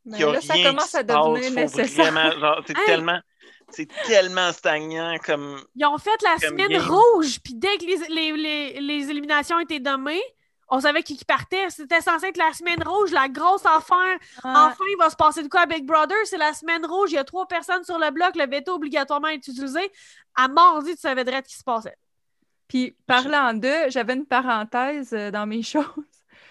Mais 0.04 0.18
là, 0.18 0.40
ça 0.40 0.54
commence 0.62 0.94
à 0.94 1.02
devenir 1.04 1.52
nécessaire. 1.52 2.12
Vraiment, 2.12 2.30
genre, 2.38 2.60
c'est 2.66 2.76
Hey! 2.76 2.84
tellement, 2.86 3.20
c'est 3.70 3.88
tellement 4.06 4.52
stagnant 4.52 5.16
comme. 5.24 5.60
Ils 5.74 5.86
ont 5.86 5.98
fait 5.98 6.20
la 6.22 6.36
semaine 6.38 6.68
game. 6.68 6.82
rouge, 6.90 7.38
puis 7.42 7.54
dès 7.54 7.76
que 7.78 7.84
les, 7.84 7.96
les, 8.08 8.32
les, 8.36 8.80
les 8.80 9.10
éliminations 9.10 9.58
étaient 9.60 9.78
nommées, 9.78 10.22
on 10.70 10.80
savait 10.80 11.02
qui, 11.02 11.16
qui 11.16 11.24
partait. 11.24 11.70
C'était 11.70 12.00
censé 12.00 12.26
être 12.26 12.36
la 12.36 12.52
semaine 12.52 12.82
rouge, 12.86 13.10
la 13.10 13.28
grosse 13.28 13.64
affaire. 13.64 14.18
Ah, 14.44 14.68
Enfin, 14.72 14.84
il 14.90 14.96
va 14.98 15.08
se 15.10 15.16
passer 15.16 15.42
de 15.42 15.48
quoi 15.48 15.60
à 15.62 15.66
Big 15.66 15.84
Brother? 15.86 16.16
C'est 16.24 16.36
la 16.38 16.52
semaine 16.52 16.84
rouge, 16.84 17.10
il 17.12 17.14
y 17.14 17.18
a 17.18 17.24
trois 17.24 17.46
personnes 17.48 17.84
sur 17.84 17.98
le 17.98 18.10
bloc, 18.10 18.36
le 18.36 18.46
veto 18.46 18.74
obligatoirement 18.74 19.28
est 19.28 19.36
utilisé. 19.36 19.80
À 20.34 20.46
mardi, 20.48 20.94
tu 20.94 21.00
savais 21.00 21.24
direct 21.24 21.48
ce 21.48 21.52
qui 21.54 21.58
se 21.58 21.64
passait. 21.64 21.96
Puis 22.68 22.94
parlant 23.06 23.54
de, 23.54 23.72
j'avais 23.88 24.12
une 24.14 24.26
parenthèse 24.26 25.14
euh, 25.14 25.30
dans 25.30 25.46
mes 25.46 25.62
choses. 25.74 25.84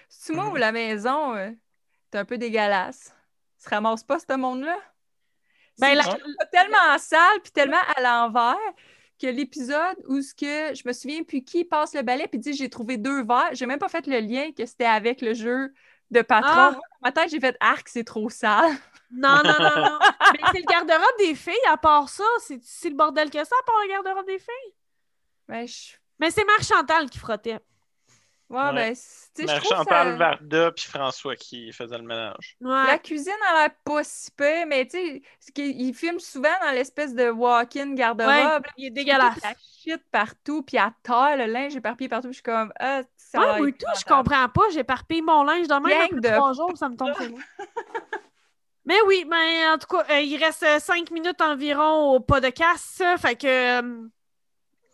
C'est 0.10 0.34
moi 0.34 0.45
Mhm. 0.45 0.51
où 0.51 0.56
la 0.56 0.71
maison 0.71 1.36
euh, 1.36 1.51
est 2.12 2.17
un 2.17 2.25
peu 2.25 2.38
dégueulasse. 2.39 3.13
Se 3.60 3.69
ramasse 3.69 4.03
pas 4.03 4.17
ce 4.19 4.36
monde-là? 4.36 4.77
Ben, 5.80 5.96
la- 5.96 6.04
tellement 6.52 6.98
sale 6.98 7.40
puis 7.44 7.52
tellement 7.52 7.78
à 7.96 8.02
l'envers 8.02 8.58
que 9.20 9.28
l'épisode 9.28 9.98
où 10.08 10.22
ce 10.22 10.34
que 10.34 10.76
je 10.76 10.88
me 10.88 10.94
souviens 10.94 11.24
plus 11.24 11.44
qui 11.44 11.66
passe 11.66 11.94
le 11.96 12.02
balai 12.02 12.28
puis 12.28 12.40
dit 12.40 12.54
j'ai 12.54 12.70
trouvé 12.70 12.98
deux 12.98 13.24
verres, 13.24 13.50
j'ai 13.54 13.66
même 13.66 13.80
pas 13.80 13.90
fait 13.90 14.06
le 14.08 14.20
lien 14.20 14.52
que 14.52 14.66
c'était 14.66 14.86
avec 14.86 15.22
le 15.22 15.34
jeu 15.34 15.74
de 16.12 16.22
patron. 16.22 16.52
Ah! 16.52 16.72
Moi, 16.72 16.82
dans 16.82 16.98
ma 17.02 17.12
tête, 17.12 17.30
j'ai 17.32 17.40
fait 17.40 17.58
arc, 17.60 17.90
c'est 17.90 18.04
trop 18.04 18.30
sale. 18.30 18.76
Non, 19.12 19.42
non, 19.44 19.56
non, 19.60 19.82
non. 19.84 20.00
Mais 20.34 20.40
c'est 20.52 20.60
le 20.60 20.66
garde-robe 20.66 21.18
des 21.20 21.36
filles, 21.36 21.54
à 21.68 21.78
part 21.78 22.10
ça. 22.10 22.24
C'est 22.40 22.62
si 22.63 22.90
le 22.90 22.96
bordel 22.96 23.30
que 23.30 23.44
ça, 23.44 23.56
à 23.60 23.66
part 23.66 23.76
le 23.84 23.90
garde-robe 23.90 24.26
des 24.26 24.40
filles? 24.40 24.74
Ben, 25.48 25.68
je... 25.68 25.96
Mais 26.20 26.32
c'est 26.32 26.46
Marc 26.46 26.63
Chantal 26.63 27.10
qui 27.10 27.18
frottait. 27.20 27.60
Ouais, 28.50 28.62
Ouais. 28.62 28.74
ben, 28.74 28.96
c'est- 28.96 29.28
tu 29.36 29.48
sais, 29.48 29.56
je 29.56 29.62
trouve 29.62 29.78
Chantal, 29.78 30.08
ça... 30.12 30.16
Varda 30.18 30.72
puis 30.72 30.86
François 30.88 31.36
qui 31.36 31.72
faisaient 31.72 31.98
le 31.98 32.04
ménage. 32.04 32.56
Ouais. 32.62 32.88
La 32.88 32.98
cuisine 32.98 33.34
a 33.52 33.62
l'air 33.62 33.70
pas 33.84 34.04
si 34.04 34.32
peu, 34.32 34.66
mais 34.66 34.86
tu 34.88 34.98
sais, 34.98 35.22
il 35.58 35.94
filme 35.94 36.20
souvent 36.20 36.50
dans 36.64 36.72
l'espèce 36.72 37.14
de 37.14 37.30
walk-in 37.30 37.94
garde-robe. 37.94 38.30
Ouais, 38.30 38.70
il 38.78 38.88
est 38.88 38.90
dégueulasse. 38.92 39.42
La 39.44 39.54
shit 39.84 40.02
partout, 40.12 40.64
puis 40.64 40.78
à 40.78 40.92
terre, 41.04 41.38
le 41.38 41.46
linge 41.46 41.76
éparpillé 41.76 42.10
partout. 42.10 42.30
Je 42.30 42.34
suis 42.34 42.42
comme, 42.44 42.74
ah, 42.80 43.02
ça 43.16 43.40
Ouais, 43.62 43.70
être 43.70 43.78
tout, 43.78 43.86
je 44.00 44.06
comprends 44.06 44.50
pas. 44.50 44.64
J'éparpille 44.72 45.22
mon 45.22 45.44
linge 45.44 45.68
de 45.68 45.74
même 45.74 46.02
après 46.02 46.16
de- 46.20 46.36
trois 46.36 46.54
jours, 46.54 46.76
ça 46.78 46.90
me 46.90 46.96
tombe 46.96 47.14
sur 47.14 47.30
moi. 47.30 47.40
Mais 48.86 48.96
oui, 49.06 49.26
mais 49.28 49.68
en 49.68 49.78
tout 49.78 49.88
cas, 49.88 50.06
euh, 50.12 50.22
il 50.22 50.42
reste 50.42 50.64
euh, 50.64 50.80
cinq 50.80 51.12
minutes 51.12 51.42
environ 51.42 52.14
au 52.16 52.22
podcast. 52.22 52.86
ça, 52.96 53.18
Fait 53.18 53.36
que 53.36 53.46
euh, 53.82 54.08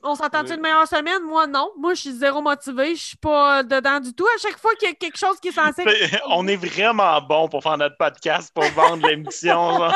on 0.04 0.16
s'entend-tu 0.16 0.50
Oui. 0.52 0.56
une 0.56 0.62
meilleure 0.62 0.88
semaine? 0.88 1.22
Moi, 1.24 1.48
non. 1.48 1.72
Moi, 1.78 1.94
je 1.94 2.02
suis 2.02 2.12
zéro 2.12 2.42
motivée. 2.42 2.96
Je 2.96 3.02
suis 3.02 3.18
pas 3.18 3.60
euh, 3.60 3.64
dedans 3.64 4.00
du 4.00 4.14
tout. 4.14 4.26
À 4.36 4.38
chaque 4.40 4.58
fois 4.58 4.74
qu'il 4.76 4.88
y 4.90 4.92
a 4.92 4.96
quelque 4.96 5.18
chose 5.18 5.40
qui 5.40 5.48
est 5.50 5.52
censé. 5.52 5.84
On 6.30 6.48
est 6.48 6.56
vraiment 6.58 7.22
bon 7.22 7.48
pour 7.48 7.64
faire 7.64 7.78
notre 7.78 7.98
podcast, 7.98 8.52
pour 8.54 8.66
vendre 8.66 9.08
l'émission. 9.08 9.80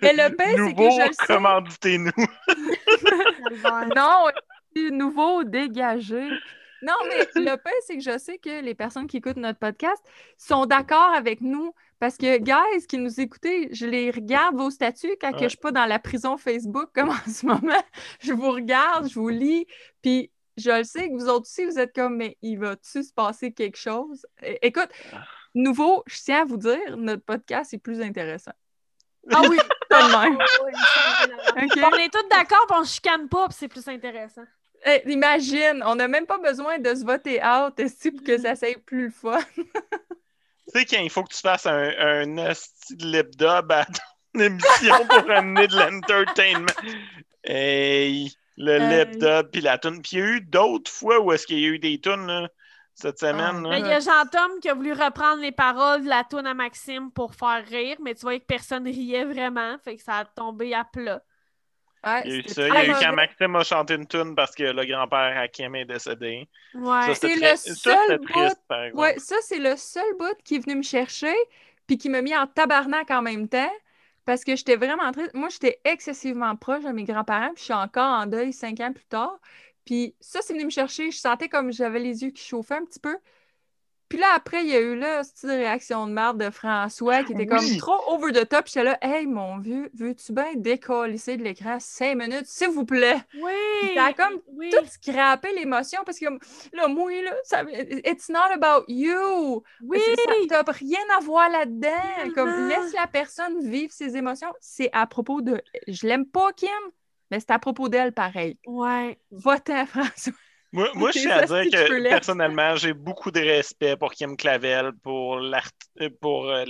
Mais 0.00 0.12
le 0.14 0.34
pire, 0.34 0.46
c'est 0.46 0.54
que 0.54 0.60
Nouveau, 0.60 0.90
je 0.90 1.06
le 1.08 1.12
sais. 1.12 1.26
commanditez-nous. 1.26 2.10
Non, 3.96 4.26
c'est 4.74 4.90
nouveau, 4.90 5.44
dégagé. 5.44 6.28
Non, 6.82 6.94
mais 7.08 7.28
le 7.34 7.56
pire, 7.56 7.72
c'est 7.86 7.96
que 7.98 8.02
je 8.02 8.16
sais 8.18 8.38
que 8.38 8.62
les 8.62 8.74
personnes 8.74 9.06
qui 9.06 9.18
écoutent 9.18 9.36
notre 9.36 9.58
podcast 9.58 10.02
sont 10.38 10.64
d'accord 10.66 11.12
avec 11.14 11.40
nous. 11.42 11.74
Parce 12.00 12.16
que, 12.16 12.38
guys, 12.38 12.86
qui 12.88 12.98
nous 12.98 13.20
écoutez, 13.20 13.68
je 13.72 13.86
les 13.86 14.10
regarde 14.10 14.56
vos 14.56 14.70
statuts 14.70 15.16
quand 15.20 15.30
que 15.32 15.36
Ouais. 15.36 15.42
je 15.44 15.48
suis 15.50 15.58
pas 15.58 15.70
dans 15.70 15.84
la 15.86 15.98
prison 15.98 16.36
Facebook 16.38 16.88
comme 16.94 17.10
en 17.10 17.30
ce 17.30 17.46
moment. 17.46 17.82
Je 18.20 18.32
vous 18.32 18.50
regarde, 18.50 19.08
je 19.08 19.14
vous 19.14 19.28
lis, 19.28 19.66
puis 20.02 20.32
je 20.56 20.70
le 20.70 20.84
sais 20.84 21.08
que 21.08 21.14
vous 21.14 21.28
autres 21.28 21.42
aussi, 21.48 21.64
vous 21.66 21.78
êtes 21.78 21.94
comme, 21.94 22.16
mais 22.16 22.36
il 22.42 22.56
va-tu 22.58 23.02
se 23.04 23.12
passer 23.12 23.52
quelque 23.52 23.76
chose? 23.76 24.26
É- 24.42 24.58
Écoute, 24.62 24.88
nouveau, 25.54 26.02
je 26.06 26.16
tiens 26.22 26.42
à 26.42 26.44
vous 26.44 26.56
dire, 26.56 26.96
notre 26.96 27.22
podcast 27.24 27.72
est 27.74 27.78
plus 27.78 28.00
intéressant. 28.00 28.52
Ah 29.30 29.42
oui. 29.48 29.58
Pas 29.90 30.02
de 30.08 30.12
même. 30.30 30.38
Oui, 30.64 30.72
ça, 30.74 31.26
oui, 31.56 31.64
OK? 31.64 31.92
On 31.92 31.96
est 31.98 32.08
tous 32.12 32.28
d'accord, 32.30 32.64
puis 32.66 32.76
on 32.80 32.84
se 32.84 32.94
chicane 32.94 33.28
pas, 33.28 33.46
puis 33.48 33.56
c'est 33.58 33.68
plus 33.68 33.86
intéressant. 33.88 34.44
Eh, 34.86 35.02
imagine, 35.12 35.82
on 35.84 35.96
n'a 35.96 36.08
même 36.08 36.24
pas 36.26 36.38
besoin 36.38 36.78
de 36.78 36.94
se 36.94 37.04
voter 37.04 37.40
out 37.44 37.74
pour 37.76 38.22
que 38.24 38.38
ça 38.38 38.54
soit 38.56 38.78
plus 38.86 39.04
le 39.06 39.10
fun? 39.10 39.38
Tu 40.72 40.78
sais, 40.80 40.84
quand 40.86 41.02
il 41.02 41.10
faut 41.10 41.24
que 41.24 41.34
tu 41.34 41.40
fasses 41.40 41.66
un, 41.66 41.90
un 41.98 42.24
lip 42.98 43.36
dub 43.36 43.72
à 43.72 43.84
ton 43.86 44.40
émission 44.40 45.06
pour 45.08 45.30
amener 45.30 45.66
de 45.68 45.76
l'entertainment. 45.76 46.72
Hey, 47.44 48.30
le 48.56 48.72
Hey. 48.80 49.04
lip 49.06 49.18
dub 49.18 49.50
puis 49.50 49.60
la 49.62 49.78
tune. 49.78 50.02
Puis 50.02 50.10
il 50.12 50.18
y 50.18 50.22
a 50.22 50.26
eu 50.26 50.40
d'autres 50.40 50.90
fois 50.90 51.20
où 51.20 51.32
est-ce 51.32 51.46
qu'il 51.46 51.58
y 51.60 51.64
a 51.64 51.68
eu 51.68 51.78
des 51.78 52.00
tunes, 52.00 52.26
là. 52.26 52.48
cette 52.94 53.18
semaine. 53.18 53.66
Ah, 53.70 53.78
il 53.78 53.86
y 53.86 53.92
a 53.92 54.00
Jean-Tom 54.00 54.60
qui 54.60 54.68
a 54.68 54.74
voulu 54.74 54.92
reprendre 54.92 55.40
les 55.40 55.52
paroles 55.52 56.04
de 56.04 56.08
la 56.08 56.24
toune 56.24 56.46
à 56.46 56.54
Maxime 56.54 57.10
pour 57.12 57.34
faire 57.34 57.64
rire, 57.66 57.96
mais 58.02 58.14
tu 58.14 58.20
voyais 58.22 58.40
que 58.40 58.46
personne 58.46 58.84
riait 58.84 59.24
vraiment, 59.24 59.76
fait 59.82 59.96
que 59.96 60.02
ça 60.02 60.16
a 60.18 60.24
tombé 60.26 60.74
à 60.74 60.84
plat. 60.84 61.22
Il 62.04 62.30
y 62.30 62.34
a 62.34 62.36
eu 62.38 62.48
ça. 62.48 62.68
Il 62.68 62.74
y 62.74 62.76
a 62.76 62.86
eu 62.86 62.92
quand 62.92 63.12
Maxime 63.14 63.56
a 63.56 63.64
chanté 63.64 63.94
une 63.94 64.06
tune 64.06 64.34
parce 64.34 64.54
que 64.54 64.64
le 64.64 64.84
grand-père 64.84 65.38
Hakim 65.38 65.74
est 65.74 65.84
décédé. 65.84 66.48
Ouais. 66.74 67.14
C'est 67.14 67.36
le 67.36 67.56
seul 67.56 68.18
bout... 68.18 68.98
ouais, 68.98 69.18
ça, 69.18 69.36
c'est 69.42 69.58
le 69.58 69.76
seul 69.76 70.16
bout 70.18 70.36
qui 70.44 70.56
est 70.56 70.58
venu 70.64 70.76
me 70.76 70.82
chercher 70.82 71.34
puis 71.86 71.98
qui 71.98 72.08
m'a 72.08 72.22
mis 72.22 72.36
en 72.36 72.46
tabarnak 72.46 73.10
en 73.10 73.22
même 73.22 73.48
temps 73.48 73.72
parce 74.24 74.44
que 74.44 74.54
j'étais 74.54 74.76
vraiment 74.76 75.10
triste. 75.12 75.34
Moi, 75.34 75.48
j'étais 75.48 75.80
excessivement 75.84 76.54
proche 76.56 76.84
de 76.84 76.90
mes 76.90 77.04
grands-parents, 77.04 77.52
puis 77.54 77.58
je 77.58 77.64
suis 77.64 77.72
encore 77.72 78.20
en 78.20 78.26
deuil 78.26 78.52
cinq 78.52 78.80
ans 78.80 78.92
plus 78.92 79.06
tard. 79.06 79.38
Puis 79.84 80.14
ça, 80.20 80.40
c'est 80.42 80.52
venu 80.52 80.66
me 80.66 80.70
chercher. 80.70 81.10
Je 81.10 81.18
sentais 81.18 81.48
comme 81.48 81.72
j'avais 81.72 81.98
les 81.98 82.22
yeux 82.22 82.30
qui 82.30 82.44
chauffaient 82.44 82.76
un 82.76 82.84
petit 82.84 83.00
peu. 83.00 83.16
Puis 84.10 84.18
là, 84.18 84.26
après, 84.34 84.64
il 84.64 84.70
y 84.70 84.74
a 84.74 84.80
eu 84.80 84.96
là, 84.96 85.22
cette 85.22 85.48
réaction 85.48 86.04
de 86.08 86.12
merde 86.12 86.42
de 86.42 86.50
François 86.50 87.22
qui 87.22 87.32
était 87.32 87.46
comme 87.46 87.64
trop 87.78 88.00
over 88.08 88.32
the 88.32 88.46
top. 88.46 88.66
J'étais 88.66 88.82
là, 88.82 88.98
hey, 89.00 89.24
mon 89.24 89.58
vieux, 89.58 89.88
veux-tu 89.94 90.32
bien 90.32 90.52
décoller 90.56 91.14
de 91.14 91.44
l'écran 91.44 91.78
cinq 91.78 92.16
minutes, 92.16 92.46
s'il 92.46 92.70
vous 92.70 92.84
plaît? 92.84 93.18
Oui! 93.40 93.92
T'as 93.94 94.12
comme 94.12 94.40
tout 94.72 94.86
scrappé 94.86 95.54
l'émotion 95.54 96.00
parce 96.04 96.18
que 96.18 96.26
là, 96.72 96.88
moi, 96.88 97.22
là, 97.22 97.32
ça, 97.44 97.62
it's 98.04 98.28
not 98.28 98.50
about 98.52 98.84
you. 98.88 99.62
Oui! 99.80 100.00
Ça 100.48 100.62
n'a 100.64 100.72
rien 100.72 100.98
à 101.16 101.20
voir 101.20 101.48
là-dedans. 101.48 102.32
Comme, 102.34 102.68
laisse 102.68 102.92
la 102.94 103.06
personne 103.06 103.60
vivre 103.60 103.92
ses 103.92 104.16
émotions. 104.16 104.52
C'est 104.58 104.90
à 104.92 105.06
propos 105.06 105.40
de. 105.40 105.62
Je 105.86 106.04
l'aime 106.08 106.26
pas, 106.26 106.52
Kim, 106.52 106.68
mais 107.30 107.38
c'est 107.38 107.52
à 107.52 107.60
propos 107.60 107.88
d'elle 107.88 108.12
pareil. 108.12 108.58
Ouais. 108.66 109.20
Va-t'en, 109.30 109.86
François. 109.86 110.32
Moi, 110.72 111.10
je 111.12 111.20
tiens 111.20 111.38
à 111.38 111.46
dire 111.46 111.64
que 111.64 112.08
personnellement, 112.08 112.76
j'ai 112.76 112.92
beaucoup 112.92 113.30
de 113.30 113.40
respect 113.40 113.96
pour 113.96 114.12
Kim 114.12 114.36
Clavel, 114.36 114.92
pour, 115.02 115.38
euh, 115.38 116.08
pour 116.20 116.48
euh, 116.48 116.64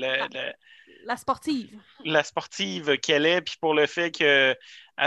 la 1.04 1.16
sportive. 1.16 1.78
La 2.04 2.22
sportive 2.22 2.98
qu'elle 2.98 3.26
est, 3.26 3.42
puis 3.42 3.56
pour 3.60 3.74
le 3.74 3.86
fait 3.86 4.10
qu'elle 4.10 4.56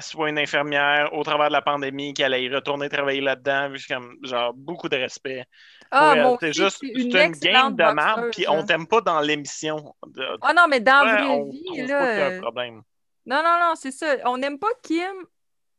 soit 0.02 0.30
une 0.30 0.40
infirmière 0.40 1.14
au 1.14 1.24
travers 1.24 1.48
de 1.48 1.54
la 1.54 1.62
pandémie, 1.62 2.14
qu'elle 2.14 2.34
aille 2.34 2.54
retourner 2.54 2.90
travailler 2.90 3.22
là-dedans, 3.22 3.74
comme 3.88 4.18
genre 4.24 4.54
beaucoup 4.54 4.90
de 4.90 4.98
respect. 4.98 5.46
Ah, 5.92 6.36
c'est 6.40 6.54
juste 6.54 6.82
une, 6.82 7.10
game 7.10 7.76
de 7.76 7.94
merde, 7.94 8.30
puis 8.32 8.46
on 8.48 8.66
t'aime 8.66 8.88
pas 8.88 9.02
dans 9.02 9.22
l'émission. 9.22 9.96
Ah 10.42 10.54
non, 10.54 10.68
mais 10.68 10.80
dans 10.80 11.04
la 11.04 11.24
vraie 11.24 11.44
vie, 11.52 11.88
là. 11.88 12.28
Un 12.28 12.42
problème. 12.42 12.82
Non, 13.26 13.42
non, 13.44 13.58
non, 13.60 13.74
c'est 13.76 13.92
ça. 13.92 14.18
On 14.26 14.38
n'aime 14.38 14.60
pas 14.60 14.72
Kim 14.82 15.14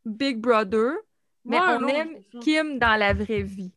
Big 0.04 0.38
Brother. 0.38 0.92
Mais 1.44 1.58
on 1.58 1.86
aime 1.88 2.22
Kim 2.40 2.78
dans 2.78 2.96
la 2.96 3.12
vraie 3.12 3.42
vie. 3.42 3.72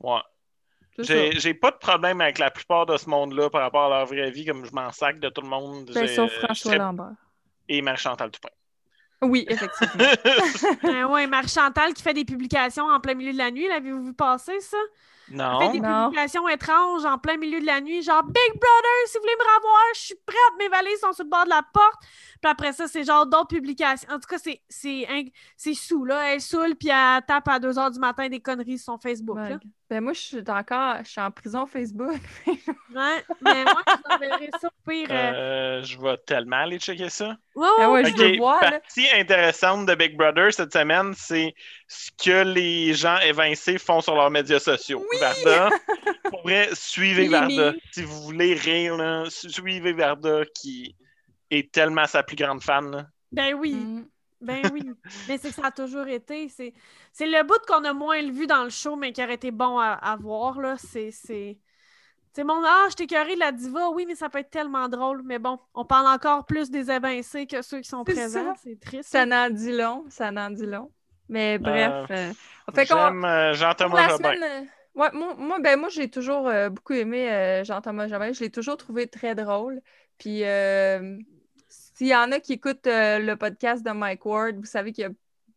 Ouais. 0.00 0.20
J'ai 0.98 1.54
pas 1.54 1.70
de 1.70 1.76
problème 1.76 2.20
avec 2.20 2.38
la 2.38 2.50
plupart 2.50 2.86
de 2.86 2.96
ce 2.96 3.08
monde-là 3.08 3.50
par 3.50 3.62
rapport 3.62 3.92
à 3.92 3.98
leur 3.98 4.06
vraie 4.06 4.30
vie, 4.30 4.44
comme 4.44 4.64
je 4.64 4.72
m'en 4.72 4.90
sac 4.92 5.18
de 5.20 5.28
tout 5.28 5.42
le 5.42 5.48
monde. 5.48 5.90
Ben, 5.94 6.06
sauf 6.06 6.32
François 6.32 6.76
Lambert. 6.76 7.14
Et 7.68 7.80
Marie-Chantal 7.80 8.30
Toupin. 8.30 8.50
Oui, 9.22 9.46
effectivement. 9.48 10.04
euh, 10.84 11.04
oui, 11.08 11.26
Marie-Chantal 11.26 11.94
qui 11.94 12.02
fait 12.02 12.12
des 12.12 12.24
publications 12.24 12.86
en 12.86 13.00
plein 13.00 13.14
milieu 13.14 13.32
de 13.32 13.38
la 13.38 13.50
nuit. 13.50 13.68
L'avez-vous 13.68 14.06
vu 14.06 14.14
passer, 14.14 14.60
ça? 14.60 14.76
Non. 15.32 15.60
Elle 15.60 15.66
fait 15.66 15.80
des 15.80 15.88
publications 15.88 16.48
étranges 16.48 17.04
en 17.04 17.18
plein 17.18 17.36
milieu 17.36 17.60
de 17.60 17.66
la 17.66 17.80
nuit, 17.80 18.02
genre 18.02 18.22
Big 18.22 18.34
Brother, 18.34 19.06
si 19.06 19.16
vous 19.16 19.22
voulez 19.22 19.36
me 19.38 19.56
revoir, 19.56 19.82
je 19.94 20.00
suis 20.00 20.14
prête, 20.26 20.36
mes 20.58 20.68
valises 20.68 21.00
sont 21.00 21.12
sur 21.12 21.24
le 21.24 21.30
bord 21.30 21.44
de 21.44 21.50
la 21.50 21.62
porte. 21.72 22.02
Puis 22.40 22.50
après 22.50 22.72
ça, 22.72 22.86
c'est 22.86 23.04
genre 23.04 23.26
d'autres 23.26 23.48
publications. 23.48 24.08
En 24.10 24.18
tout 24.18 24.28
cas, 24.28 24.38
c'est, 24.38 24.60
c'est, 24.68 25.74
sous, 25.74 26.04
là. 26.04 26.34
Elle 26.34 26.40
saoule, 26.40 26.74
puis 26.76 26.88
elle 26.88 27.22
tape 27.26 27.48
à 27.48 27.58
2 27.58 27.72
h 27.72 27.92
du 27.92 27.98
matin 27.98 28.28
des 28.28 28.40
conneries 28.40 28.78
sur 28.78 28.92
son 28.92 28.98
Facebook. 28.98 29.38
Là. 29.38 29.58
Ben 29.92 30.00
moi, 30.00 30.14
je 30.14 30.20
suis 30.20 30.38
encore, 30.48 31.04
je 31.04 31.10
suis 31.10 31.20
en 31.20 31.30
prison 31.30 31.66
Facebook. 31.66 32.18
ouais, 32.46 33.24
mais 33.42 33.62
moi, 33.62 33.82
je 33.86 34.14
enverrai 34.14 34.48
ça 34.58 34.70
pire. 34.88 35.08
Euh, 35.10 35.32
euh... 35.34 35.82
je 35.82 36.00
vais 36.00 36.16
tellement 36.26 36.62
aller 36.62 36.78
checker 36.78 37.10
ça. 37.10 37.36
Ouais, 37.54 37.68
ouais, 37.78 37.86
ouais 37.88 38.04
je 38.10 38.16
veux 38.16 38.36
voir. 38.38 38.60
Partie 38.60 39.06
intéressante 39.12 39.84
de 39.84 39.94
Big 39.94 40.16
Brother 40.16 40.50
cette 40.50 40.72
semaine, 40.72 41.12
c'est 41.14 41.54
ce 41.88 42.10
que 42.12 42.42
les 42.42 42.94
gens 42.94 43.18
évincés 43.18 43.76
font 43.76 44.00
sur 44.00 44.14
leurs 44.14 44.30
médias 44.30 44.60
sociaux. 44.60 45.04
Oui! 45.12 45.18
Varda, 45.20 45.68
pour 46.30 46.40
vrai, 46.40 46.70
suivez 46.72 47.28
Varda. 47.28 47.74
Si 47.90 48.02
vous 48.02 48.22
voulez 48.22 48.54
rire, 48.54 48.96
là, 48.96 49.24
suivez 49.28 49.92
Varda 49.92 50.44
qui 50.54 50.96
est 51.50 51.70
tellement 51.70 52.06
sa 52.06 52.22
plus 52.22 52.36
grande 52.36 52.62
fan. 52.62 53.06
Ben 53.30 53.52
oui. 53.52 53.74
Mm. 53.74 54.06
Ben 54.42 54.62
oui, 54.72 54.82
mais 55.28 55.38
c'est 55.38 55.48
que 55.48 55.54
ça 55.54 55.66
a 55.66 55.70
toujours 55.70 56.06
été. 56.08 56.48
C'est, 56.48 56.74
c'est 57.12 57.26
le 57.26 57.42
bout 57.44 57.60
qu'on 57.66 57.84
a 57.84 57.92
moins 57.92 58.20
vu 58.30 58.46
dans 58.46 58.64
le 58.64 58.70
show, 58.70 58.96
mais 58.96 59.12
qui 59.12 59.22
aurait 59.22 59.34
été 59.34 59.50
bon 59.50 59.78
à, 59.78 60.16
voir. 60.20 60.60
Là. 60.60 60.76
C'est, 60.78 61.10
c'est... 61.12 61.58
c'est 62.32 62.44
mon 62.44 62.62
ah, 62.64 62.86
je 62.90 62.96
t'ai 62.96 63.06
de 63.06 63.38
la 63.38 63.52
diva. 63.52 63.90
Oui, 63.90 64.04
mais 64.06 64.16
ça 64.16 64.28
peut 64.28 64.38
être 64.38 64.50
tellement 64.50 64.88
drôle. 64.88 65.22
Mais 65.24 65.38
bon, 65.38 65.58
on 65.74 65.84
parle 65.84 66.08
encore 66.08 66.44
plus 66.44 66.70
des 66.70 66.90
évincés 66.90 67.46
que 67.46 67.62
ceux 67.62 67.80
qui 67.80 67.88
sont 67.88 68.04
présents. 68.04 68.54
C'est 68.62 68.80
triste. 68.80 69.08
Ça 69.08 69.24
n'en 69.24 69.48
dit 69.48 69.72
long. 69.72 70.04
Ça 70.08 70.30
n'en 70.32 70.50
dit 70.50 70.66
long. 70.66 70.90
Mais 71.28 71.58
bref. 71.58 72.10
Euh, 72.10 72.32
euh, 72.76 72.84
j'aime 72.84 73.24
euh, 73.24 73.52
Jean-Thomas 73.54 74.08
Jobin. 74.08 74.34
Ouais, 74.94 75.08
moi, 75.14 75.34
moi, 75.38 75.58
ben, 75.60 75.80
moi 75.80 75.88
j'ai 75.88 76.10
toujours 76.10 76.50
beaucoup 76.70 76.92
aimé 76.92 77.62
Jean-Thomas 77.64 78.08
Jobin. 78.08 78.32
Je 78.32 78.40
l'ai 78.40 78.50
toujours 78.50 78.76
trouvé 78.76 79.06
très 79.06 79.34
drôle. 79.34 79.80
Puis 80.18 80.42
s'il 81.94 82.08
y 82.08 82.14
en 82.14 82.32
a 82.32 82.40
qui 82.40 82.54
écoutent 82.54 82.86
euh, 82.86 83.18
le 83.18 83.36
podcast 83.36 83.84
de 83.84 83.90
Mike 83.90 84.24
Ward, 84.24 84.56
vous 84.56 84.64
savez 84.64 84.92
qu'il 84.92 85.02
y 85.02 85.06
a 85.06 85.10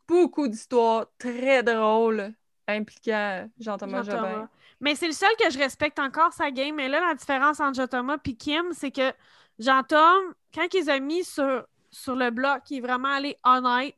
beaucoup 0.08 0.48
d'histoires 0.48 1.08
très 1.18 1.64
drôles 1.64 2.34
impliquant 2.68 3.50
Jean-Thomas 3.60 4.04
Jobin. 4.04 4.50
Mais 4.80 4.96
c'est 4.96 5.08
le 5.08 5.14
seul 5.14 5.30
que 5.40 5.50
je 5.50 5.58
respecte 5.58 6.00
encore 6.00 6.34
sa 6.34 6.52
game. 6.52 6.76
Mais 6.76 6.90
là, 6.90 7.00
la 7.00 7.16
différence 7.16 7.60
entre 7.60 7.76
Jean-Thomas 7.76 8.18
et 8.26 8.36
Kim, 8.36 8.66
c'est 8.72 8.92
que 8.92 9.14
Jean-Thomas, 9.60 10.34
quand 10.54 10.68
ils 10.74 10.90
ont 10.90 11.02
mis 11.02 11.24
sur, 11.24 11.66
sur 11.92 12.16
le 12.16 12.30
bloc, 12.32 12.64
il 12.70 12.78
est 12.78 12.82
vraiment 12.82 13.14
allé 13.14 13.38
honnête. 13.44 13.96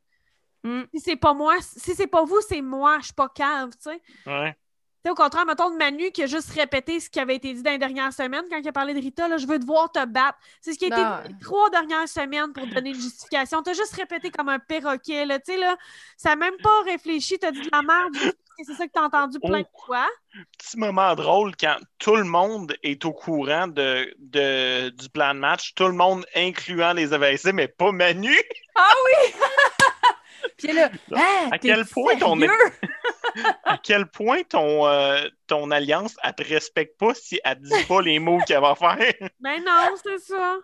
Mm. 0.64 0.82
Si 0.94 1.00
c'est 1.00 1.16
pas 1.16 1.34
moi, 1.34 1.54
si 1.60 1.94
c'est 1.94 2.06
pas 2.06 2.24
vous, 2.24 2.40
c'est 2.48 2.62
moi. 2.62 2.98
Je 3.00 3.06
suis 3.06 3.14
pas 3.14 3.28
cave, 3.28 3.70
tu 3.70 3.90
sais. 3.90 4.02
Ouais 4.26 4.56
au 5.06 5.14
contraire, 5.14 5.46
mettons 5.46 5.70
de 5.70 5.76
Manu 5.76 6.10
qui 6.10 6.22
a 6.22 6.26
juste 6.26 6.50
répété 6.50 7.00
ce 7.00 7.08
qui 7.08 7.20
avait 7.20 7.36
été 7.36 7.54
dit 7.54 7.62
dans 7.62 7.70
les 7.70 7.78
dernières 7.78 8.12
semaines 8.12 8.44
quand 8.50 8.58
il 8.58 8.68
a 8.68 8.72
parlé 8.72 8.94
de 8.94 9.00
Rita, 9.00 9.28
là, 9.28 9.36
je 9.36 9.46
veux 9.46 9.58
te 9.58 9.64
voir 9.64 9.90
te 9.90 10.04
battre. 10.04 10.38
C'est 10.60 10.72
ce 10.72 10.78
qui 10.78 10.84
a 10.84 10.88
été 10.88 10.96
dit 10.96 11.32
les 11.34 11.38
trois 11.40 11.70
dernières 11.70 12.08
semaines 12.08 12.52
pour 12.52 12.66
donner 12.66 12.90
une 12.90 13.00
justification. 13.00 13.62
T'as 13.62 13.72
juste 13.72 13.94
répété 13.94 14.30
comme 14.30 14.48
un 14.48 14.58
perroquet, 14.58 15.24
là, 15.24 15.38
tu 15.38 15.52
sais, 15.52 15.58
là, 15.58 15.76
ça 16.16 16.30
n'a 16.30 16.36
même 16.36 16.56
pas 16.62 16.82
réfléchi, 16.84 17.38
t'as 17.38 17.52
dit 17.52 17.60
de 17.60 17.70
la 17.72 17.82
merde, 17.82 18.34
c'est 18.64 18.74
ça 18.74 18.86
que 18.86 18.92
t'as 18.92 19.04
entendu 19.04 19.38
plein 19.38 19.60
de 19.60 19.66
oh. 19.72 19.86
fois. 19.86 20.06
Petit 20.58 20.78
moment 20.78 21.14
drôle 21.14 21.56
quand 21.56 21.76
tout 21.98 22.16
le 22.16 22.24
monde 22.24 22.74
est 22.82 23.04
au 23.04 23.12
courant 23.12 23.68
de, 23.68 24.12
de, 24.18 24.90
du 24.90 25.08
plan 25.10 25.34
de 25.34 25.38
match, 25.40 25.74
tout 25.74 25.86
le 25.86 25.92
monde 25.92 26.26
incluant 26.34 26.92
les 26.92 27.12
AVC, 27.12 27.52
mais 27.52 27.68
pas 27.68 27.92
Manu. 27.92 28.36
Ah 28.74 28.92
oui! 29.06 29.34
Puis 30.56 30.72
là, 30.72 30.90
hein, 31.14 31.48
à 31.50 31.58
quel 31.58 31.84
point 31.84 32.16
ton 32.16 32.38
à 33.64 33.78
quel 33.78 34.06
point 34.06 34.42
ton, 34.42 34.86
euh, 34.86 35.26
ton 35.46 35.70
alliance 35.70 36.16
elle 36.22 36.34
te 36.34 36.42
respecte 36.42 36.98
pas 36.98 37.14
si 37.14 37.40
elle 37.44 37.60
dit 37.60 37.84
pas 37.86 38.00
les 38.00 38.18
mots 38.18 38.38
qu'elle 38.46 38.60
va 38.60 38.74
faire? 38.74 39.30
Ben 39.40 39.62
non, 39.64 39.94
c'est 40.02 40.18
ça. 40.18 40.58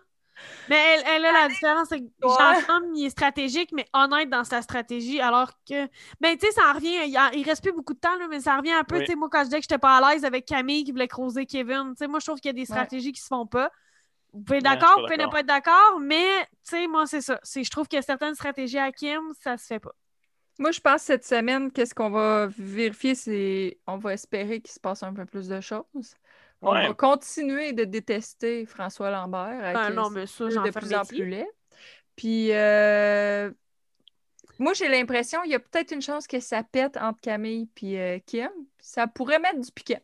Mais 0.68 0.76
elle, 0.76 1.02
elle 1.06 1.24
a 1.26 1.32
la 1.32 1.48
différence, 1.48 1.88
c'est 1.88 2.00
que 2.00 2.06
Jean-Tom, 2.22 2.92
il 2.94 3.06
est 3.06 3.10
stratégique, 3.10 3.70
mais 3.72 3.86
honnête 3.92 4.28
dans 4.28 4.44
sa 4.44 4.62
stratégie, 4.62 5.20
alors 5.20 5.52
que, 5.68 5.86
ben, 6.20 6.36
tu 6.36 6.46
sais, 6.46 6.52
ça 6.52 6.72
revient, 6.72 6.98
il, 7.06 7.44
reste 7.44 7.62
plus 7.62 7.72
beaucoup 7.72 7.94
de 7.94 8.00
temps, 8.00 8.16
là, 8.18 8.26
mais 8.28 8.40
ça 8.40 8.56
revient 8.56 8.72
un 8.72 8.84
peu, 8.84 9.00
tu 9.00 9.06
sais, 9.06 9.14
moi, 9.14 9.28
quand 9.30 9.40
je 9.40 9.44
disais 9.44 9.58
que 9.58 9.62
j'étais 9.64 9.78
pas 9.78 9.98
à 9.98 10.12
l'aise 10.12 10.24
avec 10.24 10.46
Camille 10.46 10.84
qui 10.84 10.92
voulait 10.92 11.08
croiser 11.08 11.46
Kevin, 11.46 11.90
tu 11.90 11.98
sais, 11.98 12.08
moi, 12.08 12.18
je 12.18 12.26
trouve 12.26 12.40
qu'il 12.40 12.48
y 12.48 12.50
a 12.50 12.52
des 12.54 12.64
stratégies 12.64 13.12
qui 13.12 13.20
se 13.20 13.28
font 13.28 13.46
pas. 13.46 13.70
Vous 14.34 14.42
pouvez 14.42 14.58
être 14.58 14.64
d'accord, 14.64 14.98
vous 14.98 15.06
pouvez 15.06 15.16
ne 15.16 15.30
pas 15.30 15.40
être 15.40 15.46
d'accord, 15.46 16.00
mais, 16.00 16.42
tu 16.42 16.70
sais, 16.70 16.86
moi, 16.88 17.06
c'est 17.06 17.20
ça. 17.20 17.38
Je 17.44 17.70
trouve 17.70 17.86
qu'il 17.86 17.96
y 17.96 18.00
a 18.00 18.02
certaines 18.02 18.34
stratégies 18.34 18.78
à 18.78 18.90
Kim, 18.90 19.20
ça 19.40 19.56
se 19.56 19.66
fait 19.66 19.78
pas. 19.78 19.94
Moi, 20.58 20.72
je 20.72 20.80
pense 20.80 21.02
cette 21.02 21.24
semaine, 21.24 21.70
qu'est-ce 21.70 21.94
qu'on 21.94 22.10
va 22.10 22.48
vérifier, 22.58 23.14
c'est 23.14 23.78
on 23.86 23.96
va 23.96 24.12
espérer 24.12 24.60
qu'il 24.60 24.72
se 24.72 24.80
passe 24.80 25.02
un 25.02 25.14
peu 25.14 25.24
plus 25.24 25.48
de 25.48 25.60
choses. 25.60 26.14
On 26.62 26.72
va 26.72 26.94
continuer 26.94 27.72
de 27.72 27.84
détester 27.84 28.66
François 28.66 29.10
Lambert. 29.10 29.62
Avec 29.62 29.74
ben 29.74 29.90
non, 29.90 30.10
mais 30.10 30.26
ça, 30.26 30.46
de 30.46 30.70
plus 30.70 30.94
en 30.94 31.04
plus 31.04 31.28
laid. 31.28 31.48
Puis, 32.16 32.52
euh, 32.52 33.50
moi, 34.58 34.72
j'ai 34.72 34.88
l'impression 34.88 35.42
qu'il 35.42 35.50
y 35.50 35.56
a 35.56 35.60
peut-être 35.60 35.92
une 35.92 36.02
chance 36.02 36.26
que 36.26 36.40
ça 36.40 36.62
pète 36.62 36.96
entre 36.96 37.20
Camille 37.20 37.68
et 37.82 38.00
euh, 38.00 38.18
Kim. 38.24 38.50
Ça 38.78 39.06
pourrait 39.06 39.38
mettre 39.38 39.60
du 39.60 39.70
piquet. 39.72 40.00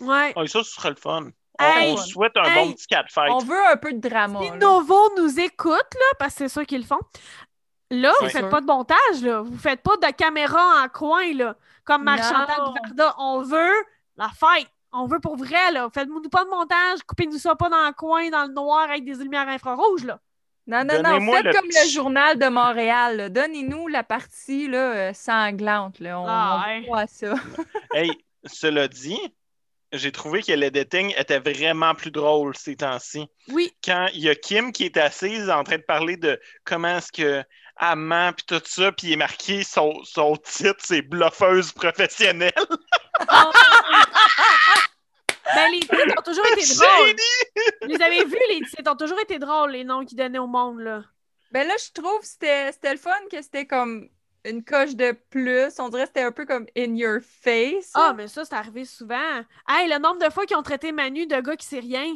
Ouais. 0.00 0.32
Ah, 0.34 0.46
ça, 0.46 0.64
ce 0.64 0.72
serait 0.72 0.90
le 0.90 0.96
fun. 0.96 1.30
On, 1.60 1.96
souhaite 1.96 2.36
un 2.36 2.54
bon 2.54 2.72
petit 2.72 2.86
de 2.88 3.10
fight. 3.10 3.30
On 3.30 3.38
veut 3.38 3.66
un 3.72 3.76
peu 3.76 3.92
de 3.92 4.00
drama. 4.00 4.40
Si 4.42 4.50
Novo 4.52 5.10
nous 5.16 5.38
écoute, 5.38 5.70
là, 5.72 6.06
parce 6.18 6.34
que 6.34 6.38
c'est 6.38 6.48
ça 6.48 6.64
qu'ils 6.64 6.80
le 6.80 6.86
font, 6.86 7.00
Là, 7.90 8.12
vous 8.20 8.28
faites 8.28 8.48
pas 8.48 8.60
de 8.60 8.66
montage, 8.66 9.22
là. 9.22 9.42
Vous 9.42 9.58
faites 9.58 9.82
pas 9.82 9.96
de 9.96 10.12
caméra 10.12 10.82
en 10.84 10.88
coin, 10.88 11.32
là. 11.34 11.56
Comme 11.84 12.04
Marc-Chantal 12.04 12.72
Varda. 12.82 13.14
On 13.18 13.42
veut 13.42 13.74
la 14.16 14.28
fête. 14.28 14.68
On 14.92 15.06
veut 15.06 15.20
pour 15.20 15.36
vrai, 15.36 15.72
là. 15.72 15.88
Faites-nous 15.92 16.22
pas 16.22 16.44
de 16.44 16.50
montage. 16.50 17.00
Coupez-nous 17.06 17.38
ça 17.38 17.54
pas 17.54 17.68
dans 17.68 17.86
le 17.86 17.92
coin, 17.92 18.30
dans 18.30 18.46
le 18.46 18.52
noir, 18.52 18.88
avec 18.90 19.04
des 19.04 19.14
lumières 19.14 19.48
infrarouges, 19.48 20.04
là. 20.04 20.18
Non, 20.66 20.82
non, 20.82 21.02
non. 21.02 21.32
Faites 21.32 21.54
comme 21.54 21.68
le 21.68 21.90
journal 21.90 22.38
de 22.38 22.48
Montréal. 22.48 23.30
Donnez-nous 23.30 23.88
la 23.88 24.02
partie 24.02 24.66
là, 24.66 24.92
euh, 24.92 25.12
sanglante. 25.12 26.00
Là. 26.00 26.18
On, 26.18 26.26
ah, 26.26 26.66
voit 26.86 27.06
ça. 27.06 27.34
hey, 27.94 28.10
cela 28.46 28.88
dit, 28.88 29.20
j'ai 29.96 30.12
trouvé 30.12 30.42
que 30.42 30.52
l'editing 30.52 31.14
était 31.16 31.38
vraiment 31.38 31.94
plus 31.94 32.10
drôle 32.10 32.56
ces 32.56 32.76
temps-ci. 32.76 33.26
Oui. 33.48 33.72
Quand 33.84 34.08
il 34.14 34.20
y 34.20 34.28
a 34.28 34.34
Kim 34.34 34.72
qui 34.72 34.84
est 34.84 34.96
assise 34.96 35.48
en 35.50 35.64
train 35.64 35.76
de 35.78 35.82
parler 35.82 36.16
de 36.16 36.40
comment 36.64 36.98
est-ce 36.98 37.12
que 37.12 37.44
amant 37.76 38.32
puis 38.32 38.44
tout 38.46 38.62
ça, 38.64 38.92
puis 38.92 39.08
il 39.08 39.12
est 39.14 39.16
marqué 39.16 39.64
son, 39.64 39.92
son 40.04 40.36
titre, 40.36 40.78
c'est 40.78 41.02
bluffeuse 41.02 41.72
professionnelle. 41.72 42.52
ben, 45.54 45.70
les 45.72 45.80
titres 45.80 46.14
ont 46.18 46.22
toujours 46.22 46.46
été 46.52 46.74
drôles. 46.76 47.16
Vous 47.82 48.02
avez 48.02 48.24
vu, 48.24 48.36
les 48.50 48.60
titres 48.60 48.90
ont 48.90 48.96
toujours 48.96 49.20
été 49.20 49.38
drôles, 49.38 49.72
les 49.72 49.84
noms 49.84 50.04
qu'ils 50.04 50.18
donnaient 50.18 50.38
au 50.38 50.46
monde, 50.46 50.80
là. 50.80 51.02
Ben 51.50 51.66
là, 51.68 51.74
je 51.78 51.92
trouve 51.92 52.20
que 52.20 52.26
c'était 52.26 52.92
le 52.92 52.98
fun 52.98 53.12
que 53.30 53.40
c'était 53.40 53.66
comme 53.66 54.08
une 54.44 54.64
coche 54.64 54.94
de 54.94 55.12
plus. 55.30 55.78
On 55.78 55.88
dirait 55.88 56.02
que 56.02 56.08
c'était 56.08 56.22
un 56.22 56.32
peu 56.32 56.46
comme 56.46 56.66
in 56.76 56.94
your 56.94 57.20
face. 57.22 57.90
Ah, 57.94 58.12
mais 58.16 58.28
ça, 58.28 58.44
c'est 58.44 58.54
arrivé 58.54 58.84
souvent. 58.84 59.42
Hey, 59.68 59.88
le 59.88 59.98
nombre 59.98 60.24
de 60.24 60.30
fois 60.30 60.46
qu'ils 60.46 60.56
ont 60.56 60.62
traité 60.62 60.92
Manu 60.92 61.26
de 61.26 61.40
gars 61.40 61.56
qui 61.56 61.66
sait 61.66 61.80
rien. 61.80 62.14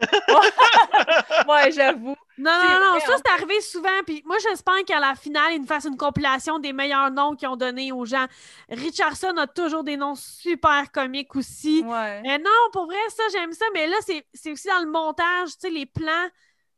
ouais, 1.48 1.70
j'avoue. 1.72 2.16
Non, 2.36 2.50
non, 2.50 2.84
non, 2.84 3.00
ça, 3.00 3.14
c'est 3.16 3.32
arrivé 3.32 3.60
souvent. 3.60 4.02
Puis 4.04 4.22
moi, 4.26 4.36
j'espère 4.42 4.84
qu'à 4.84 4.98
la 4.98 5.14
finale, 5.14 5.52
ils 5.54 5.60
nous 5.60 5.66
fassent 5.66 5.84
une 5.84 5.96
compilation 5.96 6.58
des 6.58 6.72
meilleurs 6.72 7.10
noms 7.10 7.36
qu'ils 7.36 7.48
ont 7.48 7.56
donnés 7.56 7.92
aux 7.92 8.04
gens. 8.04 8.26
Richardson 8.68 9.36
a 9.36 9.46
toujours 9.46 9.84
des 9.84 9.96
noms 9.96 10.16
super 10.16 10.90
comiques 10.92 11.36
aussi. 11.36 11.84
Ouais. 11.86 12.20
Mais 12.22 12.38
non, 12.38 12.50
pour 12.72 12.86
vrai, 12.86 12.96
ça, 13.08 13.22
j'aime 13.32 13.52
ça. 13.52 13.64
Mais 13.72 13.86
là, 13.86 13.96
c'est 14.02 14.52
aussi 14.52 14.66
dans 14.66 14.80
le 14.80 14.90
montage, 14.90 15.50
tu 15.52 15.60
sais, 15.60 15.70
les 15.70 15.86
plans. 15.86 16.28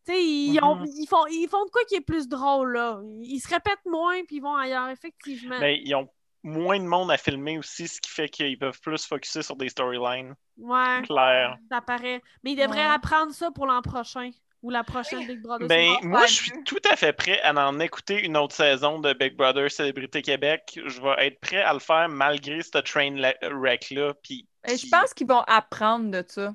Ils, 0.09 0.59
mm-hmm. 0.59 0.92
ils, 0.96 1.07
font, 1.07 1.26
ils 1.26 1.48
font 1.48 1.64
de 1.64 1.70
quoi 1.70 1.82
qui 1.88 1.96
est 1.96 2.00
plus 2.00 2.28
drôle, 2.28 2.74
là? 2.74 3.00
Ils 3.22 3.40
se 3.40 3.48
répètent 3.48 3.84
moins, 3.86 4.24
puis 4.24 4.36
ils 4.36 4.42
vont 4.42 4.57
ailleurs, 4.57 4.88
effectivement. 4.88 5.59
Mais 5.59 5.80
ils 5.84 5.94
ont 5.94 6.09
moins 6.42 6.78
de 6.78 6.84
monde 6.84 7.11
à 7.11 7.16
filmer 7.16 7.59
aussi, 7.59 7.88
ce 7.88 8.00
qui 8.00 8.11
fait 8.11 8.28
qu'ils 8.28 8.59
peuvent 8.59 8.80
plus 8.80 9.04
focuser 9.04 9.42
sur 9.42 9.57
des 9.57 9.68
storylines. 9.68 10.34
Ouais. 10.59 11.02
Clair. 11.04 11.59
Ça 11.70 11.80
paraît. 11.80 12.22
Mais 12.42 12.52
ils 12.52 12.57
devraient 12.57 12.84
apprendre 12.84 13.32
ça 13.32 13.50
pour 13.50 13.66
l'an 13.66 13.82
prochain. 13.82 14.30
Ou 14.62 14.70
la 14.70 14.82
prochaine 14.82 15.26
Big 15.26 15.40
Brother. 15.42 15.68
Ben, 15.68 15.92
moi, 16.02 16.26
je 16.26 16.32
suis 16.32 16.64
tout 16.64 16.80
à 16.90 16.96
fait 16.96 17.12
prêt 17.12 17.40
à 17.42 17.52
en 17.52 17.78
écouter 17.78 18.24
une 18.24 18.36
autre 18.36 18.54
saison 18.54 18.98
de 18.98 19.12
Big 19.12 19.36
Brother 19.36 19.70
Célébrité 19.70 20.22
Québec. 20.22 20.80
Je 20.84 21.00
vais 21.00 21.26
être 21.26 21.40
prêt 21.40 21.62
à 21.62 21.72
le 21.72 21.78
faire 21.78 22.09
malgré 22.09 22.62
ce 22.62 22.78
train 22.78 23.14
wreck-là. 23.42 24.14
Puis, 24.22 24.48
Je 24.66 24.88
pense 24.90 25.14
qu'ils 25.14 25.28
vont 25.28 25.42
apprendre 25.42 26.11
de 26.11 26.24
ça. 26.26 26.54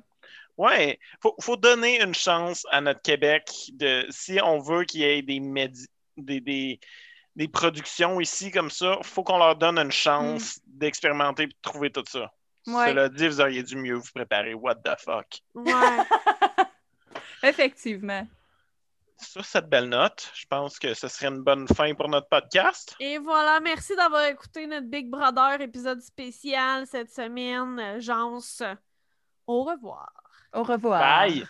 Ouais, 0.58 0.98
faut, 1.22 1.34
faut 1.40 1.56
donner 1.56 2.02
une 2.02 2.14
chance 2.14 2.66
à 2.70 2.80
notre 2.80 3.00
Québec 3.00 3.50
de 3.72 4.06
si 4.10 4.38
on 4.42 4.58
veut 4.58 4.84
qu'il 4.84 5.00
y 5.00 5.04
ait 5.04 5.22
des, 5.22 5.40
des, 6.18 6.78
des, 7.34 7.48
productions 7.48 8.20
ici 8.20 8.50
comme 8.50 8.70
ça, 8.70 8.98
faut 9.02 9.24
qu'on 9.24 9.38
leur 9.38 9.56
donne 9.56 9.78
une 9.78 9.92
chance 9.92 10.58
mm. 10.58 10.78
d'expérimenter 10.78 11.44
et 11.44 11.46
de 11.46 11.54
trouver 11.62 11.90
tout 11.90 12.04
ça. 12.06 12.30
Ouais. 12.66 12.88
Cela 12.88 13.08
dit, 13.08 13.26
vous 13.26 13.40
auriez 13.40 13.62
dû 13.62 13.76
mieux 13.76 13.94
vous 13.94 14.10
préparer. 14.14 14.54
What 14.54 14.76
the 14.76 14.98
fuck? 14.98 15.40
Ouais. 15.54 15.72
Effectivement. 17.42 18.26
Sur 19.18 19.44
cette 19.44 19.68
belle 19.68 19.88
note, 19.88 20.30
je 20.34 20.46
pense 20.46 20.78
que 20.78 20.94
ce 20.94 21.08
serait 21.08 21.28
une 21.28 21.42
bonne 21.42 21.66
fin 21.68 21.94
pour 21.94 22.08
notre 22.08 22.28
podcast. 22.28 22.96
Et 22.98 23.18
voilà, 23.18 23.60
merci 23.60 23.94
d'avoir 23.96 24.24
écouté 24.24 24.66
notre 24.66 24.88
Big 24.88 25.08
Brother 25.08 25.60
épisode 25.60 26.00
spécial 26.00 26.86
cette 26.86 27.12
semaine. 27.12 28.00
Jance, 28.00 28.62
au 29.46 29.64
revoir. 29.64 30.21
Au 30.54 30.62
revoir. 30.64 31.14
Bye. 31.14 31.48